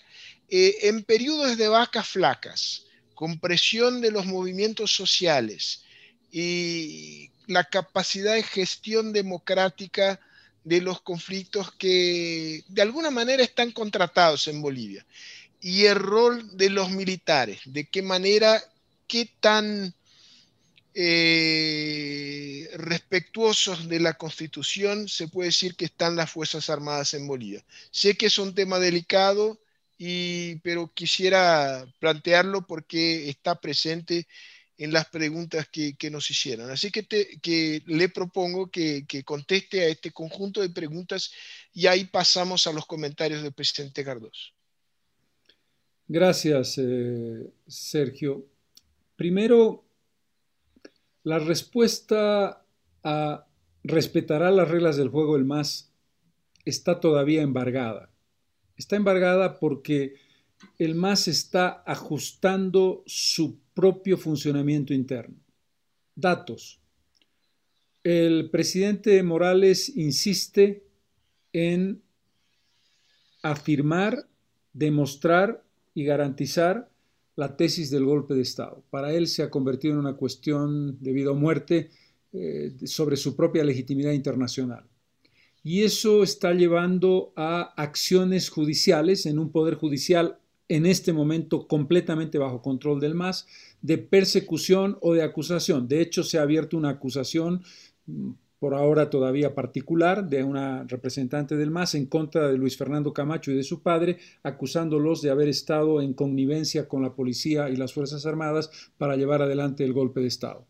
eh, 0.49 0.77
en 0.83 1.05
periodos 1.05 1.57
de 1.57 1.69
vacas 1.69 2.09
flacas, 2.09 2.86
con 3.17 3.41
presión 3.41 4.01
de 4.01 4.13
los 4.13 4.27
movimientos 4.27 4.95
sociales 4.95 5.83
y 6.31 7.31
la 7.47 7.65
capacidad 7.65 8.35
de 8.35 8.43
gestión 8.45 9.13
democrática 9.13 10.21
de 10.63 10.81
los 10.83 11.01
conflictos 11.01 11.73
que 11.73 12.63
de 12.69 12.83
alguna 12.83 13.11
manera 13.11 13.43
están 13.43 13.73
contratados 13.73 14.47
en 14.49 14.61
Bolivia. 14.61 15.05
Y 15.61 15.87
el 15.87 15.97
rol 15.97 16.57
de 16.57 16.71
los 16.71 16.91
militares, 16.91 17.61
de 17.65 17.89
qué 17.89 18.03
manera 18.03 18.63
qué 19.09 19.31
tan 19.41 19.95
eh, 20.95 22.69
respetuosos 22.75 23.89
de 23.89 24.01
la 24.01 24.15
Constitución 24.15 25.09
se 25.09 25.29
puede 25.29 25.49
decir 25.49 25.75
que 25.75 25.87
están 25.87 26.17
las 26.17 26.31
Fuerzas 26.31 26.69
Armadas 26.69 27.15
en 27.15 27.27
Bolivia. 27.27 27.65
Sé 27.91 28.17
que 28.17 28.27
es 28.27 28.39
un 28.39 28.55
tema 28.55 28.79
delicado, 28.79 29.59
y, 29.99 30.57
pero 30.57 30.91
quisiera 30.93 31.87
plantearlo 31.99 32.67
porque 32.67 33.29
está 33.29 33.61
presente 33.61 34.27
en 34.79 34.93
las 34.93 35.07
preguntas 35.07 35.69
que, 35.69 35.97
nos 36.11 36.31
hicieron. 36.31 36.71
Así 36.71 36.91
que, 36.91 37.83
le 37.87 38.09
propongo 38.11 38.71
que, 38.71 39.07
conteste 39.25 39.83
a 39.83 39.89
este 39.89 40.11
conjunto 40.11 40.61
de 40.61 40.71
preguntas 40.71 41.33
y 41.73 41.87
ahí 41.87 42.05
pasamos 42.05 42.67
a 42.67 42.73
los 42.73 42.87
comentarios 42.87 43.43
del 43.43 43.53
presidente 43.53 44.05
Cardoso. 44.05 44.53
Gracias, 46.09 46.79
eh, 46.79 47.51
Sergio. 47.67 48.47
Primero, 49.17 49.85
la 51.25 51.39
respuesta 51.39 52.65
a 53.03 53.47
respetará 53.83 54.51
las 54.51 54.69
reglas 54.69 54.97
del 54.97 55.09
juego 55.09 55.37
el 55.37 55.45
MAS 55.45 55.91
está 56.65 57.01
todavía 57.01 57.43
embargada. 57.43 58.11
Está 58.77 58.97
embargada 58.97 59.59
porque 59.59 60.15
el 60.79 60.95
MAS 60.95 61.29
está 61.29 61.83
ajustando 61.87 63.03
su 63.07 63.59
propio 63.75 64.17
funcionamiento 64.17 64.95
interno. 64.95 65.37
Datos. 66.15 66.81
El 68.03 68.51
presidente 68.51 69.23
Morales 69.23 69.95
insiste 69.97 70.85
en 71.53 72.03
afirmar, 73.43 74.29
demostrar 74.73 75.65
y 75.95 76.05
garantizar 76.05 76.91
la 77.37 77.57
tesis 77.57 77.91
del 77.91 78.05
golpe 78.05 78.35
de 78.35 78.43
Estado. 78.43 78.83
Para 78.91 79.13
él 79.13 79.27
se 79.27 79.43
ha 79.43 79.51
convertido 79.51 79.95
en 79.95 80.01
una 80.01 80.17
cuestión 80.17 80.99
de 81.03 81.13
vida 81.13 81.31
o 81.31 81.35
muerte 81.35 81.91
eh, 82.33 82.75
sobre 82.85 83.17
su 83.17 83.37
propia 83.37 83.65
legitimidad 83.65 84.13
internacional. 84.13 84.85
Y 85.69 85.83
eso 85.83 86.23
está 86.23 86.55
llevando 86.55 87.33
a 87.35 87.75
acciones 87.77 88.51
judiciales 88.51 89.27
en 89.27 89.41
un 89.41 89.51
poder 89.51 89.75
judicial 89.75 90.39
en 90.69 90.87
este 90.87 91.13
momento 91.13 91.67
completamente 91.67 92.39
bajo 92.39 92.63
control 92.63 93.01
del 93.01 93.17
MAS, 93.17 93.49
de 93.83 93.99
persecución 93.99 94.97
o 95.01 95.13
de 95.13 95.25
acusación. 95.25 95.89
De 95.89 96.01
hecho, 96.01 96.23
se 96.23 96.39
ha 96.39 96.43
abierto 96.43 96.77
una 96.77 96.91
acusación 96.91 97.65
por 98.61 98.75
ahora 98.75 99.11
todavía 99.11 99.57
particular, 99.57 100.29
de 100.29 100.45
una 100.45 100.85
representante 100.85 101.57
del 101.57 101.73
MAS 101.73 101.97
en 101.97 102.07
contra 102.07 102.47
de 102.47 102.57
Luis 102.57 102.77
Fernando 102.77 103.13
Camacho 103.13 103.51
y 103.51 103.57
de 103.57 103.65
su 103.65 103.83
padre, 103.83 104.19
acusándolos 104.45 105.21
de 105.21 105.31
haber 105.31 105.49
estado 105.49 106.01
en 106.01 106.15
connivencia 106.15 106.87
con 106.87 107.03
la 107.03 107.17
policía 107.17 107.71
y 107.71 107.75
las 107.75 107.93
Fuerzas 107.93 108.25
Armadas 108.25 108.71
para 108.99 109.17
llevar 109.17 109.43
adelante 109.43 109.83
el 109.83 109.95
golpe 109.95 110.21
de 110.21 110.29
Estado. 110.29 110.65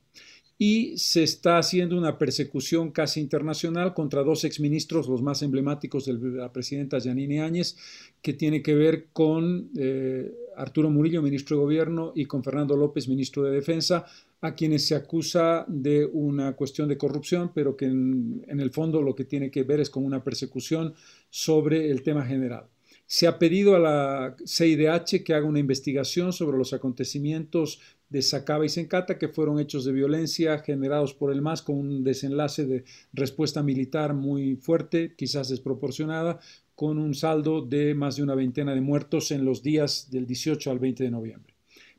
Y 0.59 0.97
se 0.97 1.23
está 1.23 1.59
haciendo 1.59 1.99
una 1.99 2.17
persecución 2.17 2.91
casi 2.91 3.21
internacional 3.21 3.93
contra 3.93 4.23
dos 4.23 4.45
exministros, 4.45 5.07
los 5.07 5.21
más 5.21 5.43
emblemáticos 5.43 6.07
de 6.07 6.15
la 6.15 6.51
presidenta 6.51 6.99
Yanine 6.99 7.43
Áñez, 7.43 7.77
que 8.23 8.33
tiene 8.33 8.63
que 8.63 8.75
ver 8.75 9.09
con 9.13 9.71
eh, 9.77 10.33
Arturo 10.57 10.89
Murillo, 10.89 11.21
ministro 11.21 11.57
de 11.57 11.63
Gobierno, 11.63 12.13
y 12.15 12.25
con 12.25 12.43
Fernando 12.43 12.75
López, 12.75 13.07
ministro 13.07 13.43
de 13.43 13.53
Defensa, 13.53 14.07
a 14.41 14.55
quienes 14.55 14.87
se 14.87 14.95
acusa 14.95 15.65
de 15.69 16.07
una 16.07 16.55
cuestión 16.55 16.89
de 16.89 16.99
corrupción, 16.99 17.53
pero 17.55 17.77
que 17.77 17.87
en, 17.87 18.45
el 18.49 18.71
fondo 18.71 19.03
lo 19.03 19.15
que 19.15 19.25
tiene 19.25 19.51
que 19.51 19.63
ver 19.63 19.81
es 19.81 19.91
con 19.91 20.05
una 20.05 20.23
persecución 20.23 20.95
sobre 21.31 21.91
el 21.91 22.03
tema 22.03 22.25
general. 22.25 22.67
Se 23.07 23.27
ha 23.27 23.39
pedido 23.39 23.77
a 23.77 23.79
la 23.79 24.37
CIDH 24.45 25.23
que 25.25 25.35
haga 25.35 25.47
una 25.47 25.61
investigación 25.61 26.33
sobre 26.33 26.59
los 26.59 26.73
acontecimientos 26.73 27.81
de 28.09 28.23
Sacaba 28.23 28.65
y 28.65 28.69
Sencata, 28.69 29.19
que 29.19 29.29
fueron 29.29 29.59
hechos 29.59 29.85
de 29.85 29.93
violencia 29.93 30.59
generados 30.59 31.15
por 31.15 31.33
el 31.33 31.43
MAS 31.43 31.63
con 31.63 31.77
un 31.77 32.05
desenlace 32.05 32.67
de 32.67 32.85
respuesta 33.13 33.63
militar 33.63 34.15
muy 34.15 34.57
fuerte, 34.57 35.15
quizás 35.17 35.49
desproporcionada, 35.49 36.39
con 36.75 36.99
un 36.99 37.15
saldo 37.15 37.63
de 37.63 37.95
más 37.95 38.17
de 38.17 38.23
una 38.23 38.35
veintena 38.35 38.75
de 38.75 38.81
muertos 38.81 39.31
en 39.31 39.45
los 39.45 39.63
días 39.63 40.11
del 40.11 40.27
18 40.27 40.71
al 40.71 40.79
20 40.79 41.05
de 41.05 41.11
noviembre. 41.11 41.55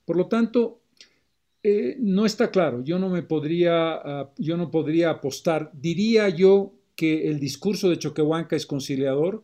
Por 0.05 0.15
lo 0.15 0.27
tanto, 0.27 0.81
eh, 1.63 1.97
no 1.99 2.25
está 2.25 2.51
claro. 2.51 2.83
Yo 2.83 2.99
no 2.99 3.09
me 3.09 3.23
podría, 3.23 3.95
ah, 3.95 4.31
yo 4.37 4.55
no 4.55 4.71
podría 4.71 5.09
apostar. 5.09 5.71
Diría 5.73 6.29
yo 6.29 6.73
que 6.95 7.29
el 7.29 7.39
discurso 7.39 7.89
de 7.89 7.99
Choquehuanca 7.99 8.55
es 8.55 8.65
conciliador. 8.65 9.43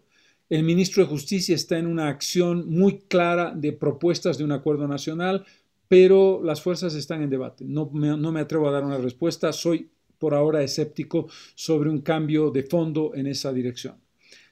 El 0.50 0.64
ministro 0.64 1.04
de 1.04 1.10
Justicia 1.10 1.56
está 1.56 1.78
en 1.78 1.88
una 1.88 2.08
acción 2.08 2.70
muy 2.70 3.00
clara 3.10 3.54
de 3.56 3.74
propuestas 3.74 4.38
de 4.38 4.44
un 4.44 4.52
acuerdo 4.52 4.88
nacional, 4.88 5.46
pero 5.88 6.42
las 6.44 6.62
fuerzas 6.62 6.96
están 6.96 7.22
en 7.22 7.30
debate. 7.30 7.66
No 7.66 7.90
me, 7.92 8.18
no 8.18 8.32
me 8.32 8.40
atrevo 8.40 8.68
a 8.68 8.72
dar 8.72 8.84
una 8.84 8.98
respuesta. 8.98 9.54
Soy 9.54 9.90
por 10.18 10.34
ahora 10.34 10.64
escéptico 10.64 11.28
sobre 11.56 11.90
un 11.90 12.02
cambio 12.02 12.50
de 12.50 12.64
fondo 12.64 13.14
en 13.14 13.28
esa 13.28 13.52
dirección. 13.52 13.96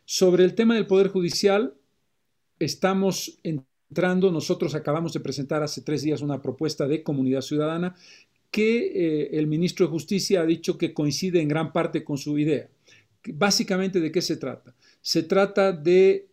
Sobre 0.05 0.43
el 0.43 0.55
tema 0.55 0.75
del 0.75 0.87
Poder 0.87 1.07
Judicial, 1.07 1.73
estamos 2.59 3.39
en 3.43 3.65
nosotros 4.31 4.73
acabamos 4.73 5.13
de 5.13 5.19
presentar 5.19 5.63
hace 5.63 5.81
tres 5.81 6.01
días 6.01 6.21
una 6.21 6.41
propuesta 6.41 6.87
de 6.87 7.03
comunidad 7.03 7.41
ciudadana 7.41 7.95
que 8.49 8.87
eh, 8.87 9.29
el 9.33 9.47
ministro 9.47 9.85
de 9.85 9.91
Justicia 9.91 10.41
ha 10.41 10.45
dicho 10.45 10.77
que 10.77 10.93
coincide 10.93 11.41
en 11.41 11.47
gran 11.47 11.71
parte 11.71 12.03
con 12.03 12.17
su 12.17 12.37
idea. 12.37 12.69
Básicamente, 13.33 13.99
¿de 13.99 14.11
qué 14.11 14.21
se 14.21 14.37
trata? 14.37 14.73
Se 15.01 15.23
trata 15.23 15.71
de 15.71 16.27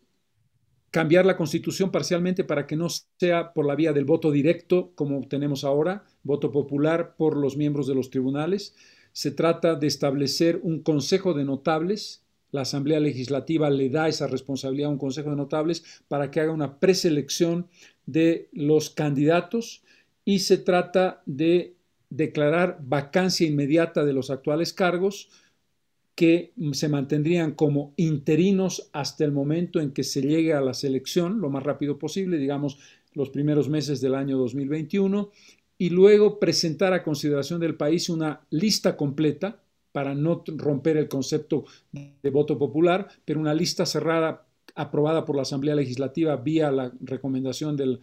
cambiar 0.90 1.26
la 1.26 1.36
constitución 1.36 1.90
parcialmente 1.90 2.44
para 2.44 2.66
que 2.66 2.76
no 2.76 2.88
sea 3.18 3.52
por 3.52 3.66
la 3.66 3.74
vía 3.74 3.92
del 3.92 4.04
voto 4.04 4.30
directo 4.30 4.92
como 4.94 5.26
tenemos 5.28 5.64
ahora, 5.64 6.04
voto 6.22 6.50
popular 6.50 7.14
por 7.16 7.36
los 7.36 7.56
miembros 7.56 7.86
de 7.86 7.94
los 7.94 8.10
tribunales. 8.10 8.74
Se 9.12 9.30
trata 9.30 9.74
de 9.74 9.86
establecer 9.86 10.60
un 10.62 10.82
consejo 10.82 11.34
de 11.34 11.44
notables 11.44 12.22
la 12.50 12.62
Asamblea 12.62 13.00
Legislativa 13.00 13.68
le 13.68 13.90
da 13.90 14.08
esa 14.08 14.26
responsabilidad 14.26 14.88
a 14.88 14.92
un 14.92 14.98
Consejo 14.98 15.30
de 15.30 15.36
Notables 15.36 16.02
para 16.08 16.30
que 16.30 16.40
haga 16.40 16.52
una 16.52 16.78
preselección 16.78 17.68
de 18.06 18.48
los 18.52 18.90
candidatos 18.90 19.82
y 20.24 20.40
se 20.40 20.56
trata 20.56 21.22
de 21.26 21.74
declarar 22.10 22.78
vacancia 22.82 23.46
inmediata 23.46 24.04
de 24.04 24.14
los 24.14 24.30
actuales 24.30 24.72
cargos 24.72 25.28
que 26.18 26.52
se 26.72 26.88
mantendrían 26.88 27.52
como 27.52 27.92
interinos 27.94 28.90
hasta 28.92 29.24
el 29.24 29.30
momento 29.30 29.78
en 29.78 29.92
que 29.92 30.02
se 30.02 30.20
llegue 30.20 30.52
a 30.52 30.60
la 30.60 30.74
selección, 30.74 31.40
lo 31.40 31.48
más 31.48 31.62
rápido 31.62 31.96
posible, 31.96 32.38
digamos 32.38 32.80
los 33.14 33.30
primeros 33.30 33.68
meses 33.68 34.00
del 34.00 34.16
año 34.16 34.36
2021, 34.36 35.30
y 35.78 35.90
luego 35.90 36.40
presentar 36.40 36.92
a 36.92 37.04
consideración 37.04 37.60
del 37.60 37.76
país 37.76 38.08
una 38.08 38.40
lista 38.50 38.96
completa 38.96 39.62
para 39.92 40.12
no 40.12 40.42
romper 40.44 40.96
el 40.96 41.06
concepto 41.06 41.66
de 41.92 42.30
voto 42.30 42.58
popular, 42.58 43.06
pero 43.24 43.38
una 43.38 43.54
lista 43.54 43.86
cerrada 43.86 44.44
aprobada 44.74 45.24
por 45.24 45.36
la 45.36 45.42
Asamblea 45.42 45.76
Legislativa 45.76 46.34
vía 46.34 46.72
la 46.72 46.92
recomendación 47.00 47.76
del, 47.76 48.00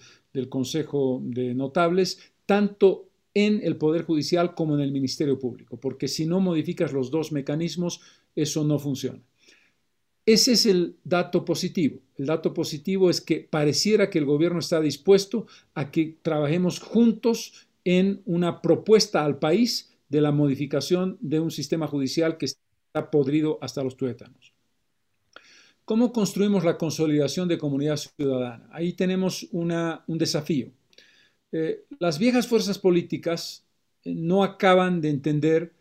Consejo 0.47 1.20
de 1.22 1.53
Notables, 1.53 2.32
tanto 2.45 3.09
en 3.36 3.59
el 3.63 3.77
Poder 3.77 4.03
Judicial 4.03 4.55
como 4.55 4.73
en 4.73 4.81
el 4.81 4.91
Ministerio 4.91 5.38
Público, 5.38 5.77
porque 5.79 6.07
si 6.07 6.25
no 6.25 6.39
modificas 6.39 6.93
los 6.93 7.11
dos 7.11 7.31
mecanismos, 7.31 8.01
eso 8.36 8.63
no 8.63 8.79
funciona. 8.79 9.21
Ese 10.25 10.53
es 10.53 10.65
el 10.65 10.95
dato 11.03 11.45
positivo. 11.45 11.99
El 12.17 12.25
dato 12.25 12.53
positivo 12.53 13.11
es 13.11 13.21
que 13.21 13.41
pareciera 13.41 14.09
que 14.09 14.17
el 14.17 14.25
gobierno 14.25 14.57
está 14.57 14.81
dispuesto 14.81 15.45
a 15.75 15.91
que 15.91 16.17
trabajemos 16.23 16.79
juntos 16.79 17.67
en 17.83 18.23
una 18.25 18.61
propuesta 18.61 19.23
al 19.23 19.38
país 19.38 19.91
de 20.09 20.21
la 20.21 20.31
modificación 20.31 21.17
de 21.19 21.39
un 21.39 21.51
sistema 21.51 21.88
judicial 21.88 22.38
que 22.38 22.45
está 22.45 23.11
podrido 23.11 23.59
hasta 23.61 23.83
los 23.83 23.97
tuétanos. 23.97 24.53
¿Cómo 25.83 26.11
construimos 26.11 26.63
la 26.63 26.79
consolidación 26.79 27.47
de 27.47 27.59
comunidad 27.59 27.97
ciudadana? 27.97 28.67
Ahí 28.71 28.93
tenemos 28.93 29.47
un 29.51 30.17
desafío. 30.17 30.71
Eh, 31.57 31.85
las 31.99 32.19
viejas 32.19 32.47
fuerzas 32.47 32.77
políticas 32.77 33.63
eh, 34.03 34.13
no 34.13 34.43
acaban 34.43 34.99
de 34.99 35.09
entender 35.09 35.71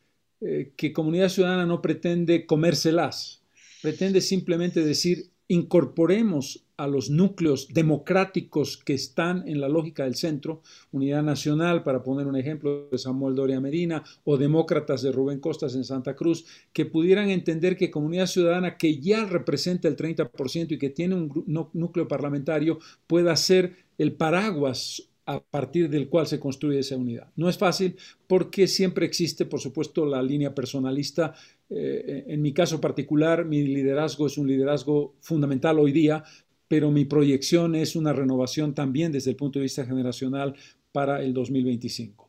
eh, 0.41 0.73
que 0.77 0.93
comunidad 0.93 1.31
ciudadana 1.31 1.67
no 1.67 1.83
pretende 1.83 2.47
comérselas, 2.47 3.43
pretende 3.83 4.21
simplemente 4.21 4.85
decir 4.85 5.31
incorporemos 5.49 6.65
a 6.77 6.87
los 6.87 7.11
núcleos 7.11 7.67
democráticos 7.75 8.77
que 8.77 8.95
están 8.95 9.49
en 9.49 9.61
la 9.61 9.69
lógica 9.69 10.05
del 10.05 10.15
centro, 10.15 10.63
Unidad 10.93 11.25
Nacional, 11.25 11.83
para 11.83 12.05
poner 12.05 12.29
un 12.29 12.37
ejemplo 12.37 12.89
de 12.93 12.99
Samuel 12.99 13.35
Doria 13.35 13.61
Medina, 13.61 14.05
o 14.23 14.37
demócratas 14.37 15.03
de 15.03 15.11
Rubén 15.11 15.41
Costas 15.41 15.75
en 15.75 15.83
Santa 15.83 16.15
Cruz, 16.15 16.47
que 16.73 16.87
pudieran 16.87 17.31
entender 17.31 17.77
que 17.77 17.91
Comunidad 17.91 18.27
Ciudadana, 18.27 18.77
que 18.79 19.01
ya 19.01 19.25
representa 19.25 19.89
el 19.89 19.97
30% 19.97 20.71
y 20.71 20.79
que 20.79 20.91
tiene 20.91 21.17
un 21.17 21.71
núcleo 21.73 22.07
parlamentario, 22.07 22.79
pueda 23.09 23.35
ser 23.35 23.75
el 23.99 24.13
paraguas 24.13 25.11
a 25.27 25.41
partir 25.41 25.89
del 25.89 26.09
cual 26.09 26.27
se 26.27 26.39
construye 26.39 26.81
esa 26.81 26.97
unidad. 26.97 27.29
No 27.37 27.49
es 27.49 27.57
fácil 27.57 27.97
porque 28.27 28.67
siempre 28.67 29.07
existe, 29.07 29.47
por 29.47 29.61
supuesto, 29.61 30.05
la 30.05 30.23
línea 30.23 30.55
personalista. 30.55 31.35
Eh, 31.71 32.25
en 32.29 32.43
mi 32.43 32.53
caso 32.53 32.81
particular, 32.81 33.45
mi 33.45 33.63
liderazgo 33.63 34.27
es 34.27 34.37
un 34.37 34.47
liderazgo 34.47 35.15
fundamental 35.21 35.79
hoy 35.79 35.93
día, 35.93 36.25
pero 36.69 36.91
mi 36.91 37.05
proyección 37.05 37.75
es 37.75 37.97
una 37.97 38.13
renovación 38.13 38.75
también 38.75 39.13
desde 39.13 39.31
el 39.31 39.37
punto 39.37 39.59
de 39.59 39.65
vista 39.65 39.87
generacional 39.87 40.55
para 40.93 41.23
el 41.23 41.33
2025. 41.33 42.29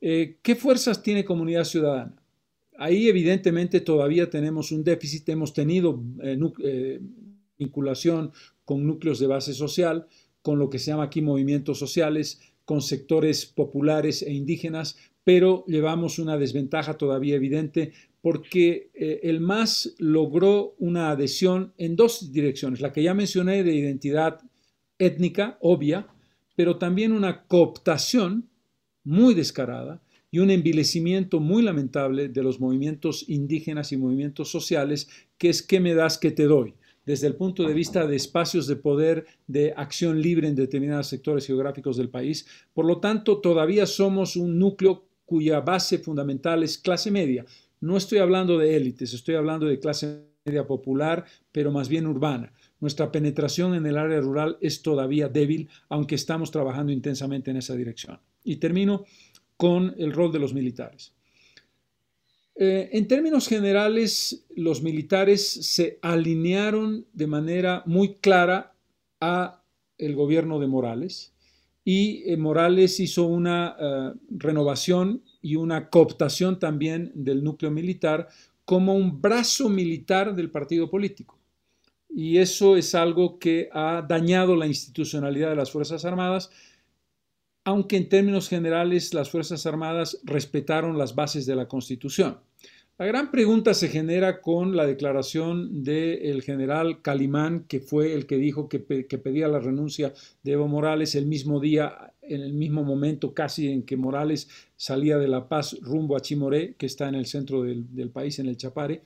Eh, 0.00 0.38
¿Qué 0.42 0.56
fuerzas 0.56 1.02
tiene 1.02 1.24
comunidad 1.24 1.64
ciudadana? 1.64 2.20
Ahí 2.76 3.08
evidentemente 3.08 3.80
todavía 3.80 4.28
tenemos 4.28 4.72
un 4.72 4.82
déficit, 4.82 5.28
hemos 5.28 5.52
tenido 5.52 6.02
eh, 6.22 7.00
vinculación 7.56 8.32
con 8.64 8.84
núcleos 8.84 9.20
de 9.20 9.26
base 9.28 9.52
social, 9.52 10.06
con 10.42 10.58
lo 10.58 10.68
que 10.68 10.78
se 10.78 10.90
llama 10.90 11.04
aquí 11.04 11.22
movimientos 11.22 11.78
sociales, 11.78 12.40
con 12.64 12.82
sectores 12.82 13.46
populares 13.46 14.22
e 14.22 14.32
indígenas, 14.32 14.96
pero 15.24 15.64
llevamos 15.66 16.18
una 16.18 16.36
desventaja 16.36 16.94
todavía 16.94 17.36
evidente 17.36 17.92
porque 18.20 18.90
eh, 18.94 19.20
el 19.24 19.40
MAS 19.40 19.94
logró 19.98 20.74
una 20.78 21.10
adhesión 21.10 21.72
en 21.76 21.96
dos 21.96 22.32
direcciones, 22.32 22.80
la 22.80 22.92
que 22.92 23.02
ya 23.02 23.14
mencioné 23.14 23.64
de 23.64 23.74
identidad 23.74 24.40
étnica, 24.98 25.58
obvia, 25.60 26.06
pero 26.54 26.78
también 26.78 27.12
una 27.12 27.44
cooptación 27.46 28.48
muy 29.04 29.34
descarada 29.34 30.00
y 30.30 30.38
un 30.38 30.50
envilecimiento 30.50 31.40
muy 31.40 31.62
lamentable 31.62 32.28
de 32.28 32.42
los 32.42 32.60
movimientos 32.60 33.28
indígenas 33.28 33.92
y 33.92 33.96
movimientos 33.96 34.50
sociales, 34.50 35.08
que 35.36 35.48
es 35.50 35.62
¿qué 35.62 35.80
me 35.80 35.94
das, 35.94 36.18
que 36.18 36.30
te 36.30 36.44
doy? 36.44 36.74
Desde 37.04 37.26
el 37.26 37.34
punto 37.34 37.66
de 37.66 37.74
vista 37.74 38.06
de 38.06 38.16
espacios 38.16 38.66
de 38.66 38.76
poder, 38.76 39.26
de 39.46 39.72
acción 39.76 40.20
libre 40.20 40.48
en 40.48 40.54
determinados 40.54 41.08
sectores 41.08 41.46
geográficos 41.46 41.96
del 41.96 42.10
país. 42.10 42.46
Por 42.72 42.84
lo 42.84 42.98
tanto, 42.98 43.38
todavía 43.38 43.86
somos 43.86 44.36
un 44.36 44.58
núcleo 44.58 45.06
cuya 45.24 45.60
base 45.60 45.98
fundamental 45.98 46.62
es 46.62 46.78
clase 46.78 47.10
media. 47.10 47.44
No 47.80 47.96
estoy 47.96 48.18
hablando 48.18 48.58
de 48.58 48.76
élites, 48.76 49.14
estoy 49.14 49.34
hablando 49.34 49.66
de 49.66 49.80
clase 49.80 50.26
media 50.44 50.66
popular, 50.66 51.24
pero 51.50 51.70
más 51.70 51.88
bien 51.88 52.06
urbana. 52.06 52.52
Nuestra 52.80 53.12
penetración 53.12 53.74
en 53.74 53.86
el 53.86 53.96
área 53.96 54.20
rural 54.20 54.58
es 54.60 54.82
todavía 54.82 55.28
débil, 55.28 55.68
aunque 55.88 56.16
estamos 56.16 56.50
trabajando 56.50 56.92
intensamente 56.92 57.50
en 57.50 57.56
esa 57.56 57.76
dirección. 57.76 58.18
Y 58.44 58.56
termino 58.56 59.04
con 59.56 59.94
el 59.98 60.12
rol 60.12 60.32
de 60.32 60.40
los 60.40 60.52
militares. 60.52 61.12
Eh, 62.64 62.96
en 62.96 63.08
términos 63.08 63.48
generales, 63.48 64.46
los 64.54 64.82
militares 64.82 65.44
se 65.44 65.98
alinearon 66.00 67.04
de 67.12 67.26
manera 67.26 67.82
muy 67.86 68.14
clara 68.18 68.76
a 69.20 69.64
el 69.98 70.14
gobierno 70.14 70.60
de 70.60 70.68
Morales 70.68 71.34
y 71.84 72.22
eh, 72.24 72.36
Morales 72.36 73.00
hizo 73.00 73.24
una 73.24 73.74
eh, 73.80 74.12
renovación 74.30 75.24
y 75.40 75.56
una 75.56 75.90
cooptación 75.90 76.60
también 76.60 77.10
del 77.16 77.42
núcleo 77.42 77.72
militar 77.72 78.28
como 78.64 78.94
un 78.94 79.20
brazo 79.20 79.68
militar 79.68 80.36
del 80.36 80.52
partido 80.52 80.88
político. 80.88 81.40
Y 82.08 82.38
eso 82.38 82.76
es 82.76 82.94
algo 82.94 83.40
que 83.40 83.70
ha 83.72 84.06
dañado 84.08 84.54
la 84.54 84.68
institucionalidad 84.68 85.50
de 85.50 85.56
las 85.56 85.72
Fuerzas 85.72 86.04
Armadas 86.04 86.52
aunque 87.64 87.96
en 87.96 88.08
términos 88.08 88.48
generales 88.48 89.14
las 89.14 89.30
Fuerzas 89.30 89.66
Armadas 89.66 90.20
respetaron 90.24 90.98
las 90.98 91.14
bases 91.14 91.46
de 91.46 91.56
la 91.56 91.68
Constitución. 91.68 92.38
La 93.02 93.08
gran 93.08 93.32
pregunta 93.32 93.74
se 93.74 93.88
genera 93.88 94.40
con 94.40 94.76
la 94.76 94.86
declaración 94.86 95.82
del 95.82 96.40
general 96.40 97.02
Calimán, 97.02 97.64
que 97.66 97.80
fue 97.80 98.14
el 98.14 98.26
que 98.26 98.36
dijo 98.36 98.68
que, 98.68 98.78
pedía 98.78 99.48
la 99.48 99.58
renuncia 99.58 100.14
de 100.44 100.52
Evo 100.52 100.68
Morales 100.68 101.16
el 101.16 101.26
mismo 101.26 101.58
día 101.58 102.14
en 102.22 102.42
el 102.42 102.52
mismo 102.52 102.84
momento 102.84 103.34
casi 103.34 103.72
en 103.72 103.82
que 103.82 103.96
Morales 103.96 104.48
salía 104.76 105.18
de 105.18 105.26
La 105.26 105.48
Paz 105.48 105.76
rumbo 105.80 106.16
a 106.16 106.20
Chimoré, 106.20 106.76
que 106.76 106.86
está 106.86 107.08
en 107.08 107.16
el 107.16 107.26
centro 107.26 107.64
del, 107.64 108.10
país, 108.10 108.38
en 108.38 108.46
el 108.46 108.56
Chapare, 108.56 109.02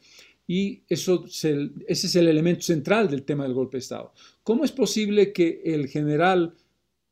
y 0.46 0.82
eso 0.90 1.24
ese 1.24 1.80
es 1.88 2.16
el 2.16 2.28
elemento 2.28 2.64
central 2.64 3.08
del 3.08 3.22
tema 3.22 3.44
del 3.44 3.54
golpe 3.54 3.78
de 3.78 3.80
Estado. 3.80 4.12
¿Cómo 4.42 4.66
es 4.66 4.72
posible 4.72 5.32
que 5.32 5.62
el 5.64 5.88
general 5.88 6.52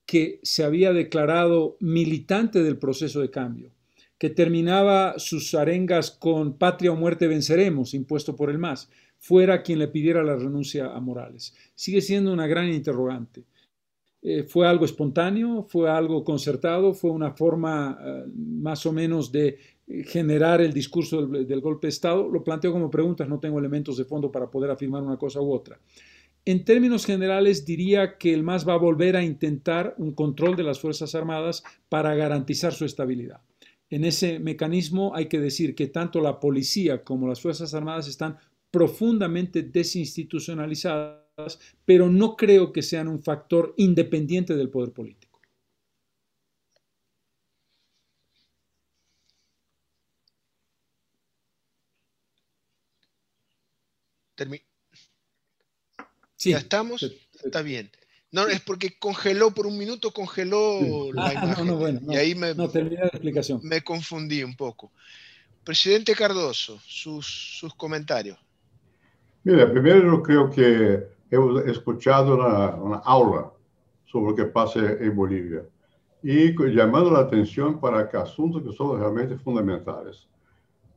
que 0.05 0.39
se 0.43 0.65
había 0.65 0.93
declarado 0.93 1.79
militante 1.81 2.63
del 2.63 2.77
proceso 2.77 3.23
de 3.23 3.31
cambio, 3.31 3.71
que 4.19 4.31
terminaba 4.31 5.19
sus 5.19 5.55
arengas 5.55 6.11
con 6.11 6.57
patria 6.57 6.93
o 6.93 6.97
muerte 6.97 7.27
venceremos, 7.27 7.95
impuesto 7.95 8.37
por 8.37 8.51
el 8.51 8.59
MAS, 8.59 8.89
fuera 9.19 9.63
quien 9.63 9.79
le 9.79 9.89
pidiera 9.89 10.23
la 10.23 10.37
renuncia 10.37 10.95
a 10.95 11.01
Morales. 11.01 11.55
Sigue 11.75 12.01
siendo 12.01 12.33
una 12.33 12.47
gran 12.47 12.69
interrogante. 12.69 13.45
Eh, 14.23 14.45
¿Fue 14.45 14.67
algo 14.67 14.85
espontáneo? 14.85 15.65
¿Fue 15.65 15.91
algo 15.91 16.25
concertado? 16.25 16.95
¿Fue 16.95 17.11
una 17.11 17.33
forma 17.33 17.99
eh, 18.01 18.25
más 18.35 18.87
o 18.87 18.93
menos 18.93 19.31
de 19.31 19.59
generar 20.05 20.63
el 20.63 20.73
discurso 20.73 21.27
del, 21.27 21.47
del, 21.47 21.61
golpe 21.61 21.89
de 21.89 21.91
Estado? 21.91 22.29
Lo 22.29 22.43
planteo 22.43 22.73
como 22.73 22.91
preguntas, 22.91 23.29
no 23.29 23.39
tengo 23.39 23.59
elementos 23.59 23.99
de 23.99 24.07
fondo 24.07 24.33
para 24.33 24.51
poder 24.51 24.71
afirmar 24.71 25.03
una 25.03 25.19
cosa 25.19 25.41
u 25.43 25.53
otra. 25.53 25.79
En 26.47 26.65
términos 26.65 27.07
generales, 27.07 27.65
diría 27.65 28.19
que 28.19 28.35
el 28.35 28.43
MAS 28.43 28.69
va 28.69 28.75
a 28.75 28.79
volver 28.79 29.17
a 29.17 29.25
intentar 29.25 29.95
un 29.97 30.13
control 30.13 30.57
de 30.57 30.63
las 30.63 30.79
Fuerzas 30.79 31.15
Armadas 31.15 31.63
para 31.89 32.15
garantizar 32.15 32.75
su 32.75 32.85
estabilidad. 32.85 33.41
En 33.91 34.05
ese 34.05 34.39
mecanismo 34.39 35.15
hay 35.15 35.27
que 35.29 35.39
decir 35.39 35.75
que 35.75 35.87
tanto 35.89 36.21
la 36.21 36.41
policía 36.41 37.05
como 37.05 37.29
las 37.29 37.41
Fuerzas 37.41 37.75
Armadas 37.75 38.09
están 38.09 38.39
profundamente 38.71 39.63
desinstitucionalizadas, 39.63 41.61
pero 41.85 42.09
no 42.09 42.37
creo 42.37 42.73
que 42.73 42.83
sean 42.83 43.09
un 43.09 43.23
factor 43.23 43.75
independiente 43.77 44.57
del 44.57 44.71
poder 44.71 44.93
político. 44.93 45.41
sí, 56.37 56.51
ya 56.51 56.59
estamos, 56.59 57.03
está 57.45 57.63
bien. 57.63 57.91
No, 58.35 58.49
es 58.49 58.61
porque 58.63 58.99
congeló 58.99 59.53
por 59.53 59.65
un 59.65 59.79
minuto, 59.79 60.11
congeló 60.11 61.13
la 61.13 61.27
ah, 61.27 61.35
imagen. 61.35 61.67
No, 61.69 61.77
bueno, 61.77 62.01
y 62.09 62.17
ahí 62.17 62.35
me, 62.35 62.53
la 62.53 62.65
explicación. 62.65 63.61
me 63.63 63.81
confundí 63.83 64.43
un 64.43 64.57
poco. 64.57 64.91
Presidente 65.63 66.17
Cardoso, 66.17 66.81
sus, 66.85 67.25
sus 67.25 67.73
comentarios. 67.77 68.37
Mira, 69.45 69.71
primero 69.71 70.03
yo 70.03 70.21
creo 70.21 70.51
que 70.51 71.07
he 71.31 71.71
escuchado 71.71 72.35
una, 72.35 72.75
una 72.75 72.97
aula 73.05 73.53
sobre 74.05 74.31
lo 74.31 74.35
que 74.35 74.47
pasa 74.47 74.81
en 74.81 75.15
Bolivia 75.15 75.63
y 76.21 76.57
llamando 76.75 77.13
la 77.13 77.21
atención 77.21 77.79
para 77.79 78.09
que 78.09 78.17
asuntos 78.17 78.65
que 78.65 78.73
son 78.73 78.99
realmente 78.99 79.39
fundamentales. 79.39 80.27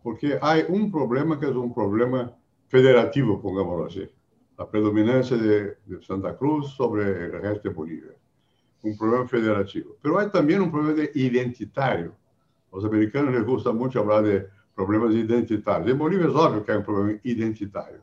Porque 0.01 0.39
hay 0.41 0.65
un 0.69 0.91
problema 0.91 1.39
que 1.39 1.45
es 1.45 1.51
un 1.55 1.71
problema 1.71 2.31
federativo, 2.67 3.39
pongámoslo 3.39 3.85
así 3.85 4.09
la 4.57 4.67
predominancia 4.67 5.37
de, 5.37 5.77
Santa 6.01 6.35
Cruz 6.35 6.71
sobre 6.71 7.25
el 7.25 7.31
resto 7.31 7.69
de 7.69 7.75
Bolivia. 7.75 8.11
Un 8.83 8.97
problema 8.97 9.27
federativo. 9.27 9.95
Pero 10.01 10.19
hay 10.19 10.29
también 10.29 10.61
un 10.61 10.71
problema 10.71 10.93
de 10.93 11.11
identitario. 11.13 12.15
Los 12.71 12.83
americanos 12.83 13.33
les 13.33 13.45
gusta 13.45 13.71
mucho 13.71 13.99
hablar 13.99 14.23
de 14.23 14.47
problemas 14.75 15.13
identitarios. 15.13 15.89
En 15.89 15.97
Bolivia 15.97 16.27
es 16.27 16.35
obvio 16.35 16.63
que 16.63 16.71
hay 16.71 16.77
un 16.79 16.85
problema 16.85 17.19
identitario. 17.23 18.01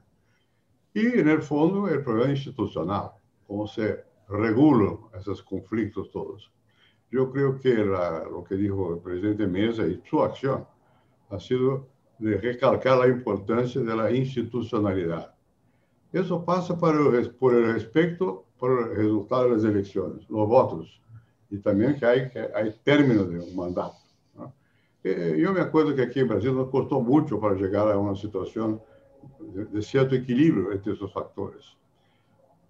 Y 0.92 1.18
en 1.18 1.28
el 1.28 1.42
fondo 1.42 1.88
el 1.88 2.02
problema 2.02 2.30
institucional, 2.30 3.10
cómo 3.46 3.66
se 3.66 4.04
regulan 4.28 4.98
esos 5.18 5.42
conflictos 5.42 6.10
todos. 6.10 6.52
Yo 7.10 7.30
creo 7.30 7.58
que 7.58 7.74
lo 7.74 8.44
que 8.48 8.54
dijo 8.56 8.94
el 8.94 9.00
presidente 9.00 9.46
Mesa 9.46 9.86
y 9.86 10.00
su 10.08 10.22
acción 10.22 10.66
ha 11.30 11.38
sido 11.38 11.88
de 12.18 12.38
recalcar 12.38 12.98
la 12.98 13.08
importancia 13.08 13.80
de 13.80 13.96
la 13.96 14.10
institucionalidad 14.10 15.33
eso 16.18 16.44
pasa 16.44 16.78
por 16.78 16.94
el 16.94 17.72
respeto 17.72 18.44
por 18.58 18.90
el 18.90 18.96
resultado 18.96 19.44
de 19.44 19.50
las 19.50 19.64
elecciones, 19.64 20.28
los 20.30 20.48
votos, 20.48 21.00
y 21.50 21.58
también 21.58 21.96
que 21.96 22.06
hay, 22.06 22.30
que 22.30 22.48
hay 22.54 22.74
término 22.82 23.24
de 23.24 23.38
un 23.38 23.54
mandato. 23.54 23.96
Eh, 25.02 25.36
yo 25.38 25.52
me 25.52 25.60
acuerdo 25.60 25.94
que 25.94 26.02
aquí 26.02 26.20
en 26.20 26.28
Brasil 26.28 26.54
nos 26.54 26.70
costó 26.70 26.98
mucho 27.00 27.38
para 27.38 27.54
llegar 27.54 27.92
a 27.92 27.98
una 27.98 28.16
situación 28.16 28.80
de, 29.38 29.82
cierto 29.82 30.14
equilibrio 30.14 30.72
entre 30.72 30.94
esos 30.94 31.12
factores. 31.12 31.62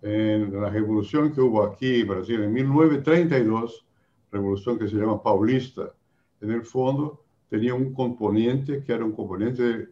En 0.03 0.61
la 0.61 0.69
revolución 0.69 1.33
que 1.33 1.41
hubo 1.41 1.63
aquí 1.63 2.01
en 2.01 2.09
Brasil 2.09 2.43
en 2.43 2.53
1932, 2.53 3.87
revolución 4.33 4.79
que 4.79 4.89
se 4.89 4.97
llama 4.97 5.23
paulista, 5.23 5.93
en 6.41 6.51
el 6.51 6.63
fondo 6.63 7.23
tenía 7.49 7.73
un 7.73 7.95
componente 7.95 8.83
que 8.83 8.93
era 8.93 9.05
un 9.05 9.13
componente 9.13 9.63
de 9.63 9.89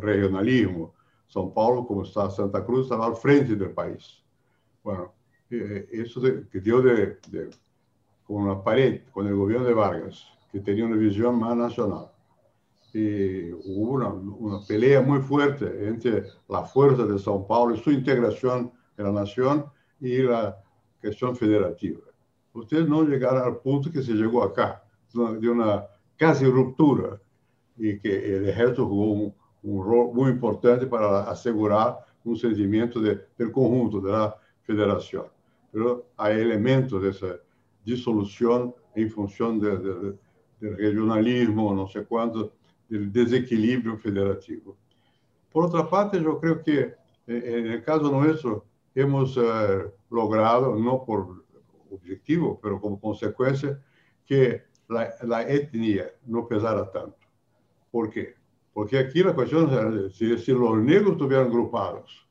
regionalismo, 0.00 0.94
são 1.32 1.50
Paulo, 1.50 1.86
como 1.86 2.02
está 2.02 2.28
Santa 2.28 2.60
Cruz, 2.60 2.82
estava 2.82 3.06
al 3.06 3.16
frente 3.16 3.56
del 3.56 3.70
país. 3.70 4.22
Bueno, 4.84 5.12
eso 5.50 6.20
de, 6.20 6.46
que 6.48 6.60
dio 6.60 6.82
de, 6.82 7.18
de, 7.28 7.50
con 8.24 8.42
una 8.42 8.62
pared 8.62 9.00
con 9.12 9.26
el 9.26 9.34
gobierno 9.34 9.66
de 9.66 9.72
Vargas, 9.72 10.26
que 10.50 10.60
tenía 10.60 10.84
una 10.84 10.96
visión 10.96 11.38
más 11.38 11.56
nacional. 11.56 12.10
Y 12.92 13.50
hubo 13.50 13.92
una, 13.92 14.60
pelea 14.68 15.00
muy 15.00 15.20
fuerte 15.20 15.88
entre 15.88 16.24
la 16.48 16.64
fuerza 16.64 17.06
de 17.06 17.14
São 17.14 17.46
Paulo 17.46 17.74
y 17.74 17.78
su 17.78 17.90
integración 17.90 18.70
en 18.98 19.04
la 19.04 19.12
nación 19.12 19.64
y 20.00 20.18
la 20.18 20.62
cuestión 21.00 21.34
federativa. 21.34 22.02
Ustedes 22.52 22.86
no 22.86 23.04
llegaron 23.04 23.42
al 23.42 23.56
punto 23.60 23.90
que 23.90 24.02
se 24.02 24.12
llegó 24.12 24.42
acá, 24.42 24.84
de 25.14 25.48
una 25.48 25.86
casi 26.16 26.44
ruptura, 26.44 27.18
y 27.78 27.98
que 27.98 28.36
el 28.36 28.50
ejército 28.50 28.86
jugó 28.86 29.34
um 29.62 29.80
rol 29.80 30.12
muito 30.14 30.36
importante 30.36 30.86
para 30.86 31.24
assegurar 31.24 32.04
um 32.24 32.34
sentimento 32.36 33.00
de, 33.00 33.20
do 33.38 33.50
conjunto 33.50 34.00
da 34.00 34.36
federação. 34.62 35.26
Mas 35.72 35.98
há 36.18 36.32
elementos 36.32 37.00
dessa 37.00 37.40
dissolução 37.84 38.74
em 38.94 39.08
função 39.08 39.58
do 39.58 40.18
regionalismo, 40.60 41.74
não 41.74 41.88
sei 41.88 42.04
quanto, 42.04 42.52
do 42.88 43.06
desequilíbrio 43.06 43.96
federativo. 43.96 44.76
Por 45.50 45.64
outra 45.64 45.84
parte, 45.84 46.16
eu 46.16 46.38
creio 46.38 46.62
que, 46.62 46.94
no 47.26 47.82
caso 47.82 48.10
nosso, 48.10 48.62
hemos 48.94 49.36
eh, 49.36 49.90
logrado, 50.10 50.78
não 50.78 50.98
por 50.98 51.44
objetivo, 51.90 52.58
mas 52.62 52.80
como 52.80 52.98
consequência, 52.98 53.82
que 54.24 54.62
a 54.90 55.42
etnia 55.42 56.14
não 56.26 56.44
pesara 56.44 56.84
tanto. 56.84 57.16
Por 57.90 58.10
quê? 58.10 58.34
Porque 58.72 58.98
aquí 58.98 59.22
la 59.22 59.34
cuestión 59.34 59.68
es 60.06 60.14
si, 60.16 60.36
si 60.38 60.52
los 60.52 60.76
negros 60.78 61.12
estuvieran 61.12 61.46
agrupados 61.48 62.26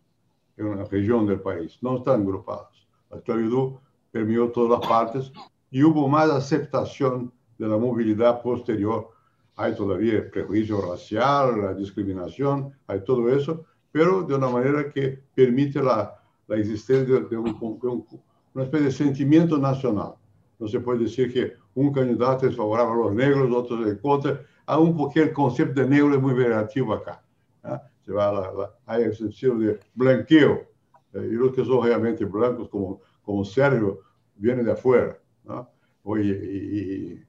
en 0.57 0.67
una 0.67 0.85
región 0.85 1.27
del 1.27 1.39
país, 1.39 1.77
no 1.81 1.97
están 1.97 2.21
agrupados. 2.21 2.87
La 3.09 3.17
esclavitud 3.17 3.73
permeó 4.11 4.49
todas 4.51 4.79
las 4.79 4.89
partes 4.89 5.31
y 5.69 5.83
hubo 5.83 6.07
más 6.07 6.29
aceptación 6.29 7.31
de 7.57 7.67
la 7.67 7.77
movilidad 7.77 8.41
posterior. 8.41 9.09
Hay 9.55 9.75
todavía 9.75 10.29
prejuicio 10.31 10.81
racial, 10.81 11.61
la 11.61 11.73
discriminación, 11.73 12.73
hay 12.87 13.03
todo 13.03 13.29
eso, 13.29 13.65
pero 13.91 14.23
de 14.23 14.35
una 14.35 14.49
manera 14.49 14.89
que 14.89 15.21
permite 15.35 15.81
la, 15.81 16.19
la 16.47 16.57
existencia 16.57 17.19
de, 17.19 17.37
un, 17.37 17.45
de 17.79 17.87
un, 17.87 18.05
una 18.53 18.63
especie 18.63 18.87
de 18.87 18.91
sentimiento 18.91 19.57
nacional. 19.57 20.13
No 20.59 20.67
se 20.67 20.79
puede 20.79 20.99
decir 20.99 21.31
que 21.31 21.53
un 21.75 21.91
candidato 21.93 22.47
es 22.47 22.55
favorable 22.55 22.93
a 22.93 23.05
los 23.05 23.15
negros, 23.15 23.51
otros 23.53 23.87
en 23.87 23.97
contra, 23.97 24.41
aún 24.65 24.95
porque 24.95 25.21
el 25.21 25.33
concepto 25.33 25.81
de 25.81 25.87
negro 25.87 26.13
es 26.13 26.21
muy 26.21 26.33
relativo 26.33 26.93
acá. 26.93 27.23
¿ah? 27.63 27.81
Se 28.05 28.11
va 28.11 28.29
a 28.29 28.33
la, 28.33 28.71
hay 28.85 29.03
el 29.03 29.15
sentido 29.15 29.57
de 29.57 29.79
blanqueo. 29.93 30.67
Eh, 31.13 31.29
y 31.31 31.33
los 31.33 31.53
que 31.53 31.65
son 31.65 31.85
realmente 31.85 32.25
blancos, 32.25 32.69
como, 32.69 33.01
como 33.23 33.43
Sergio, 33.43 33.99
vienen 34.35 34.65
de 34.65 34.71
afuera. 34.71 35.17
¿no? 35.43 35.69
y, 36.17 37.19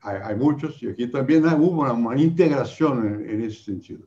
hay, 0.00 0.16
hay, 0.22 0.36
muchos, 0.36 0.82
y 0.82 0.88
aquí 0.88 1.06
también 1.06 1.44
hubo 1.46 1.82
una, 1.82 1.92
una 1.92 2.20
integración 2.20 3.06
en, 3.06 3.30
en, 3.30 3.42
ese 3.42 3.64
sentido. 3.64 4.06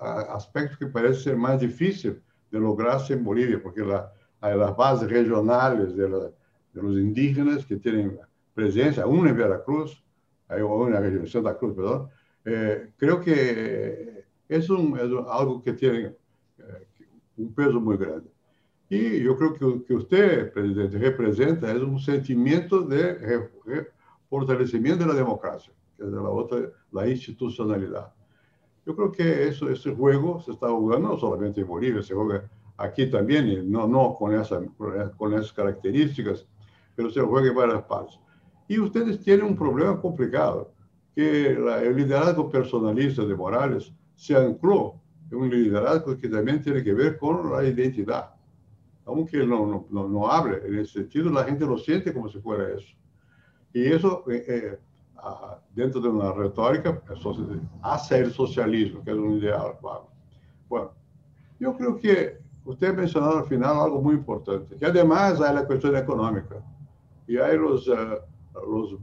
Aspectos 0.00 0.78
que 0.78 0.86
parece 0.86 1.20
ser 1.20 1.36
más 1.36 1.60
difícil 1.60 2.22
de 2.50 2.58
lograrse 2.58 3.12
en 3.14 3.24
Bolivia, 3.24 3.60
porque 3.62 3.82
la, 3.82 4.10
las 4.40 4.76
bases 4.76 5.10
regionales 5.10 5.94
de, 5.94 6.08
la, 6.08 6.18
de 6.18 6.82
los 6.82 6.96
indígenas 6.96 7.66
que 7.66 7.76
tienen 7.76 8.18
presencia, 8.54 9.06
una 9.06 9.30
en 9.30 9.36
Veracruz, 9.36 10.02
hay 10.50 10.62
una 10.62 11.00
región, 11.00 11.26
Santa 11.26 11.56
Cruz, 11.56 11.74
perdón, 11.74 12.08
eh, 12.44 12.92
creo 12.96 13.20
que 13.20 14.24
es, 14.48 14.68
un, 14.68 14.98
es, 14.98 15.10
algo 15.30 15.62
que 15.62 15.72
tiene 15.74 16.16
eh, 16.58 16.86
un 17.36 17.54
peso 17.54 17.80
muy 17.80 17.96
grande. 17.96 18.30
Y 18.88 19.22
yo 19.22 19.36
creo 19.36 19.54
que, 19.54 19.84
que 19.84 19.94
usted, 19.94 20.52
presidente, 20.52 20.98
representa 20.98 21.70
es 21.70 21.80
un 21.80 22.00
sentimiento 22.00 22.80
de 22.80 23.48
fortalecimiento 24.28 25.04
de 25.04 25.10
la 25.10 25.14
democracia, 25.14 25.72
que 25.96 26.02
es 26.02 26.10
de 26.10 26.16
la 26.16 26.28
otra, 26.28 26.58
la 26.90 27.08
institucionalidad. 27.08 28.12
Yo 28.84 28.96
creo 28.96 29.12
que 29.12 29.46
eso, 29.46 29.70
ese 29.70 29.94
juego 29.94 30.40
se 30.40 30.50
está 30.50 30.68
jugando 30.68 31.10
no 31.10 31.18
solamente 31.18 31.60
en 31.60 31.68
Bolivia, 31.68 32.02
se 32.02 32.14
juega 32.14 32.50
aquí 32.76 33.08
también, 33.08 33.46
y 33.46 33.56
no, 33.62 33.86
no 33.86 34.14
con, 34.14 34.34
esa, 34.34 34.60
con 35.16 35.34
esas 35.34 35.52
características, 35.52 36.46
pero 36.96 37.10
se 37.10 37.20
juega 37.20 37.48
en 37.48 37.54
varias 37.54 37.82
partes. 37.84 38.18
Y 38.70 38.78
ustedes 38.78 39.18
tienen 39.18 39.46
un 39.46 39.56
problema 39.56 40.00
complicado, 40.00 40.72
que 41.16 41.58
la, 41.58 41.82
el 41.82 41.96
liderazgo 41.96 42.48
personalista 42.48 43.24
de 43.24 43.34
Morales 43.34 43.92
se 44.14 44.36
ancló 44.36 44.94
en 45.28 45.38
un 45.38 45.50
liderazgo 45.50 46.16
que 46.16 46.28
también 46.28 46.62
tiene 46.62 46.84
que 46.84 46.94
ver 46.94 47.18
con 47.18 47.50
la 47.50 47.64
identidad. 47.64 48.30
Aunque 49.06 49.38
no, 49.38 49.84
no, 49.90 50.08
no, 50.08 50.30
hable 50.30 50.64
en 50.64 50.78
ese 50.78 51.00
sentido, 51.00 51.32
la 51.32 51.42
gente 51.42 51.66
lo 51.66 51.78
siente 51.78 52.14
como 52.14 52.28
si 52.28 52.38
fuera 52.38 52.68
eso. 52.68 52.94
Y 53.72 53.86
eso, 53.86 54.22
eh, 54.30 54.44
eh, 54.46 54.78
dentro 55.74 56.00
de 56.00 56.08
una 56.08 56.30
retórica, 56.30 57.02
hace 57.82 58.18
el 58.18 58.32
socialismo, 58.32 59.02
que 59.02 59.10
es 59.10 59.16
un 59.16 59.38
ideal. 59.38 59.78
Bueno, 60.68 60.92
yo 61.58 61.76
creo 61.76 61.98
que 61.98 62.38
usted 62.64 62.94
mencionó 62.94 63.38
al 63.38 63.46
final 63.46 63.80
algo 63.80 64.00
muy 64.00 64.14
importante, 64.14 64.76
que 64.76 64.86
además 64.86 65.40
hay 65.40 65.56
la 65.56 65.66
cuestión 65.66 65.96
económica 65.96 66.62
y 67.26 67.36
hay 67.36 67.58
los, 67.58 67.88
uh, 67.88 68.29
los 68.54 68.98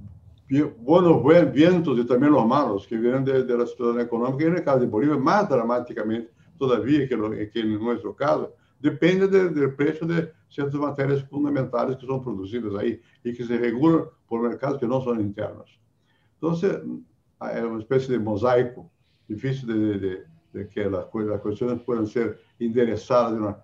buenos 0.77 1.51
vientos 1.51 1.99
y 1.99 2.05
también 2.05 2.31
los 2.31 2.45
malos 2.45 2.87
que 2.87 2.97
vienen 2.97 3.25
de, 3.25 3.43
de, 3.43 3.57
la 3.57 4.01
económica. 4.01 4.43
Y 4.43 4.47
en 4.47 4.63
caso 4.63 4.79
de 4.79 4.87
Bolivia, 4.87 5.17
más 5.17 5.49
dramáticamente 5.49 6.31
todavía 6.57 7.07
que, 7.07 7.15
lo, 7.15 7.31
que 7.31 7.51
en 7.55 7.79
nuestro 7.79 8.15
caso, 8.15 8.53
depende 8.79 9.27
de, 9.27 9.67
precio 9.69 10.07
de 10.07 10.31
ciertas 10.49 10.79
materias 10.79 11.23
fundamentales 11.29 11.97
que 11.97 12.05
son 12.05 12.21
producidas 12.21 12.73
ahí 12.75 12.99
y 13.23 13.33
que 13.33 13.43
se 13.43 13.57
regulan 13.57 14.05
por 14.27 14.41
mercados 14.41 14.79
que 14.79 14.87
no 14.87 15.01
son 15.01 15.19
internos. 15.19 15.79
Entonces, 16.35 16.79
hay 17.39 17.63
una 17.63 17.79
especie 17.79 18.13
de 18.13 18.19
mosaico 18.19 18.89
difícil 19.27 19.67
de, 19.67 19.99
de, 19.99 20.23
de 20.53 20.69
que 20.69 20.89
las, 20.89 21.05
las, 21.13 21.41
cuestiones 21.41 21.81
puedan 21.81 22.07
ser 22.07 22.39
enderezadas, 22.59 23.33
de 23.33 23.39
una, 23.39 23.57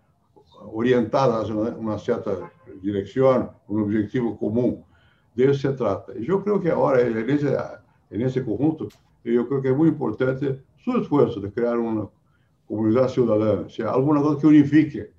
orientadas 0.66 1.50
en 1.50 1.58
una, 1.58 1.70
una, 1.72 1.98
cierta 1.98 2.52
dirección, 2.82 3.52
un 3.68 3.82
objetivo 3.82 4.38
común. 4.38 4.84
De 5.36 5.46
eso 5.46 5.70
se 5.70 5.74
trata. 5.74 6.14
Y 6.18 6.26
yo 6.26 6.44
creo 6.44 6.60
que 6.60 6.70
ahora, 6.70 7.02
en 7.02 8.22
ese, 8.22 8.46
conjunto, 8.46 8.88
yo 9.24 9.48
creo 9.48 9.62
que 9.62 9.70
es 9.70 9.76
muy 9.76 9.90
importante 9.90 10.62
su 10.78 10.98
esfuerzo 10.98 11.40
de 11.40 11.52
crear 11.52 11.78
una 11.78 12.08
comunidad 12.68 13.08
ciudadana, 13.08 13.62
o 13.62 13.70
sea, 13.70 13.92
alguna 13.92 14.22
que 14.40 14.48
unifique 14.48 15.12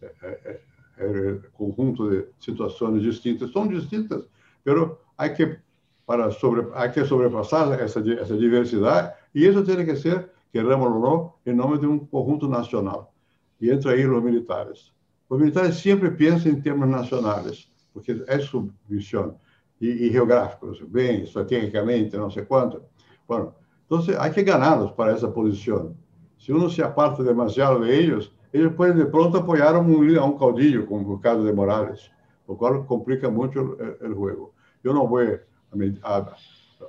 eh, 0.00 0.12
eh, 0.22 0.60
el 0.98 1.50
conjunto 1.52 2.08
de 2.08 2.30
situaciones 2.38 3.02
distintas. 3.02 3.50
Son 3.50 3.68
distintas, 3.68 4.22
pero 4.62 5.00
hay 5.16 5.34
que, 5.34 5.58
para 6.04 6.30
sobre, 6.30 6.66
hay 6.74 6.90
que 6.92 7.04
sobrepasar 7.04 7.80
esa, 7.80 8.00
esa 8.00 8.34
diversidad 8.34 9.14
y 9.32 9.46
eso 9.46 9.64
que 9.64 9.96
ser 9.96 10.32
queremos 10.52 10.88
o 10.88 10.98
no, 10.98 11.34
em 11.46 11.54
nome 11.54 11.78
de 11.78 11.86
um 11.86 11.98
conjunto 11.98 12.46
nacional. 12.46 13.12
E 13.60 13.70
entra 13.70 13.92
aí 13.92 14.06
os 14.06 14.22
militares. 14.22 14.92
Os 15.28 15.38
militares 15.38 15.76
sempre 15.76 16.10
pensam 16.10 16.52
em 16.52 16.60
termos 16.60 16.88
nacionais, 16.88 17.68
porque 17.92 18.22
é 18.26 18.38
sua 18.38 18.68
missão. 18.88 19.38
E, 19.82 20.06
e 20.06 20.12
geográficos, 20.12 20.80
bem, 20.82 21.24
estrategicamente, 21.24 22.16
não 22.16 22.30
sei 22.30 22.44
quanto. 22.44 22.80
Bueno, 23.26 23.52
então, 23.84 23.98
há 24.16 24.30
que 24.30 24.44
ganhá-los 24.44 24.92
para 24.92 25.10
essa 25.10 25.26
posição. 25.26 25.96
Se 26.38 26.52
uno 26.52 26.70
se 26.70 26.80
aparta 26.80 27.24
demasiado 27.24 27.84
de 27.84 27.90
eles, 27.90 28.30
eles 28.52 28.72
podem 28.74 28.94
de 28.94 29.06
pronto 29.06 29.38
apoiar 29.38 29.76
um, 29.76 30.24
um 30.24 30.38
caudillo, 30.38 30.86
como 30.86 31.12
o 31.12 31.18
caso 31.18 31.44
de 31.44 31.52
Morales, 31.52 32.12
o 32.46 32.54
qual 32.54 32.84
complica 32.84 33.28
muito 33.28 33.58
o 33.60 34.08
jogo. 34.08 34.54
Eu 34.84 34.94
não 34.94 35.08
vou 35.08 35.18
a, 35.18 36.16
a, 36.16 36.36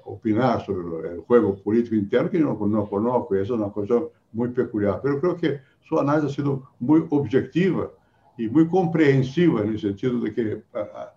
opinar 0.06 0.64
sobre 0.64 1.16
el 1.16 1.22
juego 1.22 1.56
político 1.64 1.96
interno 1.96 2.30
que 2.30 2.38
no, 2.38 2.54
no 2.68 2.88
conozco, 2.88 3.34
eso 3.36 3.56
es 3.56 3.60
una 3.60 3.72
cosa 3.72 4.04
muy 4.34 4.50
peculiar, 4.50 5.00
pero 5.02 5.20
creo 5.20 5.36
que 5.36 5.62
su 5.82 6.00
análisis 6.00 6.32
ha 6.32 6.36
sido 6.36 6.64
muy 6.80 7.06
objetiva 7.10 7.92
y 8.38 8.48
muy 8.50 8.68
comprensiva 8.68 9.62
en 9.62 9.70
el 9.70 9.80
sentido 9.80 10.20
de 10.20 10.34
que 10.34 10.64
a, 10.74 11.14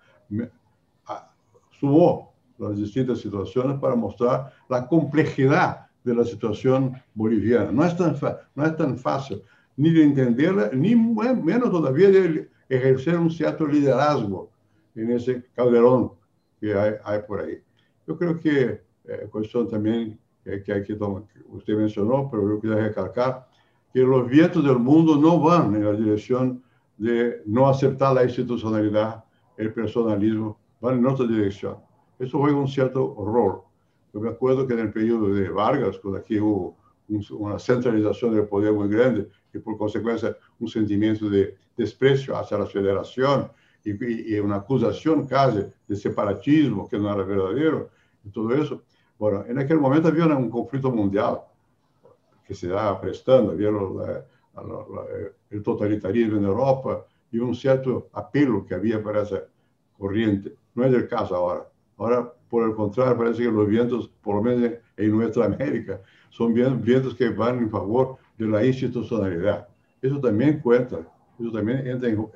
sumó 1.79 2.35
las 2.59 2.77
distintas 2.77 3.19
situaciones 3.19 3.79
para 3.79 3.95
mostrar 3.95 4.53
la 4.69 4.87
complejidad 4.87 5.87
de 6.05 6.15
la 6.15 6.25
situación 6.25 6.95
boliviana. 7.15 7.73
No 7.73 7.85
es 7.85 7.97
tan, 7.97 8.17
no 8.55 8.65
es 8.65 8.77
tan 8.77 8.97
fácil 8.97 9.43
ni 9.77 9.91
de 9.91 10.05
entenderla, 10.05 10.71
ni 10.73 10.97
menos 10.97 11.71
todavía 11.71 12.11
de 12.11 12.49
ejercer 12.69 13.19
un 13.19 13.31
cierto 13.31 13.67
liderazgo 13.67 14.51
en 14.95 15.11
ese 15.11 15.45
calderón 15.55 16.13
que 16.59 16.75
hay, 16.75 16.95
hay 17.05 17.21
por 17.23 17.41
ahí. 17.41 17.61
Eu 18.07 18.17
creio 18.17 18.39
que 18.39 18.81
é 19.07 19.27
questão 19.27 19.67
também 19.67 20.19
é, 20.45 20.59
que 20.59 20.73
aqui 20.73 20.95
você 20.95 21.75
mencionou, 21.75 22.29
mas 22.33 22.43
eu 22.43 22.61
queria 22.61 22.83
recalcar 22.83 23.47
que 23.93 24.03
os 24.03 24.29
vientos 24.29 24.63
do 24.63 24.79
mundo 24.79 25.21
não 25.21 25.41
vão 25.41 25.71
na 25.71 25.93
direção 25.93 26.61
de 26.99 27.43
não 27.47 27.67
aceitar 27.67 28.17
a 28.17 28.25
institucionalidade, 28.25 29.23
o 29.59 29.71
personalismo, 29.71 30.57
vão 30.87 30.97
em 30.97 31.05
outra 31.05 31.27
direção. 31.27 31.83
Isso 32.21 32.39
foi 32.39 32.55
um 32.55 32.67
certo 32.67 33.01
horror. 33.01 33.65
Eu 34.15 34.21
me 34.21 34.29
acordo 34.29 34.67
que 34.67 34.75
no 34.75 34.91
período 34.93 35.35
de 35.35 35.49
Vargas, 35.51 35.99
quando 35.99 36.17
aqui 36.17 36.41
houve 36.41 36.75
uma 37.31 37.59
centralização 37.59 38.31
do 38.31 38.45
poder 38.47 38.73
muito 38.73 38.91
grande 38.91 39.27
e, 39.53 39.59
por 39.59 39.77
consequência, 39.77 40.37
um 40.61 40.67
sentimento 40.67 41.31
de 41.31 41.55
desprezo 41.77 42.35
hacia 42.35 42.57
a 42.57 42.67
federação 42.67 43.51
e, 43.85 43.91
e 43.91 44.41
uma 44.41 44.57
acusação 44.57 45.27
quase 45.27 45.73
de 45.89 45.97
separatismo 45.97 46.89
que 46.89 46.99
não 46.99 47.11
era 47.11 47.25
verdadeiro, 47.25 47.91
y 48.25 48.31
todo 48.31 48.55
eso. 48.55 48.83
Bueno, 49.19 49.45
en 49.47 49.59
aquel 49.59 49.79
momento 49.79 50.09
había 50.09 50.27
un 50.27 50.51
conflicto 50.51 50.91
mundial 50.91 51.43
que 52.45 52.55
se 52.55 52.67
estaba 52.67 53.01
prestando, 53.01 53.53
había 53.53 53.71
la, 53.71 53.81
la, 53.81 54.63
la, 54.63 55.31
el 55.51 55.63
totalitarismo 55.63 56.39
en 56.39 56.45
Europa 56.45 57.07
y 57.31 57.39
un 57.39 57.55
cierto 57.55 58.09
apelo 58.13 58.65
que 58.65 58.75
había 58.75 59.03
para 59.03 59.23
esa 59.23 59.45
corriente. 59.99 60.55
No 60.77 60.85
es 60.85 60.95
el 60.95 61.09
caso 61.09 61.35
ahora. 61.35 61.67
Ahora, 61.97 62.33
por 62.51 62.69
el 62.69 62.77
contrario, 62.77 63.17
parece 63.17 63.43
que 63.43 63.51
los 63.51 63.67
vientos, 63.67 64.09
por 64.23 64.37
lo 64.37 64.43
menos 64.43 64.73
en 64.97 65.11
nuestra 65.11 65.47
América, 65.47 66.01
son 66.29 66.53
vientos 66.53 67.15
que 67.15 67.31
van 67.31 67.59
en 67.59 67.71
favor 67.71 68.19
de 68.37 68.47
la 68.47 68.65
institucionalidad. 68.65 69.67
Eso 70.03 70.21
también 70.21 70.61
cuenta, 70.61 70.99
eso 71.41 71.51
también 71.51 71.87
entra 71.87 72.11
en, 72.11 72.29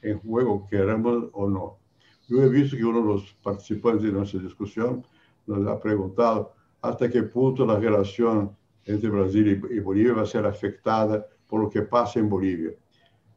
en 0.00 0.18
juego, 0.20 0.66
queramos 0.68 1.28
o 1.32 1.48
no. 1.48 1.78
Yo 2.26 2.42
he 2.42 2.48
visto 2.48 2.76
que 2.76 2.84
uno 2.84 3.02
de 3.02 3.06
los 3.06 3.34
participantes 3.42 4.04
de 4.04 4.12
nuestra 4.12 4.40
discusión 4.40 5.06
nos 5.46 5.66
ha 5.68 5.78
preguntado 5.78 6.54
hasta 6.80 7.10
qué 7.10 7.22
punto 7.22 7.66
la 7.66 7.78
relación 7.78 8.56
entre 8.86 9.10
Brasil 9.10 9.62
y 9.70 9.78
Bolivia 9.78 10.14
va 10.14 10.22
a 10.22 10.26
ser 10.26 10.46
afectada 10.46 11.26
por 11.46 11.60
lo 11.60 11.68
que 11.68 11.82
pasa 11.82 12.18
en 12.18 12.30
Bolivia. 12.30 12.70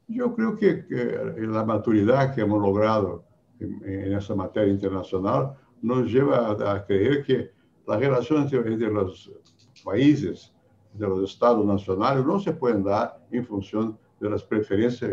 Yo 0.08 0.34
creo 0.34 0.56
que, 0.56 0.86
que 0.86 1.20
la 1.38 1.66
maturidad 1.66 2.34
que 2.34 2.42
hemos 2.42 2.62
logrado 2.62 3.27
en, 3.60 4.14
esa 4.14 4.36
materia 4.36 4.72
internacional 4.72 5.56
nos 5.82 6.12
lleva 6.12 6.48
a, 6.48 6.74
a 6.74 6.86
creer 6.86 7.24
que 7.24 7.52
la 7.88 7.98
relación 7.98 8.44
entre, 8.44 8.60
entre, 8.60 8.92
los 8.92 9.32
países, 9.84 10.54
de 10.94 11.08
los 11.08 11.32
estados 11.32 11.66
nacionales, 11.66 12.26
no 12.26 12.40
se 12.40 12.52
pueden 12.52 12.84
dar 12.84 13.24
en 13.32 13.46
función 13.46 13.98
de 14.20 14.30
las 14.30 14.44
preferencias 14.44 15.12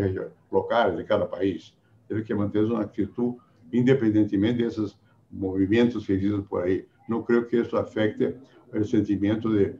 locales 0.50 0.96
de 0.96 1.04
cada 1.04 1.28
país. 1.28 1.74
Tiene 2.08 2.24
que 2.24 2.34
mantener 2.34 2.70
una 2.70 2.84
actitud 2.84 3.34
independentemente 3.70 4.62
de 4.62 4.68
esos 4.68 4.98
movimentos 5.30 6.06
que 6.06 6.14
existen 6.14 6.44
por 6.44 6.64
ahí. 6.64 6.86
No 7.08 7.24
creo 7.24 7.46
que 7.46 7.60
eso 7.60 7.76
afecte 7.76 8.38
el 8.72 8.84
sentimiento 8.84 9.50
de 9.50 9.78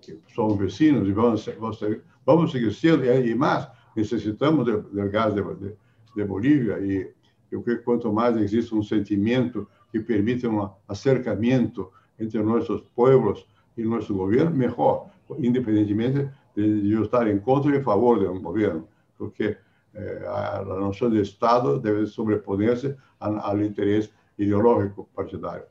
que 0.00 0.18
somos 0.34 0.58
vecinos 0.58 1.06
y 1.08 1.12
vamos, 1.12 1.50
vamos, 1.58 1.84
vamos 2.24 2.50
a 2.50 2.52
seguir 2.52 2.74
siendo, 2.74 3.04
y 3.04 3.34
más, 3.34 3.68
necesitamos 3.94 4.66
del, 4.66 4.82
del 4.92 5.10
gas 5.10 5.34
de, 5.34 5.42
de, 5.42 5.76
de, 6.14 6.24
Bolivia 6.24 6.78
y 6.78 7.06
yo 7.54 7.62
creo 7.62 7.78
que 7.78 7.84
cuanto 7.84 8.12
más 8.12 8.36
existe 8.36 8.74
un 8.74 8.82
sentimiento 8.82 9.68
que 9.92 10.00
permite 10.00 10.48
un 10.48 10.68
acercamiento 10.88 11.92
entre 12.18 12.42
nuestros 12.42 12.82
pueblos 12.96 13.46
y 13.76 13.82
nuestro 13.82 14.16
gobierno, 14.16 14.50
mejor, 14.50 15.04
independientemente 15.38 16.32
de 16.56 16.88
yo 16.88 17.04
estar 17.04 17.28
en 17.28 17.38
contra 17.38 17.72
y 17.72 17.76
en 17.76 17.84
favor 17.84 18.18
de 18.18 18.26
un 18.26 18.42
gobierno, 18.42 18.88
porque 19.16 19.56
eh, 19.94 20.20
la 20.24 20.76
noción 20.80 21.14
de 21.14 21.22
Estado 21.22 21.78
debe 21.78 22.06
sobreponerse 22.08 22.96
al, 23.20 23.38
al 23.40 23.64
interés 23.64 24.12
ideológico 24.36 25.08
partidário. 25.14 25.66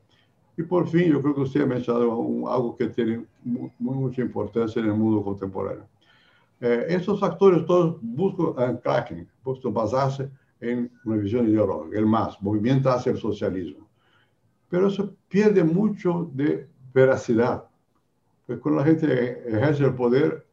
E, 0.56 0.62
por 0.62 0.86
fim, 0.86 1.08
eu 1.08 1.20
creo 1.20 1.34
que 1.34 1.40
você 1.40 1.60
ha 1.60 1.66
mencionado 1.66 2.08
um, 2.18 2.46
algo 2.46 2.74
que 2.74 2.86
tem 2.86 3.26
muita 3.78 4.22
importância 4.22 4.80
no 4.80 4.96
mundo 4.96 5.20
contemporâneo. 5.22 5.84
Eh, 6.60 6.94
esses 6.94 7.18
factores 7.18 7.66
todos 7.66 7.98
buscam 8.00 8.54
anclaje, 8.56 9.26
buscam 9.44 9.72
basar-se 9.72 10.30
em 10.60 10.90
uma 11.04 11.18
visão 11.18 11.44
ideológica, 11.44 11.98
el 11.98 12.06
MAS, 12.06 12.38
movimento 12.40 12.88
hacia 12.88 13.12
o 13.12 13.16
socialismo. 13.16 13.86
Pero 14.70 14.88
isso 14.88 15.16
perde 15.28 15.62
muito 15.62 16.30
de 16.34 16.66
veracidade. 16.92 17.62
Porque 18.46 18.60
quando 18.60 18.80
a 18.80 18.86
gente 18.86 19.06
exerce 19.06 19.84
o 19.84 19.92
poder, 19.92 20.44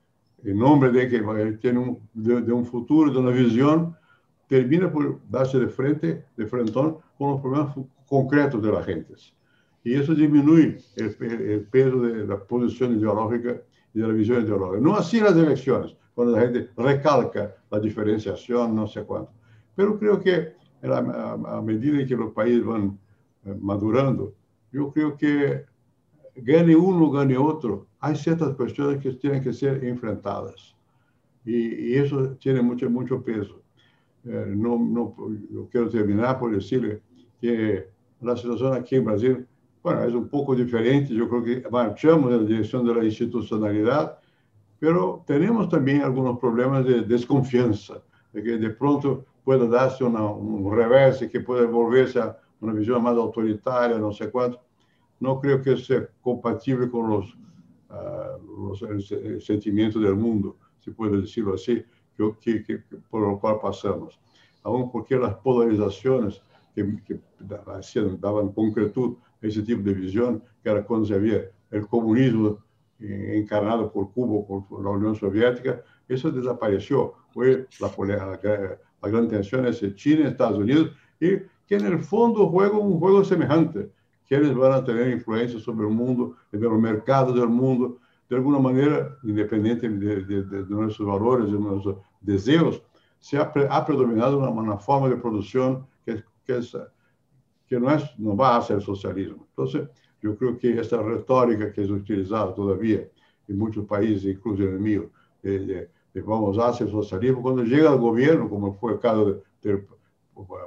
em 0.44 0.54
nome 0.54 0.92
de 0.92 1.08
que 1.08 1.58
tem 1.58 1.78
um, 1.78 2.00
de, 2.14 2.42
de 2.42 2.52
um 2.52 2.64
futuro, 2.64 3.12
de 3.12 3.18
uma 3.18 3.32
visão, 3.32 3.96
termina 4.48 4.90
por 4.90 5.20
dar-se 5.30 5.60
de 5.60 5.68
frente, 5.68 6.24
de 6.38 6.46
frentón, 6.46 7.00
com 7.18 7.36
os 7.36 7.42
problemas 7.42 7.74
concretos 8.08 8.62
de 8.62 8.72
las 8.72 8.86
gentes. 8.86 9.34
Y 9.84 9.96
eso 9.96 10.14
disminuye 10.14 10.78
el, 10.96 11.16
el 11.22 11.62
peso 11.72 12.02
de 12.02 12.26
la 12.28 12.38
posición 12.38 12.98
ideológica 12.98 13.62
y 13.94 14.00
de 14.00 14.08
la 14.08 14.14
visión 14.14 14.44
ideológica. 14.44 14.82
No 14.82 14.96
así 14.96 15.20
las 15.20 15.36
elecciones, 15.36 15.96
cuando 16.14 16.36
la 16.36 16.42
gente 16.42 16.70
recalca 16.78 17.56
la 17.70 17.80
diferenciación, 17.80 18.76
no 18.76 18.88
sé 18.88 19.04
cuánto. 19.04 19.32
Pero 19.76 19.98
creo 19.98 20.20
que 20.20 20.54
a, 20.84 21.62
medida 21.62 22.06
que 22.06 22.16
los 22.16 22.34
países 22.34 22.66
van 22.66 22.98
eh, 23.46 23.56
madurando, 23.60 24.34
yo 24.72 24.92
creo 24.92 25.18
que 25.18 25.66
gane 26.36 26.76
uno, 26.76 27.12
gane 27.12 27.38
otro, 27.38 27.88
hay 28.00 28.16
ciertas 28.16 28.56
cuestiones 28.56 29.02
que 29.02 29.12
tienen 29.14 29.44
que 29.44 29.54
ser 29.54 29.84
enfrentadas. 29.84 30.76
Y, 31.46 31.96
eso 31.96 32.36
tiene 32.38 32.62
mucho, 32.62 32.90
mucho 32.90 33.24
peso. 33.24 33.62
Eh, 34.26 34.54
no, 34.56 34.78
no, 34.78 35.16
yo 35.52 35.68
quiero 35.70 35.90
terminar 35.90 36.40
por 36.40 36.54
decirle 36.54 37.02
que 37.40 37.88
la 38.22 38.38
situación 38.38 38.74
aquí 38.74 38.96
en 38.96 39.06
Brasil, 39.06 39.48
bueno, 39.82 40.04
es 40.04 40.14
un 40.14 40.30
poco 40.30 40.56
diferente. 40.56 41.14
Yo 41.14 41.28
creo 41.28 41.44
que 41.44 41.64
marchamos 41.70 42.32
en 42.32 42.38
la 42.38 42.44
dirección 42.44 42.86
de 42.86 42.96
la 42.96 43.04
institucionalidad, 43.04 44.20
pero 44.80 45.24
tenemos 45.26 45.70
también 45.70 46.02
algunos 46.02 46.40
problemas 46.40 46.86
de 46.86 47.02
desconfianza, 47.02 48.02
de 48.34 48.44
que 48.44 48.58
de 48.58 48.70
pronto 48.72 49.26
pueda 49.44 49.66
darse 49.66 50.04
una, 50.04 50.24
un 50.24 50.76
revés 50.76 51.28
que 51.32 51.40
pueda 51.40 51.66
volverse 51.66 52.20
a 52.20 52.38
una 52.60 52.74
visión 52.74 53.02
más 53.02 53.16
autoritaria, 53.16 53.98
no 53.98 54.12
sé 54.12 54.30
cuánto. 54.30 54.62
No 55.20 55.40
creo 55.40 55.62
que 55.62 55.78
sea 55.78 56.08
compatible 56.22 56.90
con 56.90 57.10
los, 57.10 57.34
uh, 57.90 58.72
los 58.72 58.82
el, 58.84 59.42
sentimiento 59.42 60.00
del 60.00 60.16
mundo, 60.16 60.58
si 60.80 60.92
puedo 60.92 61.20
decirlo 61.20 61.56
así, 61.56 61.84
que, 62.16 62.36
que, 62.40 62.64
que, 62.64 62.78
por 63.10 63.22
lo 63.22 63.40
cual 63.40 63.58
pasamos. 63.62 64.20
Aún 64.64 64.92
porque 64.92 65.16
las 65.16 65.36
polarizaciones 65.36 66.42
que, 66.76 67.02
que 67.04 67.20
daban 68.20 68.52
concretud 68.52 69.18
a 69.42 69.48
ese 69.48 69.62
tipo 69.64 69.82
de 69.82 69.94
visión, 69.94 70.44
que 70.64 70.70
era 70.70 70.86
cuando 70.86 71.08
se 71.08 71.16
había 71.16 71.50
el 71.72 71.88
comunismo 71.88 72.60
encarnado 73.00 73.92
por 73.92 74.12
Cuba, 74.12 74.46
por 74.68 74.84
la 74.84 74.92
Unión 74.92 75.16
Soviética, 75.16 75.82
eso 76.08 76.32
desapareció. 76.32 77.14
Fue 77.34 77.68
la, 77.80 77.88
la, 77.98 78.80
la 79.02 79.10
gran 79.10 79.28
tensión 79.28 79.66
entre 79.66 79.96
China 79.96 80.28
Estados 80.28 80.60
Unidos, 80.60 80.92
y 81.20 81.38
que 81.68 81.76
en 81.76 81.86
el 81.86 82.00
fondo 82.00 82.48
juegan 82.48 82.80
un 82.80 83.00
juego 83.00 83.24
semejante, 83.24 83.90
quienes 84.28 84.56
van 84.56 84.74
a 84.74 84.84
tener 84.84 85.10
influencia 85.10 85.60
sobre 85.60 85.88
el 85.88 85.94
mundo, 85.94 86.36
en 86.52 86.62
los 86.62 86.80
mercados 86.80 87.36
del 87.36 87.50
mundo, 87.50 88.00
de 88.30 88.36
alguna 88.38 88.60
manera, 88.60 89.18
independiente 89.24 89.90
de, 89.90 90.24
de, 90.24 90.44
de 90.44 90.66
nuestros 90.70 91.08
valores, 91.08 91.52
de 91.52 91.60
nuestros 91.60 91.98
deseos, 92.22 92.82
se 93.20 93.38
ha, 93.38 93.52
ha 93.70 93.86
predominado 93.86 94.40
una, 94.40 94.50
una, 94.50 94.78
forma 94.78 95.10
de 95.10 95.18
producción 95.18 95.86
que, 96.06 96.24
que, 96.46 96.58
es, 96.58 96.76
que 97.68 97.80
no, 97.80 97.92
es, 97.92 98.04
no 98.18 98.36
va 98.36 98.58
a 98.58 98.62
ser 98.62 98.82
socialismo. 98.82 99.46
Entonces, 99.50 99.90
yo 100.22 100.36
creo 100.38 100.58
que 100.58 100.80
esta 100.80 101.02
retórica 101.02 101.72
que 101.72 101.84
es 101.84 101.90
utilizada 101.90 102.54
todavía 102.54 103.08
en 103.48 103.58
muchos 103.58 103.86
países, 103.86 104.26
incluso 104.26 104.64
en 104.64 104.70
el 104.70 104.80
mío, 104.80 105.10
de, 105.44 105.90
de 106.14 106.22
vamos 106.22 106.58
a 106.58 106.70
hacer 106.70 106.90
socialismo, 106.90 107.42
cuando 107.42 107.64
llega 107.64 107.90
al 107.90 108.00
gobierno, 108.00 108.50
como 108.50 108.74
fue 108.74 108.94
el 108.94 109.00
caso 109.00 109.42
del 109.62 109.88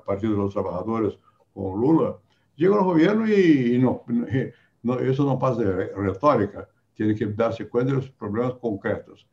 Partido 0.07 0.33
de 0.33 0.39
los 0.39 0.53
Trabajadores 0.53 1.19
con 1.53 1.81
Lula, 1.81 2.17
llega 2.57 2.77
al 2.77 2.85
gobierno 2.85 3.27
y, 3.27 3.75
y 3.75 3.79
no, 3.79 4.03
no, 4.83 4.99
eso 4.99 5.25
no 5.25 5.39
pasa 5.39 5.63
de 5.63 5.89
retórica, 5.95 6.69
tiene 6.95 7.15
que 7.15 7.27
darse 7.27 7.69
cuenta 7.69 7.93
de 7.93 7.99
los 7.99 8.11
problemas 8.11 8.55
concretos. 8.55 9.27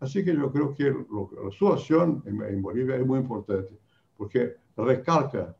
Así 0.00 0.24
que 0.24 0.34
yo 0.34 0.50
creo 0.50 0.74
que 0.74 0.90
lo, 0.90 1.30
su 1.52 1.68
acción 1.68 2.22
en, 2.26 2.42
en, 2.42 2.62
Bolivia 2.62 2.96
es 2.96 3.06
muy 3.06 3.20
importante, 3.20 3.78
porque 4.16 4.56
recalca 4.76 5.54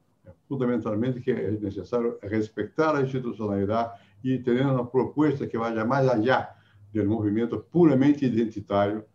fundamentalmente 0.48 1.22
que 1.22 1.32
es 1.32 1.60
necesario 1.60 2.18
respetar 2.22 2.94
la 2.94 3.02
institucionalidad 3.02 3.92
y 4.22 4.38
tener 4.38 4.66
una 4.66 4.90
propuesta 4.90 5.48
que 5.48 5.58
vaya 5.58 5.84
más 5.84 6.08
allá 6.08 6.56
del 6.92 7.06
movimiento 7.06 7.64
puramente 7.64 8.26
identitario 8.26 9.06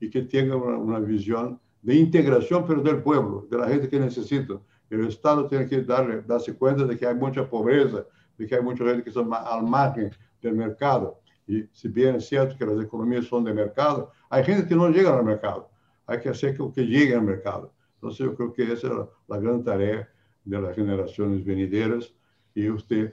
y 0.00 0.10
que 0.10 0.22
tenga 0.22 0.56
una, 0.56 0.76
una, 0.76 0.98
visión 1.00 1.60
de 1.82 1.94
integración, 1.94 2.64
pero 2.66 2.82
del 2.82 3.02
pueblo, 3.02 3.46
de 3.50 3.58
la 3.58 3.68
gente 3.68 3.88
que 3.88 3.98
necesita. 3.98 4.54
El 4.90 5.06
Estado 5.06 5.46
tiene 5.46 5.66
que 5.66 5.82
darle, 5.82 6.22
darse 6.22 6.54
cuenta 6.54 6.84
de 6.84 6.96
que 6.96 7.06
hay 7.06 7.14
mucha 7.14 7.48
pobreza, 7.48 8.04
de 8.36 8.46
que 8.46 8.54
hay 8.54 8.62
mucha 8.62 8.84
gente 8.84 9.02
que 9.02 9.10
está 9.10 9.20
al 9.20 9.64
margen 9.64 10.10
del 10.40 10.54
mercado. 10.54 11.20
Y 11.46 11.64
si 11.72 11.88
bien 11.88 12.16
es 12.16 12.28
cierto 12.28 12.56
que 12.58 12.66
las 12.66 12.84
economías 12.84 13.26
son 13.26 13.44
de 13.44 13.54
mercado, 13.54 14.10
hay 14.28 14.44
gente 14.44 14.68
que 14.68 14.74
no 14.74 14.88
llega 14.88 15.16
al 15.16 15.24
mercado. 15.24 15.70
Hay 16.06 16.20
que 16.20 16.28
hacer 16.28 16.56
que, 16.56 16.64
que 16.72 16.86
llegue 16.86 17.14
al 17.14 17.22
mercado. 17.22 17.72
Entonces 17.94 18.26
yo 18.26 18.34
creo 18.34 18.52
que 18.52 18.64
esa 18.64 18.86
es 18.86 18.92
la, 18.92 19.08
la 19.28 19.38
gran 19.38 19.64
tarea 19.64 20.08
de 20.44 20.60
las 20.60 20.74
generaciones 20.74 21.44
venideras 21.44 22.12
y 22.54 22.70
usted 22.70 23.12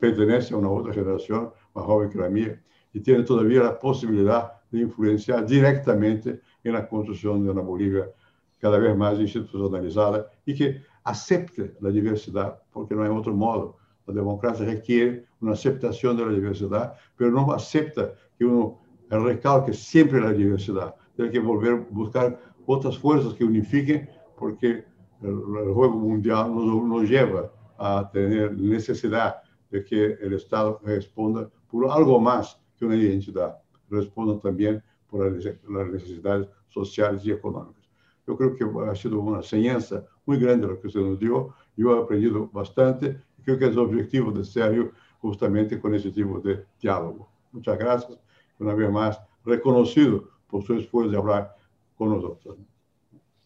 pertenece 0.00 0.54
a 0.54 0.56
una 0.56 0.70
otra 0.70 0.92
generación 0.92 1.52
más 1.74 1.84
joven 1.84 2.10
que 2.10 2.18
la 2.18 2.28
mía 2.28 2.60
y 2.92 3.00
tiene 3.00 3.22
todavía 3.22 3.62
la 3.62 3.78
posibilidad 3.78 4.52
de 4.72 4.80
influenciar 4.80 5.46
directamente 5.46 6.40
en 6.64 6.72
la 6.72 6.88
construcción 6.88 7.44
de 7.44 7.50
una 7.50 7.60
Bolivia 7.60 8.10
cada 8.58 8.78
vez 8.78 8.96
más 8.96 9.18
institucionalizada 9.20 10.26
y 10.46 10.54
que 10.54 10.82
acepte 11.04 11.74
la 11.80 11.90
diversidad, 11.90 12.60
porque 12.72 12.94
no 12.94 13.02
hay 13.02 13.10
otro 13.10 13.34
modo. 13.34 13.76
La 14.06 14.14
democracia 14.14 14.64
requiere 14.64 15.26
una 15.40 15.52
aceptación 15.52 16.16
de 16.16 16.26
la 16.26 16.32
diversidad, 16.32 16.94
pero 17.16 17.30
no 17.30 17.52
acepta 17.52 18.12
que 18.38 18.44
uno 18.44 18.80
recalque 19.10 19.72
siempre 19.72 20.20
la 20.20 20.32
diversidad. 20.32 20.94
Tiene 21.14 21.30
que 21.30 21.38
volver 21.38 21.72
a 21.72 21.86
buscar 21.90 22.40
otras 22.66 22.96
fuerzas 22.96 23.34
que 23.34 23.44
unifiquen, 23.44 24.08
porque 24.38 24.84
el, 25.20 25.28
el 25.28 25.72
juego 25.72 25.96
mundial 25.96 26.54
nos, 26.54 26.82
nos 26.84 27.08
lleva 27.08 27.52
a 27.78 28.08
tener 28.10 28.56
necesidad 28.56 29.36
de 29.70 29.84
que 29.84 30.16
el 30.20 30.34
Estado 30.34 30.80
responda 30.84 31.48
por 31.70 31.90
algo 31.90 32.20
más 32.20 32.60
que 32.78 32.84
una 32.84 32.96
identidad 32.96 33.61
respondan 33.92 34.40
también 34.40 34.82
por 35.08 35.30
las 35.30 35.88
necesidades 35.88 36.48
sociales 36.68 37.24
y 37.24 37.30
económicas. 37.30 37.82
Yo 38.26 38.36
creo 38.36 38.54
que 38.54 38.64
ha 38.88 38.94
sido 38.94 39.20
una 39.20 39.38
enseñanza 39.38 40.04
muy 40.24 40.38
grande 40.38 40.66
lo 40.66 40.80
que 40.80 40.86
usted 40.86 41.00
nos 41.00 41.18
dio. 41.18 41.54
Yo 41.76 41.96
he 41.96 42.02
aprendido 42.02 42.48
bastante 42.52 43.20
creo 43.44 43.58
que 43.58 43.66
es 43.66 43.76
objetivo 43.76 44.30
de 44.32 44.44
serio 44.44 44.92
justamente 45.20 45.80
con 45.80 45.94
ese 45.94 46.10
tipo 46.10 46.40
de 46.40 46.64
diálogo. 46.80 47.30
Muchas 47.52 47.78
gracias. 47.78 48.18
Una 48.58 48.74
vez 48.74 48.90
más, 48.90 49.18
reconocido 49.44 50.30
por 50.48 50.64
su 50.64 50.74
esfuerzo 50.74 51.10
de 51.10 51.16
hablar 51.16 51.56
con 51.96 52.10
nosotros. 52.10 52.58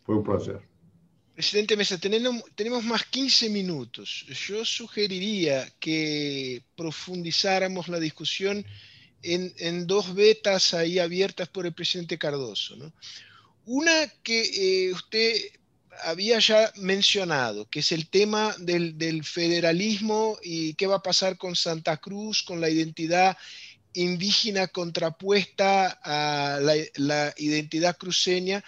Fue 0.05 0.17
un 0.17 0.23
placer. 0.23 0.61
Presidente 1.35 1.77
Mesa, 1.77 1.99
tenemos, 1.99 2.85
más 2.85 3.05
15 3.05 3.51
minutos. 3.51 4.25
Yo 4.47 4.65
sugeriría 4.65 5.67
que 5.79 6.63
profundizáramos 6.77 7.89
la 7.89 8.01
discusión 8.01 8.65
en, 9.23 9.53
en, 9.59 9.87
dos 9.87 10.15
vetas 10.15 10.75
ahí 10.75 10.99
abiertas 10.99 11.49
por 11.49 11.67
el 11.67 11.73
presidente 11.73 12.19
Cardoso. 12.19 12.77
¿no? 12.77 12.93
Una 13.65 14.07
que 14.23 14.43
eh, 14.89 14.93
usted 14.93 15.35
había 16.05 16.39
ya 16.39 16.73
mencionado, 16.77 17.69
que 17.69 17.81
es 17.81 17.93
el 17.93 18.09
tema 18.09 18.55
del, 18.59 18.99
del, 18.99 19.25
federalismo 19.25 20.39
y 20.43 20.75
qué 20.75 20.87
va 20.87 20.97
a 20.97 21.03
pasar 21.03 21.39
con 21.39 21.57
Santa 21.57 21.97
Cruz, 21.97 22.43
con 22.43 22.61
la 22.61 22.69
identidad 22.69 23.37
indígena 23.95 24.69
contrapuesta 24.69 25.99
a 26.03 26.61
la, 26.61 26.75
la 26.97 27.35
identidad 27.39 27.97
cruceña. 27.97 28.63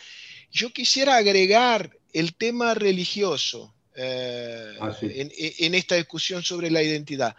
Yo 0.51 0.73
quisiera 0.73 1.17
agregar 1.17 1.91
el 2.13 2.35
tema 2.35 2.75
religioso 2.75 3.75
eh, 3.95 4.77
ah, 4.81 4.97
sí. 4.99 5.07
en, 5.15 5.31
en 5.37 5.75
esta 5.75 5.97
discusión 5.97 6.43
sobre 6.43 6.71
la 6.71 6.83
identidad. 6.83 7.37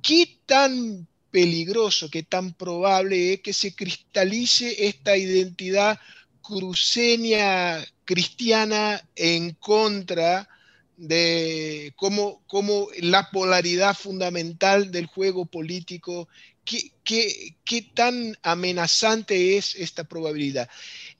¿Qué 0.00 0.38
tan 0.46 1.06
peligroso, 1.30 2.10
que 2.10 2.22
tan 2.22 2.52
probable 2.54 3.34
es 3.34 3.40
que 3.40 3.52
se 3.52 3.74
cristalice 3.74 4.88
esta 4.88 5.16
identidad 5.16 5.98
cruceña 6.42 7.84
cristiana 8.04 9.06
en 9.14 9.52
contra 9.52 10.48
de 10.96 11.92
cómo, 11.96 12.42
cómo 12.46 12.88
la 12.98 13.30
polaridad 13.30 13.94
fundamental 13.94 14.90
del 14.90 15.06
juego 15.06 15.44
político, 15.46 16.28
qué, 16.64 16.90
qué, 17.04 17.54
qué, 17.64 17.82
tan 17.82 18.36
amenazante 18.42 19.56
es 19.56 19.74
esta 19.76 20.04
probabilidad. 20.04 20.68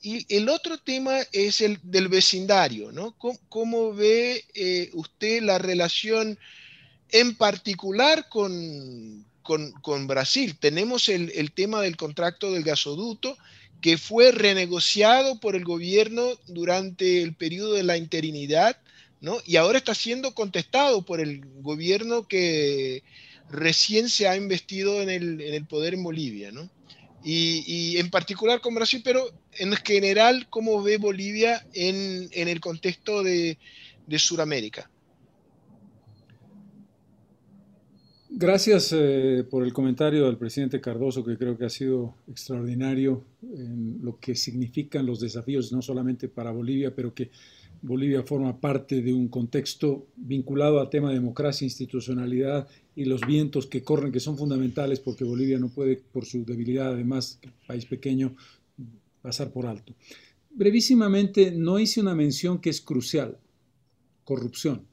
Y 0.02 0.26
el 0.34 0.48
otro 0.48 0.78
tema 0.78 1.18
es 1.32 1.60
el 1.60 1.78
del 1.82 2.08
vecindario, 2.08 2.90
¿no? 2.90 3.14
¿Cómo, 3.48 3.92
ve 3.92 4.44
eh, 4.54 4.90
usted 4.94 5.42
la 5.42 5.58
relación 5.58 6.38
en 7.10 7.36
particular 7.36 8.28
con, 8.28 9.27
con, 9.48 10.06
Brasil. 10.06 10.56
Tenemos 10.58 11.08
el, 11.08 11.52
tema 11.52 11.80
del 11.80 11.96
contrato 11.96 12.52
del 12.52 12.64
gasoducto 12.64 13.38
que 13.80 13.96
fue 13.96 14.30
renegociado 14.32 15.40
por 15.40 15.56
el 15.56 15.64
gobierno 15.64 16.28
durante 16.48 17.22
el 17.22 17.34
periodo 17.34 17.74
de 17.74 17.84
la 17.84 17.96
interinidad, 17.96 18.76
¿no? 19.20 19.38
Y 19.46 19.56
ahora 19.56 19.78
está 19.78 19.94
siendo 19.94 20.34
contestado 20.34 21.02
por 21.02 21.20
el 21.20 21.40
gobierno 21.62 22.28
que 22.28 23.02
recién 23.48 24.10
se 24.10 24.28
ha 24.28 24.36
investido 24.36 25.00
en 25.00 25.08
el, 25.08 25.64
poder 25.66 25.94
en 25.94 26.02
Bolivia, 26.02 26.52
¿no? 26.52 26.68
Y, 27.24 27.96
en 27.98 28.10
particular 28.10 28.60
con 28.60 28.74
Brasil, 28.74 29.00
pero 29.04 29.32
en 29.54 29.74
general, 29.76 30.46
¿cómo 30.50 30.82
ve 30.82 30.98
Bolivia 30.98 31.66
en, 31.72 32.28
en 32.32 32.48
el 32.48 32.60
contexto 32.60 33.22
de, 33.22 33.58
de 34.06 34.18
Sudamérica? 34.18 34.90
Gracias 38.40 38.94
eh, 38.96 39.44
por 39.50 39.64
el 39.64 39.72
comentario 39.72 40.26
del 40.26 40.36
presidente 40.36 40.80
Cardoso, 40.80 41.24
que 41.24 41.36
creo 41.36 41.58
que 41.58 41.64
ha 41.64 41.70
sido 41.70 42.14
extraordinario 42.28 43.24
en 43.42 43.98
lo 44.00 44.20
que 44.20 44.36
significan 44.36 45.06
los 45.06 45.18
desafíos, 45.18 45.72
no 45.72 45.82
solamente 45.82 46.28
para 46.28 46.52
Bolivia, 46.52 46.94
pero 46.94 47.12
que 47.12 47.32
Bolivia 47.82 48.22
forma 48.22 48.60
parte 48.60 49.02
de 49.02 49.12
un 49.12 49.26
contexto 49.26 50.06
vinculado 50.14 50.78
al 50.78 50.88
tema 50.88 51.08
de 51.08 51.16
democracia, 51.16 51.64
institucionalidad 51.64 52.68
y 52.94 53.06
los 53.06 53.22
vientos 53.26 53.66
que 53.66 53.82
corren, 53.82 54.12
que 54.12 54.20
son 54.20 54.38
fundamentales 54.38 55.00
porque 55.00 55.24
Bolivia 55.24 55.58
no 55.58 55.68
puede, 55.68 55.96
por 55.96 56.24
su 56.24 56.44
debilidad, 56.44 56.92
además, 56.92 57.40
país 57.66 57.86
pequeño, 57.86 58.36
pasar 59.20 59.50
por 59.50 59.66
alto. 59.66 59.96
Brevísimamente, 60.50 61.50
no 61.50 61.80
hice 61.80 62.00
una 62.00 62.14
mención 62.14 62.60
que 62.60 62.70
es 62.70 62.80
crucial, 62.80 63.36
corrupción. 64.22 64.87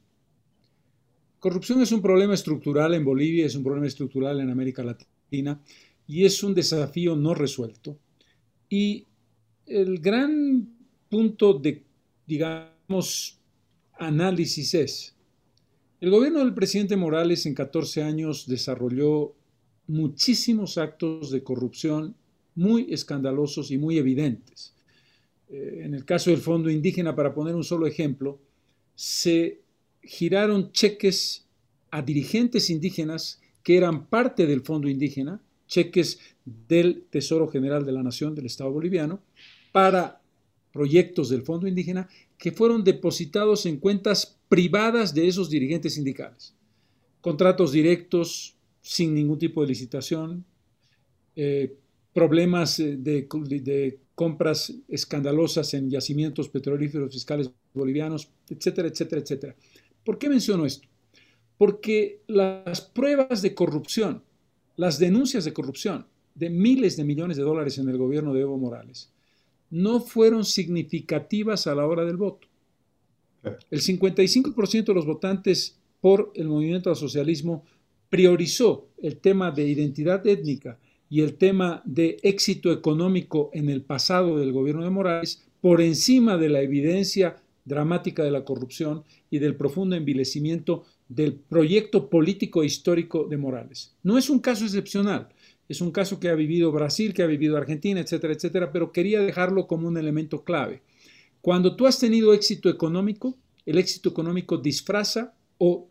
Corrupción 1.38 1.82
es 1.82 1.92
un 1.92 2.02
problema 2.02 2.34
estructural 2.34 2.94
en 2.94 3.04
Bolivia, 3.04 3.46
es 3.46 3.54
un 3.54 3.62
problema 3.62 3.86
estructural 3.86 4.40
en 4.40 4.50
América 4.50 4.82
Latina 4.82 5.60
y 6.06 6.24
es 6.24 6.42
un 6.42 6.54
desafío 6.54 7.14
no 7.16 7.34
resuelto. 7.34 7.98
Y 8.68 9.06
el 9.66 9.98
gran 9.98 10.68
punto 11.08 11.54
de, 11.54 11.84
digamos, 12.26 13.38
análisis 13.98 14.74
es, 14.74 15.14
el 16.00 16.10
gobierno 16.10 16.40
del 16.40 16.54
presidente 16.54 16.96
Morales 16.96 17.46
en 17.46 17.54
14 17.54 18.02
años 18.02 18.46
desarrolló 18.46 19.34
muchísimos 19.86 20.78
actos 20.78 21.30
de 21.30 21.42
corrupción 21.42 22.14
muy 22.54 22.92
escandalosos 22.92 23.70
y 23.70 23.78
muy 23.78 23.98
evidentes. 23.98 24.74
Eh, 25.48 25.82
en 25.84 25.94
el 25.94 26.04
caso 26.04 26.30
del 26.30 26.40
Fondo 26.40 26.70
Indígena, 26.70 27.14
para 27.14 27.32
poner 27.32 27.54
un 27.54 27.64
solo 27.64 27.86
ejemplo, 27.86 28.38
se 28.94 29.60
giraron 30.06 30.72
cheques 30.72 31.46
a 31.90 32.02
dirigentes 32.02 32.70
indígenas 32.70 33.40
que 33.62 33.76
eran 33.76 34.06
parte 34.06 34.46
del 34.46 34.62
Fondo 34.62 34.88
Indígena, 34.88 35.40
cheques 35.66 36.20
del 36.44 37.04
Tesoro 37.10 37.48
General 37.48 37.84
de 37.84 37.92
la 37.92 38.02
Nación 38.02 38.34
del 38.34 38.46
Estado 38.46 38.70
boliviano, 38.70 39.20
para 39.72 40.20
proyectos 40.72 41.28
del 41.30 41.42
Fondo 41.42 41.66
Indígena 41.66 42.08
que 42.38 42.52
fueron 42.52 42.84
depositados 42.84 43.66
en 43.66 43.78
cuentas 43.78 44.38
privadas 44.48 45.14
de 45.14 45.26
esos 45.26 45.50
dirigentes 45.50 45.94
sindicales. 45.94 46.54
Contratos 47.20 47.72
directos, 47.72 48.54
sin 48.82 49.14
ningún 49.14 49.38
tipo 49.38 49.62
de 49.62 49.68
licitación, 49.68 50.44
eh, 51.34 51.74
problemas 52.12 52.78
eh, 52.78 52.96
de, 52.96 53.26
de, 53.62 53.98
compras 54.14 54.72
escandalosas 54.88 55.74
en 55.74 55.90
yacimientos 55.90 56.48
petrolíferos 56.48 57.12
fiscales 57.12 57.50
bolivianos, 57.74 58.30
etcétera, 58.48 58.88
etcétera, 58.88 59.20
etcétera. 59.20 59.56
¿Por 60.06 60.18
qué 60.18 60.28
menciono 60.28 60.64
esto? 60.64 60.86
Porque 61.58 62.22
las 62.28 62.80
pruebas 62.80 63.42
de 63.42 63.56
corrupción, 63.56 64.22
las 64.76 65.00
denuncias 65.00 65.44
de 65.44 65.52
corrupción 65.52 66.06
de 66.36 66.48
miles 66.48 66.96
de 66.96 67.02
millones 67.02 67.36
de 67.36 67.42
dólares 67.42 67.76
en 67.78 67.88
el 67.88 67.98
gobierno 67.98 68.32
de 68.32 68.42
Evo 68.42 68.56
Morales, 68.56 69.10
no 69.68 69.98
fueron 70.00 70.44
significativas 70.44 71.66
a 71.66 71.74
la 71.74 71.86
hora 71.86 72.04
del 72.04 72.16
voto. 72.16 72.46
El 73.68 73.80
55% 73.80 74.84
de 74.84 74.94
los 74.94 75.06
votantes 75.06 75.76
por 76.00 76.30
el 76.36 76.46
movimiento 76.46 76.88
al 76.88 76.96
socialismo 76.96 77.64
priorizó 78.08 78.86
el 78.98 79.16
tema 79.16 79.50
de 79.50 79.66
identidad 79.66 80.24
étnica 80.24 80.78
y 81.10 81.22
el 81.22 81.34
tema 81.34 81.82
de 81.84 82.18
éxito 82.22 82.70
económico 82.70 83.50
en 83.52 83.70
el 83.70 83.82
pasado 83.82 84.38
del 84.38 84.52
gobierno 84.52 84.84
de 84.84 84.90
Morales 84.90 85.44
por 85.60 85.80
encima 85.80 86.36
de 86.36 86.48
la 86.48 86.60
evidencia 86.60 87.42
dramática 87.66 88.24
de 88.24 88.30
la 88.30 88.44
corrupción 88.44 89.04
y 89.28 89.38
del 89.38 89.56
profundo 89.56 89.94
envilecimiento 89.96 90.84
del 91.08 91.34
proyecto 91.34 92.08
político 92.08 92.62
e 92.62 92.66
histórico 92.66 93.26
de 93.28 93.36
Morales. 93.36 93.94
No 94.02 94.16
es 94.16 94.30
un 94.30 94.38
caso 94.38 94.64
excepcional. 94.64 95.28
Es 95.68 95.80
un 95.80 95.90
caso 95.90 96.18
que 96.20 96.28
ha 96.28 96.34
vivido 96.34 96.72
Brasil, 96.72 97.12
que 97.12 97.22
ha 97.22 97.26
vivido 97.26 97.56
Argentina, 97.56 98.00
etcétera, 98.00 98.32
etcétera, 98.32 98.72
pero 98.72 98.92
quería 98.92 99.20
dejarlo 99.20 99.66
como 99.66 99.88
un 99.88 99.98
elemento 99.98 100.44
clave. 100.44 100.80
Cuando 101.40 101.76
tú 101.76 101.86
has 101.86 101.98
tenido 101.98 102.32
éxito 102.32 102.68
económico, 102.70 103.36
el 103.66 103.78
éxito 103.78 104.08
económico 104.08 104.58
disfraza 104.58 105.34
o 105.58 105.88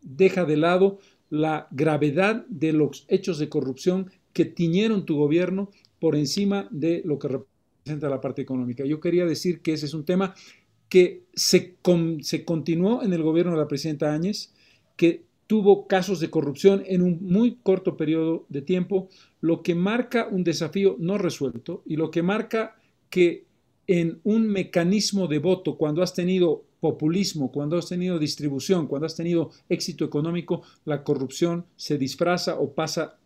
deja 0.00 0.44
de 0.44 0.56
lado 0.56 0.98
la 1.30 1.68
gravedad 1.70 2.44
de 2.48 2.72
los 2.72 3.04
hechos 3.08 3.38
de 3.38 3.48
corrupción 3.48 4.10
que 4.32 4.44
tiñeron 4.44 5.06
tu 5.06 5.16
gobierno 5.16 5.70
por 6.00 6.16
encima 6.16 6.68
de 6.70 7.02
lo 7.04 7.18
que 7.18 7.28
representa 7.28 8.08
la 8.08 8.20
parte 8.20 8.42
económica. 8.42 8.84
Yo 8.84 9.00
quería 9.00 9.24
decir 9.24 9.60
que 9.60 9.72
ese 9.72 9.86
es 9.86 9.94
un 9.94 10.04
tema 10.04 10.34
que 10.92 11.22
se, 11.32 11.74
continuó 12.44 13.02
en 13.02 13.14
el 13.14 13.22
gobierno 13.22 13.52
de 13.52 13.56
la 13.56 13.66
presidenta 13.66 14.12
Áñez, 14.12 14.52
que 14.94 15.22
tuvo 15.46 15.86
casos 15.86 16.20
de 16.20 16.28
corrupción 16.28 16.82
en 16.86 17.00
un 17.00 17.18
muy 17.22 17.56
corto 17.62 17.96
periodo 17.96 18.44
de 18.50 18.60
tiempo, 18.60 19.08
lo 19.40 19.62
que 19.62 19.74
marca 19.74 20.28
un 20.30 20.44
desafío 20.44 20.96
no 20.98 21.16
resuelto 21.16 21.82
y 21.86 21.96
lo 21.96 22.10
que 22.10 22.22
marca 22.22 22.76
que 23.08 23.46
en 23.86 24.20
un 24.22 24.46
mecanismo 24.48 25.28
de 25.28 25.38
voto, 25.38 25.78
cuando 25.78 26.02
has 26.02 26.12
tenido 26.12 26.62
populismo, 26.82 27.52
cuando 27.52 27.78
has 27.78 27.88
tenido 27.88 28.18
distribución, 28.18 28.88
cuando 28.88 29.06
has 29.06 29.14
tenido 29.14 29.50
éxito 29.68 30.04
económico, 30.04 30.62
la 30.84 31.04
corrupción 31.04 31.64
se 31.76 31.96
disfraza 31.96 32.58
o 32.58 32.72
pasa 32.72 33.18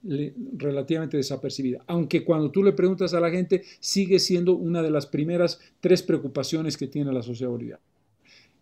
relativamente 0.58 1.16
desapercibida. 1.16 1.82
Aunque 1.86 2.22
cuando 2.22 2.50
tú 2.50 2.62
le 2.62 2.74
preguntas 2.74 3.14
a 3.14 3.20
la 3.20 3.30
gente, 3.30 3.62
sigue 3.80 4.18
siendo 4.18 4.52
una 4.52 4.82
de 4.82 4.90
las 4.90 5.06
primeras 5.06 5.58
tres 5.80 6.02
preocupaciones 6.02 6.76
que 6.76 6.86
tiene 6.86 7.14
la 7.14 7.22
sociedad 7.22 7.50
boliviana. 7.50 7.80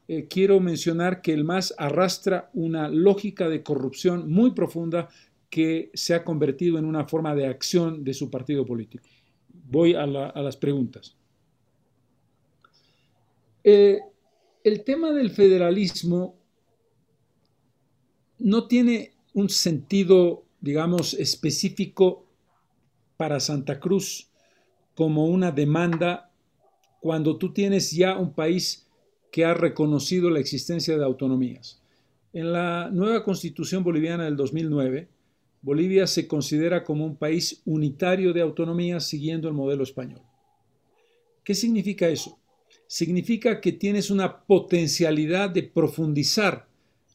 Eh, 0.06 0.28
quiero 0.30 0.60
mencionar 0.60 1.22
que 1.22 1.32
el 1.32 1.42
MAS 1.42 1.74
arrastra 1.76 2.50
una 2.54 2.88
lógica 2.88 3.48
de 3.48 3.64
corrupción 3.64 4.30
muy 4.30 4.52
profunda 4.52 5.08
que 5.50 5.90
se 5.92 6.14
ha 6.14 6.22
convertido 6.22 6.78
en 6.78 6.84
una 6.84 7.08
forma 7.08 7.34
de 7.34 7.48
acción 7.48 8.04
de 8.04 8.14
su 8.14 8.30
partido 8.30 8.64
político. 8.64 9.08
Voy 9.68 9.94
a, 9.94 10.06
las 10.06 10.56
preguntas. 10.56 11.16
Eh, 13.64 13.98
el 14.64 14.82
tema 14.82 15.12
del 15.12 15.30
federalismo 15.30 16.36
no 18.38 18.66
tiene 18.66 19.12
un 19.34 19.50
sentido, 19.50 20.44
digamos, 20.60 21.12
específico 21.14 22.26
para 23.18 23.40
Santa 23.40 23.78
Cruz 23.78 24.30
como 24.94 25.26
una 25.26 25.52
demanda 25.52 26.30
cuando 27.00 27.36
tú 27.36 27.52
tienes 27.52 27.90
ya 27.90 28.16
un 28.16 28.32
país 28.32 28.86
que 29.30 29.44
ha 29.44 29.52
reconocido 29.52 30.30
la 30.30 30.40
existencia 30.40 30.96
de 30.96 31.04
autonomías. 31.04 31.82
En 32.32 32.52
la 32.52 32.88
nueva 32.90 33.22
constitución 33.22 33.84
boliviana 33.84 34.24
del 34.24 34.36
2009, 34.36 35.08
Bolivia 35.60 36.06
se 36.06 36.26
considera 36.26 36.84
como 36.84 37.04
un 37.04 37.16
país 37.16 37.60
unitario 37.66 38.32
de 38.32 38.40
autonomías 38.40 39.04
siguiendo 39.04 39.46
el 39.48 39.54
modelo 39.54 39.82
español. 39.82 40.22
¿Qué 41.42 41.54
significa 41.54 42.08
eso? 42.08 42.38
Significa 42.86 43.60
que 43.60 43.72
tienes 43.72 44.10
una 44.10 44.44
potencialidad 44.44 45.50
de 45.50 45.62
profundizar 45.62 46.66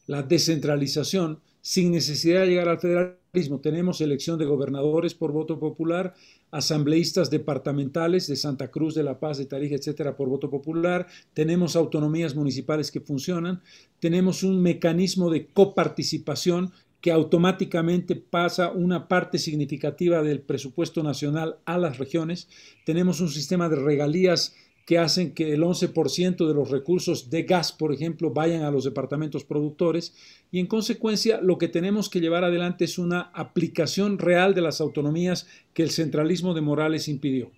la 0.06 0.22
descentralización 0.22 1.40
sin 1.60 1.92
necesidad 1.92 2.40
de 2.40 2.48
llegar 2.48 2.68
al 2.68 2.80
federalismo. 2.80 3.60
Tenemos 3.60 4.00
elección 4.00 4.38
de 4.38 4.44
gobernadores 4.44 5.14
por 5.14 5.32
voto 5.32 5.58
popular, 5.58 6.14
asambleístas 6.50 7.30
departamentales 7.30 8.26
de 8.26 8.36
Santa 8.36 8.70
Cruz, 8.70 8.94
de 8.94 9.04
La 9.04 9.20
Paz, 9.20 9.38
de 9.38 9.46
Tarija, 9.46 9.76
etcétera, 9.76 10.16
por 10.16 10.28
voto 10.28 10.50
popular, 10.50 11.06
tenemos 11.32 11.76
autonomías 11.76 12.34
municipales 12.34 12.90
que 12.90 13.00
funcionan, 13.00 13.62
tenemos 14.00 14.42
un 14.42 14.60
mecanismo 14.60 15.30
de 15.30 15.46
coparticipación 15.46 16.72
que 17.00 17.12
automáticamente 17.12 18.16
pasa 18.16 18.72
una 18.72 19.08
parte 19.08 19.38
significativa 19.38 20.22
del 20.22 20.40
presupuesto 20.40 21.02
nacional 21.02 21.58
a 21.64 21.78
las 21.78 21.98
regiones, 21.98 22.48
tenemos 22.84 23.20
un 23.20 23.28
sistema 23.28 23.68
de 23.68 23.76
regalías 23.76 24.54
que 24.90 24.98
hacen 24.98 25.34
que 25.34 25.52
el 25.52 25.62
11% 25.62 26.48
de 26.48 26.52
los 26.52 26.68
recursos 26.68 27.30
de 27.30 27.44
gas, 27.44 27.70
por 27.70 27.94
ejemplo, 27.94 28.32
vayan 28.32 28.64
a 28.64 28.72
los 28.72 28.82
departamentos 28.82 29.44
productores 29.44 30.12
y 30.50 30.58
en 30.58 30.66
consecuencia 30.66 31.40
lo 31.40 31.58
que 31.58 31.68
tenemos 31.68 32.08
que 32.08 32.18
llevar 32.18 32.42
adelante 32.42 32.86
es 32.86 32.98
una 32.98 33.30
aplicación 33.32 34.18
real 34.18 34.52
de 34.52 34.62
las 34.62 34.80
autonomías 34.80 35.46
que 35.74 35.84
el 35.84 35.90
centralismo 35.90 36.54
de 36.54 36.62
Morales 36.62 37.06
impidió. 37.06 37.52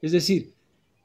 Es 0.00 0.12
decir, 0.12 0.54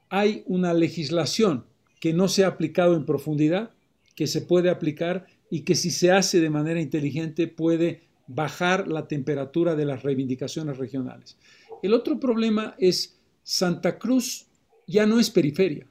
hay 0.08 0.42
una 0.46 0.72
legislación 0.72 1.66
que 2.00 2.14
no 2.14 2.28
se 2.28 2.44
ha 2.44 2.48
aplicado 2.48 2.96
en 2.96 3.04
profundidad, 3.04 3.72
que 4.16 4.26
se 4.26 4.40
puede 4.40 4.70
aplicar 4.70 5.26
y 5.50 5.64
que 5.64 5.74
si 5.74 5.90
se 5.90 6.10
hace 6.10 6.40
de 6.40 6.48
manera 6.48 6.80
inteligente 6.80 7.46
puede 7.46 8.04
bajar 8.26 8.88
la 8.88 9.06
temperatura 9.06 9.74
de 9.74 9.84
las 9.84 10.02
reivindicaciones 10.02 10.78
regionales. 10.78 11.36
El 11.82 11.92
otro 11.92 12.18
problema 12.18 12.74
es 12.78 13.18
Santa 13.42 13.98
Cruz 13.98 14.46
ya 14.86 15.06
no 15.06 15.18
es 15.18 15.30
periferia. 15.30 15.86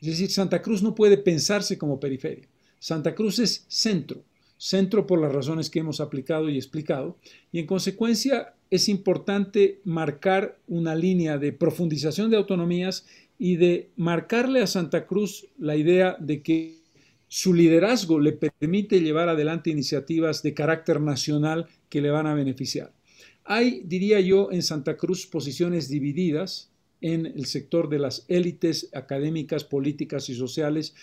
Es 0.00 0.08
decir, 0.08 0.30
Santa 0.30 0.62
Cruz 0.62 0.82
no 0.82 0.94
puede 0.94 1.18
pensarse 1.18 1.76
como 1.76 2.00
periferia. 2.00 2.48
Santa 2.78 3.14
Cruz 3.14 3.38
es 3.38 3.66
centro, 3.68 4.22
centro 4.56 5.06
por 5.06 5.20
las 5.20 5.32
razones 5.32 5.68
que 5.68 5.80
hemos 5.80 6.00
aplicado 6.00 6.48
y 6.48 6.56
explicado, 6.56 7.18
y 7.52 7.58
en 7.58 7.66
consecuencia 7.66 8.54
es 8.70 8.88
importante 8.88 9.80
marcar 9.84 10.58
una 10.68 10.94
línea 10.94 11.38
de 11.38 11.52
profundización 11.52 12.30
de 12.30 12.36
autonomías 12.36 13.06
y 13.38 13.56
de 13.56 13.90
marcarle 13.96 14.62
a 14.62 14.66
Santa 14.66 15.06
Cruz 15.06 15.46
la 15.58 15.76
idea 15.76 16.16
de 16.20 16.42
que 16.42 16.80
su 17.26 17.54
liderazgo 17.54 18.18
le 18.18 18.32
permite 18.32 19.00
llevar 19.00 19.28
adelante 19.28 19.70
iniciativas 19.70 20.42
de 20.42 20.54
carácter 20.54 21.00
nacional 21.00 21.68
que 21.88 22.00
le 22.00 22.10
van 22.10 22.26
a 22.26 22.34
beneficiar. 22.34 22.92
Hay, 23.44 23.82
diría 23.84 24.20
yo, 24.20 24.50
en 24.52 24.62
Santa 24.62 24.96
Cruz 24.96 25.26
posiciones 25.26 25.88
divididas, 25.88 26.69
en 27.00 27.26
el 27.26 27.46
sector 27.46 27.88
de 27.88 27.98
las 27.98 28.24
élites 28.28 28.88
académicas, 28.92 29.64
políticas 29.64 30.28
y 30.28 30.34
sociales 30.34 30.94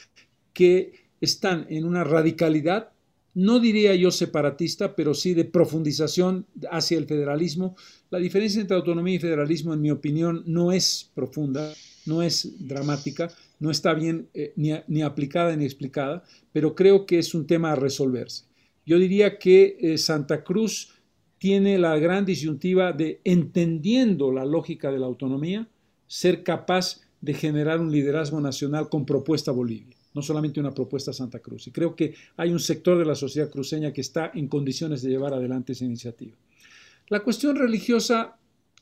que 0.54 0.94
están 1.22 1.66
en 1.70 1.86
una 1.86 2.04
radicalidad, 2.04 2.92
no 3.38 3.60
diría 3.60 3.94
yo 3.94 4.10
separatista, 4.10 4.96
pero 4.96 5.14
sí 5.14 5.36
de 5.36 5.46
profundización 5.46 6.48
hacia 6.72 6.98
el 6.98 7.06
federalismo. 7.06 7.76
La 8.10 8.18
diferencia 8.18 8.60
entre 8.60 8.76
autonomía 8.76 9.14
y 9.14 9.20
federalismo, 9.20 9.76
en 9.76 9.82
mi 9.82 9.92
opinión, 9.92 10.44
no 10.48 10.72
es 10.72 11.12
profunda, 11.14 11.72
no 12.08 12.24
es 12.24 12.68
dramática, 12.68 13.30
no 13.60 13.70
está 13.70 13.94
bien 13.94 14.28
eh, 14.34 14.54
ni, 14.56 15.02
aplicada 15.04 15.56
ni 15.56 15.66
explicada, 15.66 16.24
pero 16.52 16.74
creo 16.74 17.06
que 17.06 17.20
es 17.20 17.36
un 17.36 17.46
tema 17.46 17.74
a 17.74 17.76
resolverse. 17.76 18.46
Yo 18.88 18.98
diría 18.98 19.38
que 19.38 19.78
eh, 19.82 20.00
Santa 20.00 20.44
Cruz 20.44 20.94
tiene 21.38 21.78
la 21.78 21.96
gran 22.00 22.26
disyuntiva 22.26 22.92
de, 22.92 23.22
entendiendo 23.24 24.32
la 24.32 24.46
lógica 24.46 24.92
de 24.92 24.98
la 24.98 25.06
autonomía, 25.06 25.68
ser 26.08 26.44
capaz 26.44 27.02
de 27.22 27.34
generar 27.34 27.80
un 27.80 27.92
liderazgo 27.92 28.40
nacional 28.40 28.90
con 28.90 29.06
propuesta 29.06 29.52
Bolivia, 29.52 29.96
no 30.14 30.22
solamente 30.22 30.60
una 30.60 30.74
propuesta 30.74 31.14
Santa 31.14 31.40
Cruz. 31.40 31.68
Y 31.68 31.72
creo 31.72 31.96
que 31.96 32.14
hay 32.38 32.52
un 32.52 32.60
sector 32.60 32.98
de 32.98 33.06
la 33.06 33.16
sociedad 33.16 33.50
cruceña 33.50 33.92
que 33.92 34.02
está 34.02 34.32
en 34.34 34.48
condiciones 34.48 35.02
de 35.02 35.10
llevar 35.10 35.34
adelante 35.34 35.74
esa 35.74 35.86
iniciativa. 35.86 36.36
La 37.10 37.22
cuestión 37.22 37.56
religiosa 37.56 38.38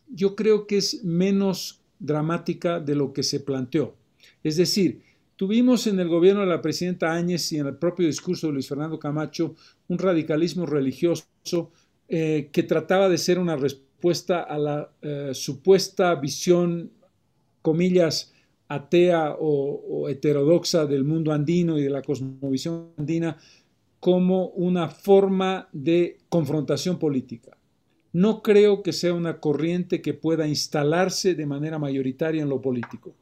yo 0.08 0.36
creo 0.36 0.68
que 0.68 0.78
es 0.78 1.04
menos 1.04 1.82
dramática 2.00 2.80
de 2.80 2.96
lo 2.96 3.14
que 3.14 3.24
se 3.24 3.40
planteó. 3.40 3.96
Es 4.44 4.58
decir, 4.58 5.02
tuvimos 5.36 5.88
en 5.88 6.00
el 6.00 6.08
gobierno 6.08 6.42
de 6.42 6.48
la 6.48 6.62
presidenta 6.62 7.14
Áñez 7.14 7.52
y 7.52 7.58
en 7.58 7.68
el 7.68 7.78
propio 7.78 8.08
discurso 8.08 8.48
de 8.48 8.54
Luis 8.54 8.68
Fernando 8.68 9.00
Camacho 9.00 9.56
un 9.88 9.98
radicalismo 9.98 10.66
religioso 10.66 11.26
eh, 12.08 12.50
que 12.52 12.64
trataba 12.64 13.10
de 13.10 13.18
ser 13.18 13.40
una 13.40 13.56
respuesta 13.56 14.42
a 14.44 14.58
la 14.58 14.92
eh, 15.02 15.32
supuesta 15.34 16.14
visión, 16.16 16.92
comillas, 17.66 18.32
atea 18.68 19.36
o, 19.40 20.08
heterodoxa 20.08 20.86
del 20.86 21.04
mundo 21.04 21.34
andino 21.34 21.80
y 21.80 21.84
de 21.84 21.90
la 21.90 22.04
cosmovisión 22.04 22.92
andina 22.96 23.38
como 24.00 24.50
una 24.50 24.88
forma 24.88 25.68
de 25.74 26.20
confrontación 26.30 27.00
política. 27.00 27.58
No 28.14 28.44
creo 28.44 28.84
que 28.84 28.94
sea 28.94 29.16
una 29.16 29.40
corriente 29.40 30.02
que 30.04 30.14
pueda 30.14 30.48
instalarse 30.48 31.34
de 31.34 31.46
manera 31.48 31.80
mayoritaria 31.80 32.44
en 32.44 32.50
lo 32.50 32.62
político. 32.62 33.16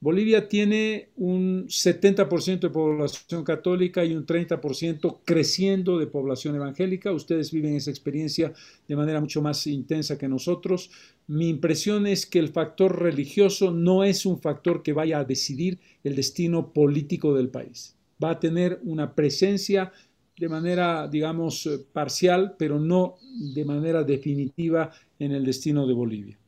Bolivia 0.00 0.48
tiene 0.48 1.08
un 1.16 1.66
70% 1.66 2.60
de 2.60 2.70
población 2.70 3.42
católica 3.42 4.04
y 4.04 4.14
un 4.14 4.24
30% 4.24 5.18
creciendo 5.24 5.98
de 5.98 6.06
población 6.06 6.54
evangélica. 6.54 7.10
Ustedes 7.10 7.50
viven 7.50 7.74
esa 7.74 7.90
experiencia 7.90 8.52
de 8.86 8.96
manera 8.96 9.20
mucho 9.20 9.42
más 9.42 9.66
intensa 9.66 10.16
que 10.16 10.28
nosotros. 10.28 10.90
Mi 11.26 11.48
impresión 11.48 12.06
es 12.06 12.26
que 12.26 12.38
el 12.38 12.50
factor 12.50 13.02
religioso 13.02 13.72
no 13.72 14.04
es 14.04 14.24
un 14.24 14.40
factor 14.40 14.84
que 14.84 14.92
vaya 14.92 15.18
a 15.18 15.24
decidir 15.24 15.80
el 16.04 16.14
destino 16.14 16.72
político 16.72 17.34
del 17.34 17.48
país. 17.48 17.96
Va 18.22 18.30
a 18.30 18.40
tener 18.40 18.80
una 18.84 19.16
presencia 19.16 19.92
de 20.38 20.48
manera, 20.48 21.08
digamos, 21.08 21.68
parcial, 21.92 22.54
pero 22.56 22.78
no 22.78 23.16
de 23.52 23.64
manera 23.64 24.04
definitiva 24.04 24.92
en 25.18 25.32
el 25.32 25.44
destino 25.44 25.88
de 25.88 25.94
Bolivia. 25.94 26.38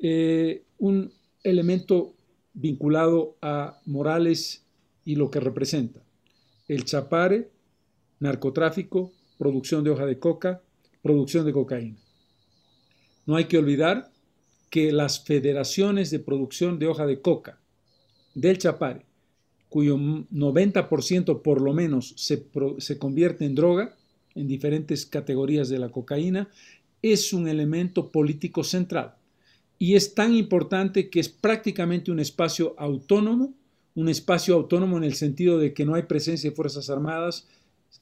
Eh, 0.00 0.64
un 0.78 1.12
elemento 1.44 2.14
vinculado 2.60 3.36
a 3.40 3.78
Morales 3.86 4.64
y 5.04 5.14
lo 5.14 5.30
que 5.30 5.40
representa. 5.40 6.00
El 6.66 6.84
chapare, 6.84 7.50
narcotráfico, 8.18 9.12
producción 9.38 9.84
de 9.84 9.90
hoja 9.90 10.06
de 10.06 10.18
coca, 10.18 10.60
producción 11.00 11.46
de 11.46 11.52
cocaína. 11.52 11.96
No 13.26 13.36
hay 13.36 13.44
que 13.44 13.58
olvidar 13.58 14.10
que 14.70 14.92
las 14.92 15.24
federaciones 15.24 16.10
de 16.10 16.18
producción 16.18 16.78
de 16.78 16.88
hoja 16.88 17.06
de 17.06 17.20
coca 17.20 17.58
del 18.34 18.58
chapare, 18.58 19.06
cuyo 19.68 19.96
90% 19.96 21.42
por 21.42 21.60
lo 21.60 21.72
menos 21.72 22.14
se, 22.16 22.44
se 22.78 22.98
convierte 22.98 23.44
en 23.44 23.54
droga, 23.54 23.94
en 24.34 24.48
diferentes 24.48 25.06
categorías 25.06 25.68
de 25.68 25.78
la 25.78 25.90
cocaína, 25.90 26.48
es 27.02 27.32
un 27.32 27.48
elemento 27.48 28.10
político 28.10 28.64
central 28.64 29.14
y 29.78 29.94
es 29.94 30.14
tan 30.14 30.34
importante 30.34 31.08
que 31.08 31.20
es 31.20 31.28
prácticamente 31.28 32.10
un 32.10 32.20
espacio 32.20 32.74
autónomo, 32.78 33.54
un 33.94 34.08
espacio 34.08 34.54
autónomo 34.54 34.96
en 34.96 35.04
el 35.04 35.14
sentido 35.14 35.58
de 35.58 35.72
que 35.72 35.84
no 35.84 35.94
hay 35.94 36.02
presencia 36.02 36.50
de 36.50 36.56
Fuerzas 36.56 36.90
Armadas 36.90 37.46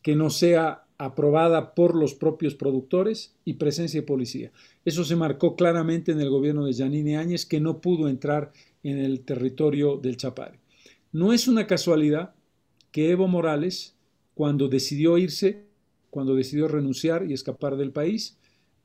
que 0.03 0.15
no 0.15 0.31
sea 0.31 0.85
aprobada 0.99 1.75
por 1.75 1.95
los 1.95 2.15
propios 2.15 2.55
productores 2.55 3.35
y 3.45 3.55
presencia 3.55 4.01
de 4.01 4.07
policía. 4.07 4.53
Eso 4.85 5.05
se 5.05 5.17
marcó 5.17 5.57
claramente 5.57 6.13
en 6.13 6.21
el 6.21 6.31
gobierno 6.31 6.65
de 6.65 6.73
Yanine 6.73 7.19
Áñez, 7.19 7.45
que 7.45 7.61
no 7.61 7.81
pudo 7.81 8.09
entrar 8.09 8.53
en 8.83 8.99
el 8.99 9.21
territorio 9.21 9.97
del 9.97 10.17
Chapare. 10.17 10.59
No 11.13 11.33
es 11.33 11.49
una 11.49 11.67
casualidad 11.67 12.35
que 12.93 13.11
Evo 13.11 13.29
Morales, 13.29 13.95
cuando 14.35 14.69
decidió 14.69 15.19
irse, 15.19 15.65
cuando 16.11 16.35
decidió 16.35 16.69
renunciar 16.69 17.29
y 17.29 17.35
escapar 17.35 17.77
del 17.77 17.93
país, 17.93 18.39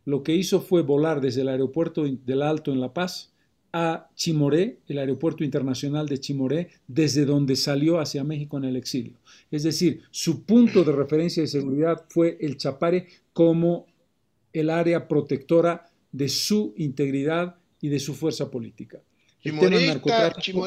lo 0.05 0.23
que 0.23 0.35
hizo 0.35 0.61
fue 0.61 0.81
volar 0.81 1.21
desde 1.21 1.41
el 1.41 1.49
aeropuerto 1.49 2.03
del 2.03 2.41
Alto 2.41 2.71
en 2.71 2.81
La 2.81 2.93
Paz 2.93 3.31
a 3.73 4.09
Chimoré, 4.15 4.79
el 4.87 4.97
aeropuerto 4.97 5.43
internacional 5.43 6.07
de 6.07 6.19
Chimoré, 6.19 6.69
desde 6.87 7.25
donde 7.25 7.55
salió 7.55 7.99
hacia 7.99 8.23
México 8.23 8.57
en 8.57 8.65
el 8.65 8.75
exilio. 8.75 9.17
Es 9.49 9.63
decir, 9.63 10.01
su 10.11 10.43
punto 10.43 10.83
de 10.83 10.91
referencia 10.91 11.41
de 11.41 11.47
seguridad 11.47 12.05
fue 12.09 12.37
el 12.41 12.57
Chapare 12.57 13.07
como 13.33 13.87
el 14.51 14.69
área 14.69 15.07
protectora 15.07 15.89
de 16.11 16.27
su 16.27 16.73
integridad 16.77 17.55
y 17.79 17.89
de 17.89 17.99
su 17.99 18.13
fuerza 18.13 18.51
política. 18.51 19.01
Chimoré, 19.41 19.87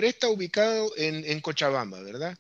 está, 0.09 0.29
ubicado 0.31 0.91
en, 0.97 1.41
Cochabamba, 1.41 2.03
¿verdad? 2.03 2.37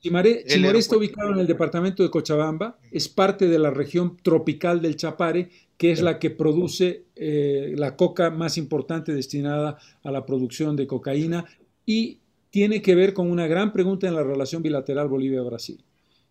Chimoré 0.00 0.44
está 0.46 0.96
ubicado 0.96 1.32
en 1.32 1.40
el 1.40 1.46
departamento 1.46 2.02
de 2.02 2.10
Cochabamba, 2.10 2.78
es 2.92 3.08
parte 3.08 3.48
de 3.48 3.58
la 3.58 3.70
región 3.70 4.16
tropical 4.22 4.80
del 4.80 4.96
Chapare 4.96 5.50
que 5.76 5.90
es 5.90 6.00
la 6.00 6.18
que 6.18 6.30
produce 6.30 7.04
eh, 7.16 7.74
la 7.76 7.96
coca 7.96 8.30
más 8.30 8.56
importante 8.56 9.12
destinada 9.12 9.78
a 10.02 10.10
la 10.10 10.24
producción 10.24 10.76
de 10.76 10.86
cocaína 10.86 11.44
y 11.84 12.18
tiene 12.50 12.80
que 12.80 12.94
ver 12.94 13.12
con 13.12 13.30
una 13.30 13.46
gran 13.46 13.72
pregunta 13.72 14.08
en 14.08 14.14
la 14.14 14.24
relación 14.24 14.62
bilateral 14.62 15.08
Bolivia-Brasil. 15.08 15.84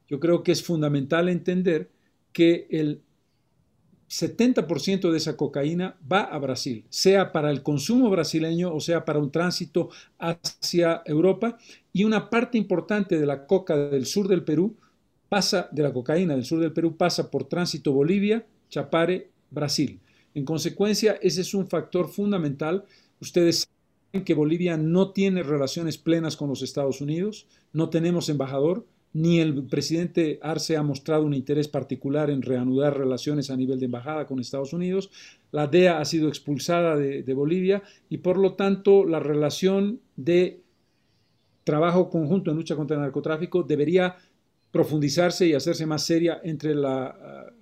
Yo 0.07 0.19
creo 0.19 0.43
que 0.43 0.51
es 0.51 0.63
fundamental 0.63 1.30
entender 1.30 1.89
que 2.31 2.67
el 2.69 3.01
70% 4.09 5.11
de 5.11 5.17
esa 5.17 5.35
cocaína 5.35 5.97
va 6.11 6.22
a 6.22 6.38
Brasil, 6.38 6.85
sea 6.89 7.31
para 7.31 7.49
el 7.49 7.63
consumo 7.63 8.09
brasileño 8.09 8.73
o 8.73 8.80
sea 8.80 9.03
para 9.03 9.19
un 9.19 9.31
tránsito 9.31 9.89
hacia 10.19 11.01
Europa, 11.05 11.57
y 11.91 12.03
una 12.03 12.30
parte 12.30 12.57
importante 12.57 13.19
de 13.19 13.26
la 13.26 13.47
coca 13.47 13.76
del 13.76 14.05
sur 14.05 14.27
del 14.27 14.43
Perú 14.43 14.76
pasa, 15.30 15.69
de 15.72 15.84
la 15.84 15.93
cocaína 15.93 16.35
del 16.35 16.45
sur 16.45 16.59
del 16.59 16.73
Perú 16.73 16.97
pasa 16.97 17.31
por 17.31 17.45
tránsito 17.45 17.93
Bolivia, 17.93 18.45
Chapare 18.69 19.30
Brasil. 19.56 19.99
En 20.36 20.45
consecuencia, 20.45 21.18
ese 21.22 21.41
es 21.41 21.56
un 21.56 21.68
factor 21.68 22.10
fundamental. 22.10 22.86
Ustedes 23.19 23.68
saben 24.11 24.26
que 24.26 24.36
Bolivia 24.36 24.77
no 24.77 25.11
tiene 25.11 25.41
relaciones 25.41 25.98
plenas 25.98 26.36
con 26.36 26.49
los 26.49 26.61
Estados 26.61 27.02
Unidos, 27.02 27.48
no 27.73 27.90
tenemos 27.90 28.30
embajador, 28.30 28.86
ni 29.14 29.40
el 29.40 29.64
presidente 29.64 30.40
Arce 30.41 30.76
ha 30.76 30.84
mostrado 30.84 31.23
un 31.23 31.34
interés 31.34 31.69
particular 31.69 32.30
en 32.30 32.41
reanudar 32.41 32.98
relaciones 32.98 33.49
a 33.49 33.56
nivel 33.56 33.80
de 33.80 33.86
embajada 33.86 34.27
con 34.27 34.41
Estados 34.41 34.73
Unidos. 34.73 35.10
La 35.53 35.68
DEA 35.68 35.99
ha 35.99 36.06
sido 36.06 36.27
expulsada 36.27 36.98
de, 36.98 37.34
Bolivia 37.34 37.82
y 38.10 38.18
por 38.18 38.38
lo 38.38 38.56
tanto 38.56 39.06
la 39.06 39.22
relación 39.22 40.02
de 40.18 40.60
trabajo 41.64 42.10
conjunto 42.10 42.52
en 42.52 42.57
lucha 42.57 42.76
contra 42.76 42.98
el 42.98 43.03
narcotráfico 43.03 43.64
debería 43.64 44.18
profundizarse 44.69 45.48
y 45.48 45.53
hacerse 45.53 45.86
más 45.86 46.06
seria 46.06 46.41
entre 46.44 46.76
la, 46.76 47.53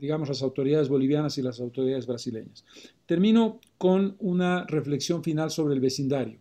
digamos, 0.00 0.28
las 0.28 0.42
autoridades 0.42 0.88
bolivianas 0.88 1.38
y 1.38 1.42
las 1.42 1.60
autoridades 1.60 2.06
brasileñas. 2.06 2.64
Termino 3.06 3.60
con 3.78 4.16
una 4.18 4.64
reflexión 4.66 5.22
final 5.22 5.50
sobre 5.50 5.74
el 5.74 5.80
vecindario. 5.80 6.38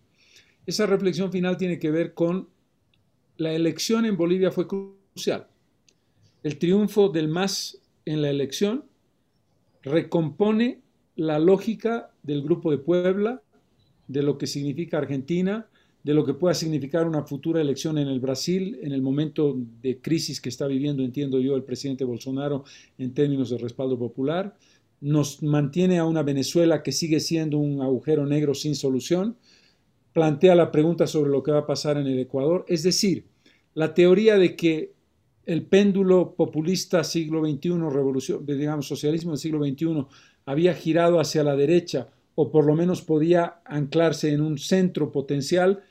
Esa 0.66 0.86
reflexión 0.86 1.32
final 1.32 1.58
tiene 1.58 1.80
que 1.80 1.92
ver 1.92 2.14
con 2.14 2.48
la 3.38 3.54
elección 3.54 4.06
en 4.06 4.16
Bolivia 4.16 4.52
fue 4.52 4.68
crucial. 4.68 5.48
El 6.44 6.58
triunfo 6.58 7.10
del 7.10 7.28
MAS 7.28 7.80
en 8.06 8.22
la 8.22 8.30
elección 8.30 8.86
recompone 9.82 10.82
la 11.16 11.40
lógica 11.40 12.12
del 12.24 12.42
Grupo 12.42 12.72
de 12.72 12.78
Puebla, 12.78 13.42
de 14.08 14.24
lo 14.24 14.38
que 14.38 14.48
significa 14.48 14.98
Argentina, 14.98 15.68
de 16.04 16.14
lo 16.14 16.26
que 16.26 16.34
pueda 16.34 16.54
significar 16.54 17.08
una 17.08 17.24
futura 17.24 17.62
elección 17.62 17.98
en 17.98 18.10
el 18.10 18.20
Brasil 18.20 18.78
en 18.82 18.92
el 18.92 19.02
momento 19.02 19.56
de 19.82 20.00
crisis 20.02 20.42
que 20.42 20.50
está 20.50 20.68
viviendo, 20.68 21.02
entiendo 21.02 21.40
yo, 21.40 21.56
el 21.56 21.64
presidente 21.64 22.04
Bolsonaro 22.04 22.66
en 22.98 23.14
términos 23.14 23.50
de 23.50 23.58
respaldo 23.58 23.98
popular. 23.98 24.56
Nos 25.00 25.42
mantiene 25.42 26.00
a 26.00 26.06
una 26.06 26.22
Venezuela 26.22 26.84
que 26.84 26.92
sigue 26.92 27.22
siendo 27.22 27.58
un 27.58 27.82
agujero 27.82 28.26
negro 28.26 28.54
sin 28.54 28.76
solución. 28.76 29.38
Plantea 30.12 30.56
la 30.56 30.72
pregunta 30.72 31.08
sobre 31.08 31.32
lo 31.32 31.42
que 31.42 31.52
va 31.52 31.60
a 31.60 31.68
pasar 31.68 31.98
en 31.98 32.08
el 32.08 32.20
Ecuador. 32.20 32.66
Es 32.68 32.84
decir, 32.84 33.26
la 33.74 33.94
teoría 33.94 34.38
de 34.38 34.56
que 34.58 34.94
el 35.46 35.66
péndulo 35.66 36.36
populista 36.36 37.04
siglo 37.04 37.46
XXI, 37.46 37.70
revolución, 37.90 38.46
digamos, 38.46 38.88
socialismo 38.88 39.32
del 39.32 39.40
siglo 39.40 39.64
XXI, 39.64 40.06
había 40.46 40.74
girado 40.74 41.20
hacia 41.20 41.44
la 41.44 41.56
derecha 41.56 42.10
o 42.36 42.52
por 42.52 42.66
lo 42.66 42.76
menos 42.76 43.02
podía 43.02 43.62
anclarse 43.66 44.32
en 44.32 44.42
un 44.42 44.58
centro 44.58 45.12
potencial, 45.12 45.84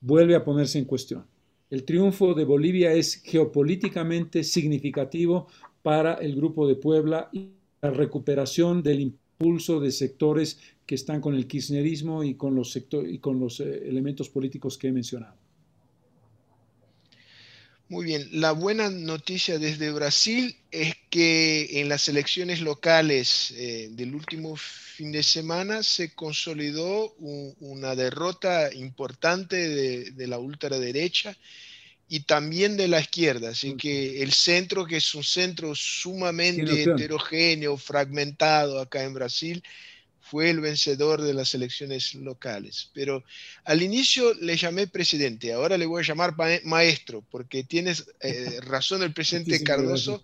vuelve 0.00 0.34
a 0.34 0.44
ponerse 0.44 0.78
en 0.78 0.84
cuestión. 0.84 1.24
el 1.70 1.84
triunfo 1.84 2.32
de 2.34 2.44
Bolivia 2.44 2.92
es 2.94 3.22
geopolíticamente 3.22 4.42
significativo 4.42 5.48
para 5.82 6.14
el 6.14 6.34
Grupo 6.34 6.66
de 6.66 6.76
Puebla 6.76 7.28
y 7.32 7.50
la 7.82 7.90
recuperación 7.90 8.82
del 8.82 9.00
impulso 9.00 9.80
de 9.80 9.90
sectores 9.90 10.58
que 10.86 10.94
están 10.94 11.20
con 11.20 11.34
el 11.34 11.46
kirchnerismo 11.46 12.24
y 12.24 12.34
con 12.34 12.54
los, 12.54 12.74
y 12.76 13.18
con 13.18 13.38
los 13.38 13.60
eh, 13.60 13.88
elementos 13.88 14.30
políticos 14.30 14.78
que 14.78 14.88
he 14.88 14.92
mencionado. 14.92 15.36
Muy 17.88 18.04
bien, 18.04 18.28
la 18.32 18.52
buena 18.52 18.90
noticia 18.90 19.58
desde 19.58 19.90
Brasil 19.90 20.54
es 20.70 20.94
que 21.08 21.80
en 21.80 21.88
las 21.88 22.06
elecciones 22.08 22.60
locales 22.60 23.50
eh, 23.56 23.88
del 23.92 24.14
último 24.14 24.56
fin 24.56 25.10
de 25.10 25.22
semana 25.22 25.82
se 25.82 26.14
consolidó 26.14 27.14
una 27.14 27.94
derrota 27.94 28.74
importante 28.74 29.56
de, 30.12 30.26
la 30.26 30.38
ultraderecha 30.38 31.34
y 32.08 32.20
también 32.20 32.76
de 32.76 32.88
la 32.88 33.00
izquierda. 33.00 33.50
Así 33.50 33.74
que 33.74 34.22
el 34.22 34.32
centro, 34.32 34.84
que 34.84 34.98
es 34.98 35.14
un 35.14 35.24
centro 35.24 35.74
sumamente 35.74 36.82
heterogéneo, 36.82 37.78
fragmentado 37.78 38.80
acá 38.80 39.02
en 39.02 39.14
Brasil, 39.14 39.62
fue 40.30 40.50
el 40.50 40.60
vencedor 40.60 41.22
de 41.22 41.34
las 41.34 41.54
elecciones 41.54 42.14
locales. 42.14 42.90
Pero 42.92 43.24
al 43.64 43.82
inicio 43.82 44.34
le 44.34 44.56
llamé 44.56 44.86
presidente, 44.86 45.52
ahora 45.52 45.78
le 45.78 45.86
voy 45.86 46.02
a 46.02 46.06
llamar 46.06 46.34
maestro, 46.64 47.24
porque 47.30 47.64
tienes 47.64 48.06
eh, 48.20 48.60
razón 48.62 49.02
el 49.02 49.12
presidente 49.12 49.62
Cardoso 49.62 50.22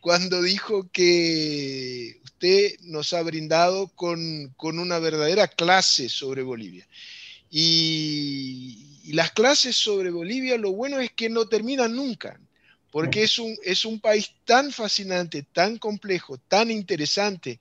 cuando 0.00 0.42
dijo 0.42 0.90
que 0.92 2.20
usted 2.24 2.78
nos 2.82 3.14
ha 3.14 3.22
brindado 3.22 3.88
con, 3.88 4.52
con 4.56 4.78
una 4.78 4.98
verdadera 4.98 5.48
clase 5.48 6.08
sobre 6.08 6.42
Bolivia. 6.42 6.86
Y, 7.50 9.00
y, 9.04 9.12
las 9.12 9.30
clases 9.30 9.76
sobre 9.76 10.10
Bolivia, 10.10 10.58
lo 10.58 10.72
bueno 10.72 10.98
es 11.00 11.10
que 11.12 11.30
no 11.30 11.46
terminan 11.48 11.94
nunca, 11.96 12.38
porque 12.90 13.22
es 13.22 13.38
un, 13.38 13.56
es 13.64 13.84
un 13.84 13.98
país 13.98 14.32
tan 14.44 14.72
fascinante, 14.72 15.46
tan 15.52 15.78
complejo, 15.78 16.36
tan 16.36 16.70
interesante, 16.70 17.58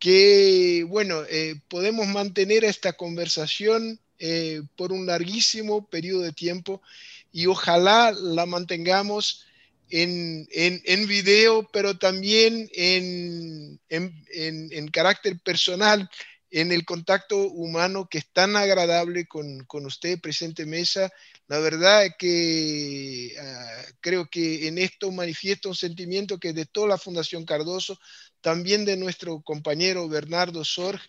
que, 0.00 0.84
bueno, 0.88 1.22
eh, 1.28 1.60
podemos 1.68 2.08
mantener 2.08 2.64
esta 2.64 2.94
conversación 2.94 4.00
eh, 4.18 4.62
por 4.74 4.92
un 4.92 5.06
larguísimo 5.06 5.86
periodo 5.88 6.22
de 6.22 6.32
tiempo 6.32 6.82
y 7.30 7.46
ojalá 7.46 8.10
la 8.12 8.46
mantengamos 8.46 9.46
en, 9.90 10.48
en, 10.52 11.06
video, 11.06 11.68
pero 11.72 11.98
también 11.98 12.68
en, 12.72 13.78
en, 13.88 14.88
carácter 14.88 15.38
personal, 15.40 16.08
en 16.50 16.72
el 16.72 16.84
contacto 16.84 17.36
humano 17.48 18.08
que 18.08 18.18
es 18.18 18.26
tan 18.32 18.56
agradable 18.56 19.26
con, 19.26 19.64
con 19.64 19.84
usted, 19.86 20.20
presidente 20.20 20.64
Mesa. 20.64 21.10
La 21.50 21.58
verdad 21.58 22.06
es 22.06 22.14
que 22.16 23.34
ah, 23.42 23.82
creo 23.98 24.30
que 24.30 24.68
en 24.68 24.78
esto 24.78 25.10
manifiesta 25.10 25.68
un 25.68 25.74
sentimiento 25.74 26.38
que 26.38 26.52
de 26.52 26.64
toda 26.64 26.86
la 26.86 26.96
Fundación 26.96 27.44
Cardoso 27.44 27.98
también 28.40 28.84
de 28.84 28.96
nuestro 28.96 29.40
compañero 29.40 30.08
Bernardo 30.08 30.64
Sorg, 30.64 31.00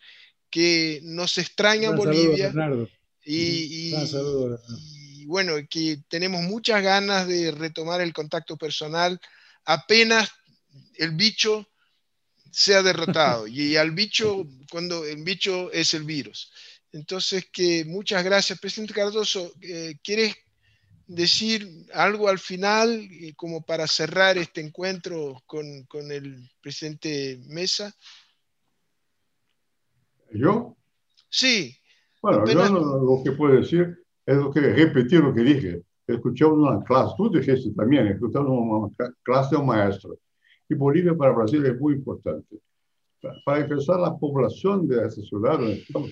que 0.49 0.99
nos 1.03 1.37
extraña 1.37 1.89
en 1.89 1.95
Bolivia. 1.95 2.51
y, 3.23 3.93
y, 3.93 5.25
bueno, 5.27 5.53
que 5.69 5.99
tenemos 6.07 6.41
muchas 6.41 6.81
ganas 6.81 7.27
de 7.27 7.51
retomar 7.51 8.01
el 8.01 8.11
contacto 8.11 8.57
personal 8.57 9.21
apenas 9.63 10.31
el 10.95 11.11
bicho 11.11 11.69
sea 12.49 12.81
derrotado. 12.81 13.45
y 13.47 13.75
al 13.75 13.91
bicho, 13.91 14.47
cuando 14.71 15.05
el 15.05 15.23
bicho 15.23 15.71
es 15.71 15.93
el 15.93 16.03
virus. 16.03 16.51
Entonces, 16.93 17.47
que 17.51 17.85
muchas 17.85 18.23
gracias, 18.23 18.59
presidente 18.59 18.93
Cardoso. 18.93 19.53
Eh, 19.61 19.95
¿Quieres 20.03 20.35
decir 21.07 21.67
algo 21.93 22.27
al 22.27 22.39
final, 22.39 22.89
eh, 22.89 23.33
como 23.35 23.61
para 23.65 23.87
cerrar 23.87 24.37
este 24.37 24.61
encuentro 24.61 25.41
con, 25.45 25.83
con 25.83 26.11
el 26.11 26.49
presidente 26.61 27.39
Mesa? 27.47 27.93
¿Yo? 30.33 30.75
Sí. 31.29 31.75
Bueno, 32.21 32.45
yo 32.45 32.69
lo 32.69 33.21
que 33.23 33.31
puedo 33.31 33.55
decir 33.55 33.97
es 34.25 34.35
lo 34.35 34.51
que 34.51 34.61
repetir 34.61 35.19
lo 35.19 35.33
que 35.33 35.41
dije. 35.41 35.81
Escuchamos 36.07 36.57
una 36.57 36.83
clase, 36.83 37.13
tú 37.17 37.29
dijiste 37.29 37.71
también, 37.71 38.07
escuchamos 38.07 38.51
una 38.51 39.13
clase 39.23 39.55
de 39.55 39.61
un 39.61 39.67
maestro. 39.67 40.17
Y 40.69 40.75
Bolivia 40.75 41.15
para 41.15 41.33
Brasil 41.33 41.65
es 41.65 41.79
muy 41.79 41.95
importante. 41.95 42.57
Para 43.45 43.59
empezar, 43.59 43.99
la 43.99 44.17
población 44.17 44.87
de 44.87 45.05
esta 45.05 45.21
ciudad 45.21 45.59
donde 45.59 45.73
estamos, 45.73 46.11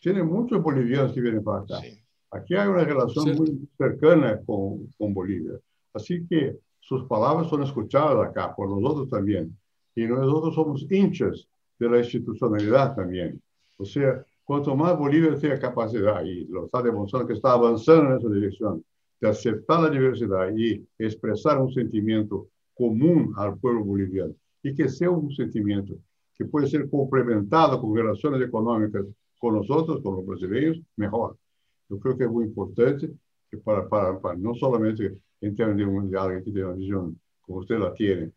tiene 0.00 0.22
muchos 0.22 0.62
bolivianos 0.62 1.12
que 1.12 1.20
vienen 1.20 1.42
para 1.42 1.60
acá. 1.60 1.80
Sí. 1.80 2.00
Aquí 2.30 2.54
hay 2.54 2.68
una 2.68 2.84
relación 2.84 3.36
muy 3.36 3.68
cercana 3.76 4.40
con, 4.44 4.86
con, 4.98 5.14
Bolivia. 5.14 5.58
Así 5.94 6.26
que 6.28 6.58
sus 6.80 7.04
palabras 7.04 7.48
son 7.48 7.62
escuchadas 7.62 8.28
acá 8.28 8.54
por 8.54 8.68
nosotros 8.68 9.08
también. 9.08 9.56
Y 9.94 10.06
nosotros 10.06 10.54
somos 10.54 10.86
hinchas 10.90 11.48
de 11.78 11.88
la 11.88 11.98
institucionalidad 11.98 12.94
también. 12.94 13.40
O 13.78 13.84
sea, 13.84 14.24
cuanto 14.44 14.76
más 14.76 14.98
Bolivia 14.98 15.38
tenga 15.38 15.58
capacidad, 15.58 16.22
y 16.24 16.44
lo 16.46 16.66
está 16.66 16.82
demostrando 16.82 17.26
que 17.26 17.34
está 17.34 17.52
avanzando 17.52 18.12
en 18.12 18.18
esa 18.18 18.28
dirección, 18.28 18.84
de 19.20 19.28
aceptar 19.28 19.80
la 19.80 19.90
diversidad 19.90 20.50
y 20.56 20.86
expresar 20.98 21.60
un 21.60 21.72
sentimiento 21.72 22.48
común 22.74 23.32
al 23.36 23.58
pueblo 23.58 23.84
boliviano, 23.84 24.34
y 24.62 24.74
que 24.74 24.88
sea 24.88 25.10
un 25.10 25.30
sentimiento 25.32 25.94
que 26.34 26.44
puede 26.44 26.68
ser 26.68 26.88
complementado 26.88 27.80
con 27.80 27.96
relaciones 27.96 28.40
económicas 28.42 29.04
con 29.38 29.54
nosotros, 29.54 30.02
con 30.02 30.16
los 30.16 30.26
brasileños, 30.26 30.80
mejor. 30.96 31.36
Eu 31.88 31.98
creio 31.98 32.16
que 32.16 32.24
é 32.24 32.28
muito 32.28 32.50
importante 32.50 33.10
que 33.50 33.56
para, 33.56 33.82
para, 33.82 34.14
para 34.14 34.36
não 34.36 34.54
somente 34.54 35.16
em 35.40 35.54
termos 35.54 35.76
de 35.76 35.84
um 35.84 36.06
diálogo 36.06 36.42
que 36.42 36.52
tem 36.52 36.64
uma 36.64 36.74
visão 36.74 37.14
como 37.42 37.62
você 37.62 37.78
la 37.78 37.90
tem, 37.92 38.30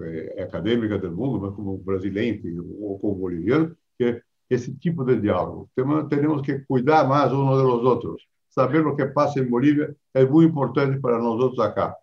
é, 0.00 0.42
acadêmica 0.42 0.98
do 0.98 1.12
mundo, 1.12 1.40
mas 1.40 1.54
como 1.54 1.78
brasileiro 1.78 2.66
ou 2.80 2.98
como 2.98 3.14
boliviano, 3.14 3.76
que 3.96 4.20
esse 4.50 4.74
tipo 4.74 5.04
de 5.04 5.20
diálogo. 5.20 5.70
Temos, 5.74 6.08
temos 6.08 6.42
que 6.42 6.60
cuidar 6.60 7.08
mais 7.08 7.32
uns 7.32 7.62
dos 7.62 7.84
outros. 7.84 8.26
Saber 8.48 8.86
o 8.86 8.96
que 8.96 9.06
passa 9.06 9.40
em 9.40 9.48
Bolívia 9.48 9.94
é 10.14 10.24
muito 10.24 10.50
importante 10.50 10.98
para 11.00 11.18
nós 11.18 11.40
outros 11.40 11.60
acá. 11.60 11.94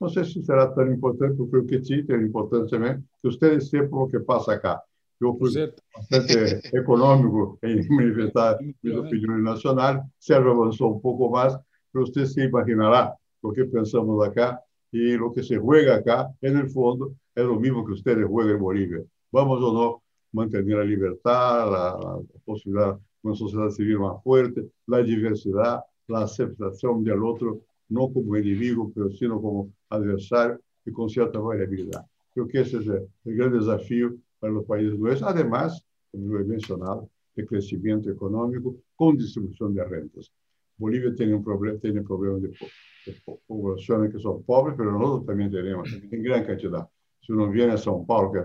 Não 0.00 0.08
sei 0.08 0.24
se 0.24 0.42
será 0.44 0.66
tão 0.66 0.92
importante, 0.92 1.36
porque 1.36 1.56
o 1.56 1.66
que 1.66 1.82
sim 1.84 2.04
tem 2.04 2.22
importância 2.22 2.78
também, 2.78 3.00
que 3.00 3.30
vocês 3.30 3.68
sepam 3.68 4.00
o 4.00 4.08
que 4.08 4.18
passa 4.18 4.52
acá. 4.52 4.82
Eu 5.22 5.36
fui 5.38 5.72
bastante 5.94 6.68
econômico 6.76 7.58
em 7.62 7.86
manifestar 7.94 8.58
minhas 8.82 8.98
opiniões 8.98 9.44
nacionais. 9.44 10.02
Sérgio 10.18 10.50
avançou 10.50 10.96
um 10.96 10.98
pouco 10.98 11.30
mais, 11.30 11.56
mas 11.94 12.08
você 12.08 12.26
se 12.26 12.40
imaginará 12.44 13.14
o 13.40 13.52
que 13.52 13.64
pensamos 13.64 14.20
acá 14.22 14.58
e 14.92 15.16
o 15.16 15.30
que 15.30 15.42
se 15.42 15.54
juega 15.54 15.96
acá, 15.96 16.28
no 16.42 16.68
fundo, 16.70 17.14
é 17.36 17.42
o 17.42 17.58
mesmo 17.58 17.84
que 17.84 17.92
vocês 17.92 18.18
jogam 18.18 18.50
em 18.50 18.58
Bolívia. 18.58 19.04
Vamos 19.30 19.62
ou 19.62 19.72
não 19.72 20.02
manter 20.32 20.58
a 20.58 20.84
liberdade, 20.84 21.74
a, 21.74 21.88
a 21.90 22.20
possibilidade 22.44 22.98
de 22.98 23.02
uma 23.28 23.34
sociedade 23.34 23.74
civil 23.74 24.00
mais 24.00 24.22
forte, 24.22 24.68
a 24.90 25.00
diversidade, 25.02 25.82
a 26.10 26.22
aceitação 26.22 27.02
do 27.02 27.24
outro, 27.24 27.62
não 27.88 28.12
como 28.12 28.36
inimigo, 28.36 28.92
mas 28.96 29.18
sim 29.18 29.28
como 29.28 29.72
adversário 29.88 30.58
e 30.86 30.90
com 30.90 31.08
certa 31.08 31.40
variabilidade. 31.40 32.04
Eu 32.34 32.46
que 32.46 32.58
esse 32.58 32.76
é 32.76 33.06
o 33.24 33.34
grande 33.34 33.58
desafio 33.58 34.18
para 34.42 34.54
los 34.54 34.66
países 34.66 34.98
nuestros, 34.98 35.30
además, 35.30 35.86
como 36.10 36.34
lo 36.34 36.40
he 36.40 36.44
mencionado, 36.44 37.08
de 37.36 37.46
crecimiento 37.46 38.10
económico 38.10 38.74
con 38.96 39.16
distribución 39.16 39.72
de 39.72 39.84
rentas. 39.84 40.32
Bolivia 40.76 41.14
tiene 41.14 41.34
un 41.34 41.44
problema, 41.44 41.78
tiene 41.78 42.02
problemas 42.02 42.42
de, 42.42 42.48
de, 42.48 43.22
poblaciones 43.46 44.12
que 44.12 44.18
son 44.18 44.42
pobres, 44.42 44.74
pero 44.76 44.90
nosotros 44.90 45.26
también 45.26 45.48
tenemos 45.48 45.88
en 45.92 46.22
gran 46.24 46.44
cantidad. 46.44 46.88
Si 47.20 47.30
uno 47.30 47.48
viene 47.50 47.74
a 47.74 47.76
São 47.76 48.04
Paulo, 48.04 48.32
que 48.32 48.40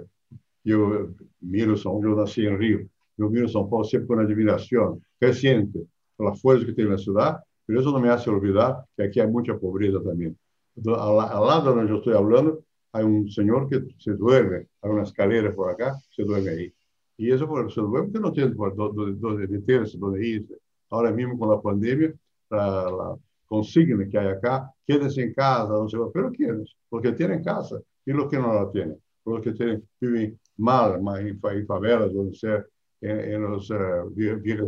yo 0.64 1.16
miro 1.40 1.74
São 1.76 2.00
yo 2.04 2.16
nací 2.16 2.46
en 2.46 2.60
Río, 2.60 2.88
yo 3.18 3.28
miro 3.32 3.48
São 3.48 3.68
Paulo 3.68 3.84
siempre 3.84 4.08
con 4.08 4.20
admiración 4.20 5.04
creciente 5.20 5.80
por 6.16 6.28
la 6.28 6.36
fuerza 6.36 6.68
que 6.68 6.74
tiene 6.74 6.92
la 6.92 7.00
ciudad, 7.00 7.40
pero 7.66 7.80
eso 7.82 7.92
no 7.92 8.00
me 8.00 8.10
hace 8.10 8.30
olvidar 8.30 8.86
que 8.96 9.06
aquí 9.06 9.20
hay 9.20 9.28
mucha 9.28 9.58
pobreza 9.58 10.00
también. 10.04 10.38
Al, 10.86 11.20
al 11.20 11.48
lado 11.48 11.74
donde 11.74 11.90
yo 11.90 11.98
estoy 11.98 12.14
hablando, 12.14 12.62
hay 12.92 13.04
un 13.04 13.30
señor 13.30 13.70
que 13.70 13.82
se 13.98 14.14
duerme, 14.14 14.68
hay 14.82 14.90
una 14.90 15.04
escalera 15.04 15.54
por 15.54 15.70
acá, 15.70 15.96
se 16.10 16.24
duerme 16.24 16.50
ahí. 16.52 16.74
Y 17.18 17.32
eso 17.32 17.48
por, 17.48 17.72
se 17.72 17.82
duerme 17.82 18.10
porque 18.10 18.20
no 18.20 18.32
tiene 18.32 18.54
dónde 18.56 19.48
meterse, 19.48 19.98
dónde 19.98 20.28
irse. 20.28 20.56
Ahora 20.90 21.12
mismo 21.12 21.38
con 21.38 21.50
la 21.50 21.62
pandemia, 21.62 22.14
la, 22.50 22.90
la 22.90 23.18
consigna 23.46 24.08
que 24.08 24.18
hay 24.18 24.28
acá, 24.28 24.72
quédense 24.86 25.24
en 25.24 25.34
casa, 25.34 25.70
no 25.70 25.90
sé, 25.90 25.98
pero 26.14 26.32
¿quiénes? 26.32 26.76
Porque 26.90 27.12
tienen 27.14 27.44
casa 27.44 27.80
y 28.06 28.12
los 28.12 28.30
que 28.30 28.38
no 28.38 28.54
la 28.54 28.72
tienen, 28.72 28.98
los 29.26 29.42
que 29.42 29.52
tienen, 29.54 29.84
viven 30.00 30.40
mal, 30.58 31.02
mal 31.02 31.22
en, 31.22 31.40
en 31.44 31.66
favelas, 31.68 32.14
donde 32.14 32.36
sea, 32.36 32.64
en, 33.02 33.20
en 33.20 33.42
los 33.42 33.72
villas, 34.14 34.68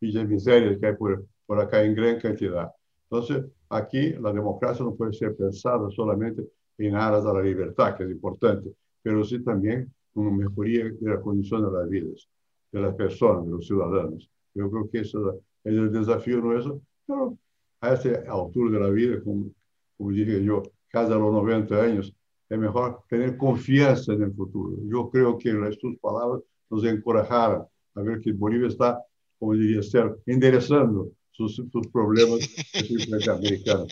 villas 0.00 0.28
miserias 0.28 0.78
que 0.78 0.86
hay 0.86 0.94
por, 0.96 1.26
por 1.46 1.60
acá 1.60 1.82
en 1.82 1.94
gran 1.94 2.18
cantidad. 2.18 2.70
Entonces, 3.10 3.44
aquí 3.68 4.12
la 4.14 4.32
democracia 4.32 4.84
no 4.84 4.94
puede 4.94 5.12
ser 5.12 5.36
pensada 5.36 5.90
solamente 5.90 6.44
en 6.86 6.96
aras 6.96 7.24
a 7.26 7.32
la 7.32 7.42
libertad, 7.42 7.96
que 7.96 8.04
es 8.04 8.10
importante, 8.10 8.72
pero 9.02 9.24
sí 9.24 9.42
también 9.42 9.92
una 10.14 10.30
mejoría 10.30 10.84
de 10.84 11.10
la 11.10 11.20
condición 11.20 11.64
de 11.64 11.78
las 11.78 11.88
vidas 11.88 12.28
de 12.72 12.80
las 12.80 12.94
personas, 12.94 13.44
de 13.46 13.50
los 13.50 13.66
ciudadanos. 13.66 14.30
Yo 14.54 14.70
creo 14.70 14.90
que 14.90 15.00
eso 15.00 15.32
es 15.64 15.74
el 15.74 15.92
desafío 15.92 16.40
nuestro, 16.40 16.80
pero 17.06 17.36
a 17.80 17.94
esta 17.94 18.22
altura 18.30 18.78
de 18.78 18.80
la 18.80 18.90
vida, 18.90 19.22
como, 19.22 19.50
como 19.96 20.10
dije 20.10 20.44
yo, 20.44 20.62
casi 20.88 21.12
a 21.12 21.16
los 21.16 21.32
90 21.32 21.82
años, 21.82 22.14
es 22.48 22.58
mejor 22.58 23.02
tener 23.08 23.36
confianza 23.36 24.12
en 24.12 24.22
el 24.22 24.34
futuro. 24.34 24.76
Yo 24.84 25.08
creo 25.10 25.38
que 25.38 25.50
estas 25.50 25.96
palabras 26.00 26.42
nos 26.68 26.84
encorajaron 26.84 27.66
a 27.94 28.02
ver 28.02 28.20
que 28.20 28.32
Bolivia 28.32 28.68
está, 28.68 29.02
como 29.38 29.54
diría 29.54 29.82
ser, 29.82 30.16
enderezando 30.26 31.10
sus, 31.30 31.56
sus 31.56 31.86
problemas 31.92 32.40
americanos, 33.28 33.88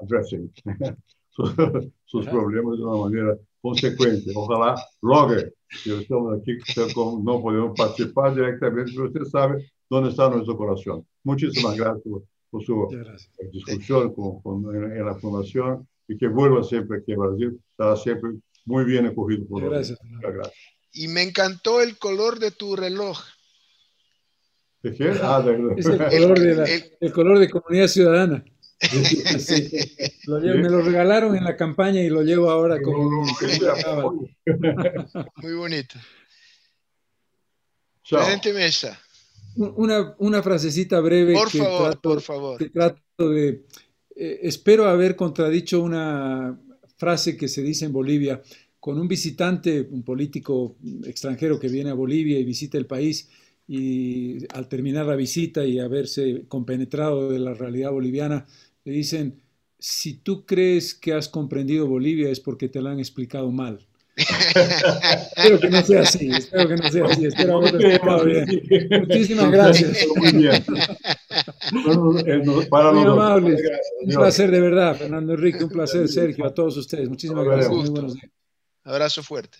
addressing 0.00 0.52
sus, 1.30 1.52
sus 2.04 2.26
problemas 2.26 2.78
de 2.78 2.84
una 2.84 3.04
manera 3.04 3.38
consecuente. 3.60 4.32
Ojalá 4.34 4.74
logre. 5.02 5.52
Yo 5.84 6.00
estamos 6.00 6.40
aquí, 6.40 6.58
no 7.22 7.40
podemos 7.40 7.78
participar 7.78 8.34
directamente, 8.34 8.92
pero 8.92 9.06
usted 9.06 9.24
sabe 9.24 9.70
dónde 9.88 10.10
está 10.10 10.28
nuestro 10.28 10.56
corazón. 10.56 11.06
Muchísimas 11.22 11.76
gracias 11.76 12.02
por, 12.02 12.24
por 12.50 12.64
su 12.64 12.88
discusión 13.52 14.12
con, 14.14 14.42
con, 14.42 14.74
en 14.74 15.04
la 15.04 15.14
Fundación 15.14 15.86
y 16.08 16.18
que 16.18 16.26
vuelva 16.26 16.64
siempre 16.64 16.98
aquí 16.98 17.12
a 17.12 17.18
Brasil. 17.18 17.60
Estará 17.70 17.96
siempre 17.96 18.30
muy 18.64 18.84
bien 18.84 19.06
acogido 19.06 19.46
por 19.46 19.68
gracias, 19.68 19.98
gracias. 20.20 20.54
Y 20.92 21.06
me 21.06 21.22
encantó 21.22 21.80
el 21.80 21.98
color 21.98 22.40
de 22.40 22.50
tu 22.50 22.74
reloj. 22.74 23.18
¿De 24.82 24.94
qué? 24.94 25.12
Ah, 25.22 25.40
de, 25.40 25.74
es 25.76 25.86
el 25.86 25.98
color 25.98 26.38
de, 26.40 26.54
la, 26.54 26.64
el 27.00 27.12
color 27.12 27.38
de 27.38 27.50
Comunidad 27.50 27.86
Ciudadana. 27.86 28.44
Sí. 28.80 29.70
Lo 30.26 30.40
llevo, 30.40 30.58
me 30.58 30.70
lo 30.70 30.80
regalaron 30.80 31.36
en 31.36 31.44
la 31.44 31.56
campaña 31.56 32.00
y 32.00 32.08
lo 32.08 32.22
llevo 32.22 32.50
ahora 32.50 32.80
como, 32.80 33.26
como 33.62 34.28
Muy 35.36 35.54
bonito. 35.54 35.98
Presidente 38.08 38.52
Mesa. 38.52 38.98
Una, 39.56 40.14
una 40.18 40.42
frasecita 40.42 41.00
breve. 41.00 41.34
Por 41.34 41.50
que 41.50 41.58
favor, 41.58 41.82
trato, 41.82 42.00
por 42.00 42.20
favor. 42.20 42.58
Que 42.58 42.70
trato 42.70 43.28
de. 43.28 43.66
Eh, 44.16 44.40
espero 44.42 44.86
haber 44.86 45.16
contradicho 45.16 45.82
una 45.82 46.58
frase 46.96 47.36
que 47.36 47.48
se 47.48 47.62
dice 47.62 47.84
en 47.84 47.92
Bolivia 47.92 48.42
con 48.78 48.98
un 48.98 49.06
visitante, 49.06 49.86
un 49.90 50.02
político 50.02 50.76
extranjero 51.04 51.60
que 51.60 51.68
viene 51.68 51.90
a 51.90 51.94
Bolivia 51.94 52.38
y 52.38 52.44
visita 52.44 52.78
el 52.78 52.86
país 52.86 53.28
y 53.68 54.38
al 54.52 54.68
terminar 54.68 55.06
la 55.06 55.14
visita 55.14 55.64
y 55.64 55.78
haberse 55.78 56.44
compenetrado 56.48 57.30
de 57.30 57.38
la 57.38 57.54
realidad 57.54 57.92
boliviana, 57.92 58.46
le 58.84 58.92
dicen, 58.92 59.42
si 59.78 60.14
tú 60.14 60.44
crees 60.44 60.94
que 60.94 61.12
has 61.12 61.28
comprendido 61.28 61.86
Bolivia 61.86 62.30
es 62.30 62.40
porque 62.40 62.68
te 62.68 62.82
la 62.82 62.90
han 62.92 62.98
explicado 62.98 63.50
mal. 63.50 63.86
espero 64.16 65.58
que 65.60 65.70
no 65.70 65.82
sea 65.82 66.02
así, 66.02 66.30
espero 66.30 66.68
que 66.68 66.76
no 66.76 66.90
sea 66.90 67.04
así, 67.06 67.26
espero 67.26 67.64
explicado 67.64 68.24
bien. 68.24 68.46
Muchísimas 69.00 69.50
gracias. 69.50 70.06
Muy 70.16 70.32
bien. 70.32 70.64
Para 72.68 72.92
Muy 72.92 73.04
amables. 73.04 73.62
Un 74.02 74.14
placer 74.14 74.50
de 74.50 74.60
verdad, 74.60 74.96
Fernando 74.96 75.32
Enrique, 75.34 75.64
un 75.64 75.70
placer, 75.70 76.08
Sergio, 76.08 76.44
a 76.44 76.52
todos 76.52 76.76
ustedes. 76.76 77.08
Muchísimas 77.08 77.44
gracias. 77.44 77.70
Muy 77.70 77.88
buenos 77.88 78.14
días. 78.14 78.30
Abrazo 78.84 79.22
fuerte. 79.22 79.58